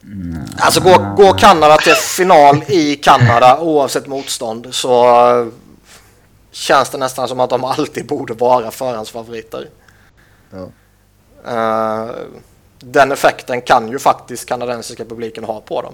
Mm. 0.04 0.46
Alltså 0.58 0.82
går, 0.82 1.16
går 1.16 1.38
Kanada 1.38 1.78
till 1.78 1.94
final 1.94 2.64
i 2.68 2.96
Kanada 2.96 3.60
oavsett 3.60 4.08
motstånd 4.08 4.68
så 4.72 5.06
eh, 5.30 5.48
känns 6.52 6.90
det 6.90 6.98
nästan 6.98 7.28
som 7.28 7.40
att 7.40 7.50
de 7.50 7.64
alltid 7.64 8.08
borde 8.08 8.34
vara 8.34 8.72
förhandsfavoriter. 8.72 9.70
Ja. 10.52 10.70
Eh, 11.46 12.12
den 12.84 13.12
effekten 13.12 13.62
kan 13.62 13.92
ju 13.92 14.00
faktiskt 14.00 14.50
kanadensiska 14.50 15.06
publiken 15.06 15.44
ha 15.44 15.62
på 15.62 15.82
dem. 15.82 15.94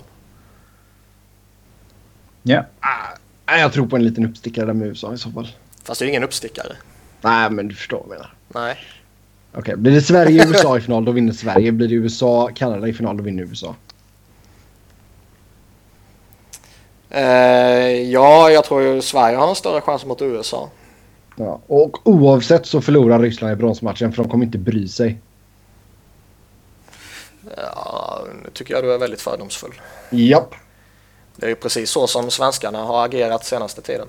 Ja. 2.43 2.65
Nej, 3.45 3.61
jag 3.61 3.73
tror 3.73 3.87
på 3.87 3.95
en 3.95 4.03
liten 4.03 4.25
uppstickare 4.25 4.65
där 4.65 4.73
med 4.73 4.87
USA 4.87 5.13
i 5.13 5.17
så 5.17 5.31
fall. 5.31 5.47
Fast 5.83 5.99
det 5.99 6.03
är 6.03 6.07
ju 6.07 6.09
ingen 6.09 6.23
uppstickare. 6.23 6.75
Nej, 7.21 7.49
men 7.49 7.67
du 7.67 7.75
förstår 7.75 7.97
vad 7.97 8.05
jag 8.05 8.09
menar. 8.09 8.33
Nej. 8.47 8.77
Okej, 9.53 9.75
blir 9.75 9.91
det 9.91 10.01
Sverige-USA 10.01 10.77
i 10.77 10.81
final 10.81 11.05
då 11.05 11.11
vinner 11.11 11.33
Sverige. 11.33 11.71
Blir 11.71 11.87
det 11.87 11.95
USA-Kanada 11.95 12.87
i 12.87 12.93
final 12.93 13.17
då 13.17 13.23
vinner 13.23 13.43
USA. 13.43 13.75
Eh, 17.09 17.21
ja, 18.11 18.49
jag 18.49 18.65
tror 18.65 18.81
ju 18.81 19.01
Sverige 19.01 19.37
har 19.37 19.49
en 19.49 19.55
större 19.55 19.81
chans 19.81 20.05
mot 20.05 20.21
USA. 20.21 20.69
Ja. 21.35 21.59
Och 21.67 22.07
oavsett 22.07 22.65
så 22.65 22.81
förlorar 22.81 23.19
Ryssland 23.19 23.53
i 23.53 23.55
bronsmatchen 23.55 24.11
för 24.11 24.23
de 24.23 24.31
kommer 24.31 24.45
inte 24.45 24.57
bry 24.57 24.87
sig. 24.87 25.17
Ja, 27.57 28.21
nu 28.43 28.49
tycker 28.49 28.73
jag 28.73 28.83
du 28.83 28.93
är 28.93 28.97
väldigt 28.97 29.21
fördomsfull. 29.21 29.73
Japp. 30.09 30.55
Det 31.35 31.45
är 31.45 31.49
ju 31.49 31.55
precis 31.55 31.89
så 31.89 32.07
som 32.07 32.31
svenskarna 32.31 32.79
har 32.79 33.05
agerat 33.05 33.45
senaste 33.45 33.81
tiden. 33.81 34.07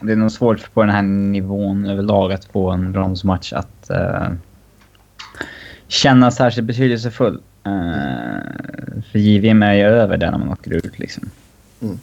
Det 0.00 0.12
är 0.12 0.16
nog 0.16 0.32
svårt 0.32 0.74
på 0.74 0.82
den 0.82 0.90
här 0.90 1.02
nivån 1.02 1.86
överlag 1.86 2.32
att 2.32 2.44
få 2.44 2.70
en 2.70 2.92
bronsmatch 2.92 3.52
att 3.52 3.90
uh, 3.90 4.28
kännas 5.88 6.36
särskilt 6.36 6.66
betydelsefull. 6.66 7.42
Uh, 7.66 9.02
för 9.12 9.18
JVM 9.18 9.62
är 9.62 9.72
ju 9.72 9.82
över 9.82 10.16
där 10.16 10.30
när 10.30 10.38
man 10.38 10.48
åker 10.48 10.70
ut 10.70 10.98
liksom. 10.98 11.30
Mm. 11.82 11.98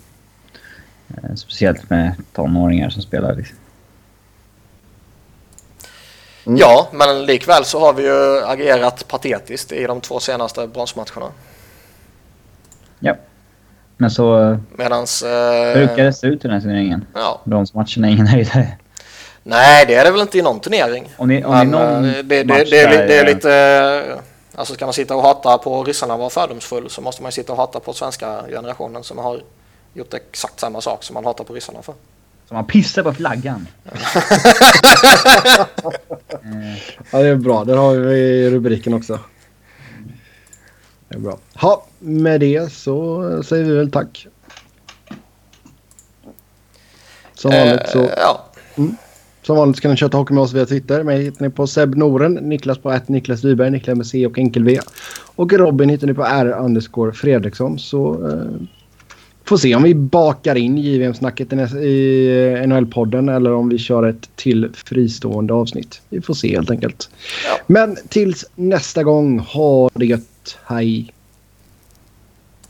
Uh, 1.10 1.36
speciellt 1.36 1.90
med 1.90 2.16
tonåringar 2.34 2.90
som 2.90 3.02
spelar 3.02 3.36
liksom. 3.36 3.58
Mm. 6.46 6.58
Ja, 6.60 6.88
men 6.92 7.26
likväl 7.26 7.66
så 7.66 7.80
har 7.80 7.94
vi 7.94 8.04
ju 8.04 8.46
agerat 8.46 9.08
patetiskt 9.08 9.72
i 9.72 9.86
de 9.86 10.02
två 10.02 10.20
senaste 10.20 10.68
bronsmatcherna. 10.68 11.32
Ja. 13.00 13.16
Men 13.98 14.12
så 14.12 14.58
Medans, 14.78 15.24
eh, 15.24 15.74
brukar 15.74 16.04
det 16.04 16.14
se 16.14 16.28
ut 16.28 16.46
i 16.46 16.48
den 16.48 16.52
här 16.52 16.62
turneringen. 16.62 17.06
Ja. 17.14 17.42
Bronsmatchen 17.44 18.06
är 18.06 18.10
ingen 18.10 18.28
höjdare. 18.28 18.68
Nej, 19.44 19.86
det 19.86 19.96
är 19.96 20.06
det 20.06 20.12
väl 20.12 20.22
inte 20.22 20.38
i 20.38 20.42
någon 20.42 20.60
turnering. 20.60 21.14
Om 21.18 21.28
ni, 21.28 21.44
om 21.44 21.52
Men, 21.52 21.72
någon 21.72 22.06
eh, 22.06 22.12
det, 22.12 22.22
det, 22.22 22.44
det, 22.44 22.80
är 22.80 22.90
där, 22.90 23.08
det 23.08 23.16
är 23.16 23.26
eh, 23.28 23.34
lite... 23.36 23.54
eh, 24.12 24.20
Alltså 24.58 24.74
ska 24.74 24.86
man 24.86 24.94
sitta 24.94 25.16
och 25.16 25.22
hata 25.22 25.58
på 25.58 25.84
ryssarna 25.84 26.14
och 26.14 26.20
vara 26.20 26.30
fördomsfull 26.30 26.90
så 26.90 27.02
måste 27.02 27.22
man 27.22 27.28
ju 27.28 27.32
sitta 27.32 27.52
och 27.52 27.58
hata 27.58 27.80
på 27.80 27.94
svenska 27.94 28.44
generationen 28.50 29.04
som 29.04 29.18
har 29.18 29.42
gjort 29.94 30.14
exakt 30.14 30.60
samma 30.60 30.82
sak 30.82 31.04
som 31.04 31.14
man 31.14 31.26
hatar 31.26 31.44
på 31.44 31.54
ryssarna 31.54 31.82
för. 31.82 31.94
Som 32.48 32.56
man 32.56 32.66
pissar 32.66 33.04
på 33.04 33.14
flaggan. 33.14 33.68
Eh, 33.86 33.92
Ja, 37.12 37.20
det 37.20 37.28
är 37.28 37.36
bra. 37.36 37.64
Där 37.64 37.78
har 37.78 37.96
vi 37.96 38.50
rubriken 38.50 38.94
också. 38.94 39.20
Det 41.10 41.16
är 41.16 41.20
bra. 41.20 41.38
Ha, 41.56 41.86
med 42.00 42.40
det 42.40 42.72
så 42.72 43.44
säger 43.44 43.64
vi 43.64 43.76
väl 43.76 43.92
tack. 43.92 44.28
Som 47.34 47.52
vanligt 47.52 47.90
så, 47.90 48.00
Eh, 48.04 48.10
ja. 48.18 48.46
som 49.42 49.58
vanligt 49.58 49.78
ska 49.78 49.90
ni 49.90 49.96
köta 49.96 50.18
hockey 50.18 50.34
med 50.34 50.44
oss 50.44 50.54
via 50.54 50.66
Twitter. 50.66 51.04
Mig 51.04 51.24
hittar 51.24 51.46
ni 51.46 51.52
på 51.52 51.68
Seb 51.68 51.96
Noren, 51.96 52.34
Niklas 52.34 52.78
på 52.78 52.92
ett 52.92 53.10
Niklas 53.10 53.44
Wiberg, 53.44 53.72
Niklas 53.72 53.98
med 53.98 54.08
C 54.08 54.26
och 54.28 54.38
enkel 54.40 54.64
V. 54.64 54.80
Och 55.36 55.54
Robin 55.54 55.90
hittar 55.90 56.08
ni 56.08 56.14
på 56.14 56.24
R 56.26 56.56
underscore 56.60 57.14
Fredriksson. 57.14 57.80
Så 57.80 58.28
eh, 58.30 58.68
får 59.46 59.58
se 59.58 59.76
om 59.76 59.84
vi 59.84 59.96
bakar 59.96 60.56
in 60.56 60.78
JVM-snacket 60.78 61.54
i, 61.54 61.56
i 61.86 62.28
eh, 62.54 62.68
NHL-podden 62.68 63.30
eller 63.30 63.54
om 63.54 63.70
vi 63.70 63.78
kör 63.78 64.04
ett 64.04 64.30
till 64.36 64.70
fristående 64.74 65.54
avsnitt. 65.54 66.02
Vi 66.10 66.22
får 66.22 66.34
se 66.34 66.56
helt 66.56 66.72
enkelt. 66.72 67.10
Ja. 67.46 67.58
Men 67.68 67.98
tills 68.10 68.46
nästa 68.56 69.04
gång, 69.04 69.40
ha 69.40 69.90
det 69.94 70.06
gött. 70.06 70.58
Hej! 70.66 71.12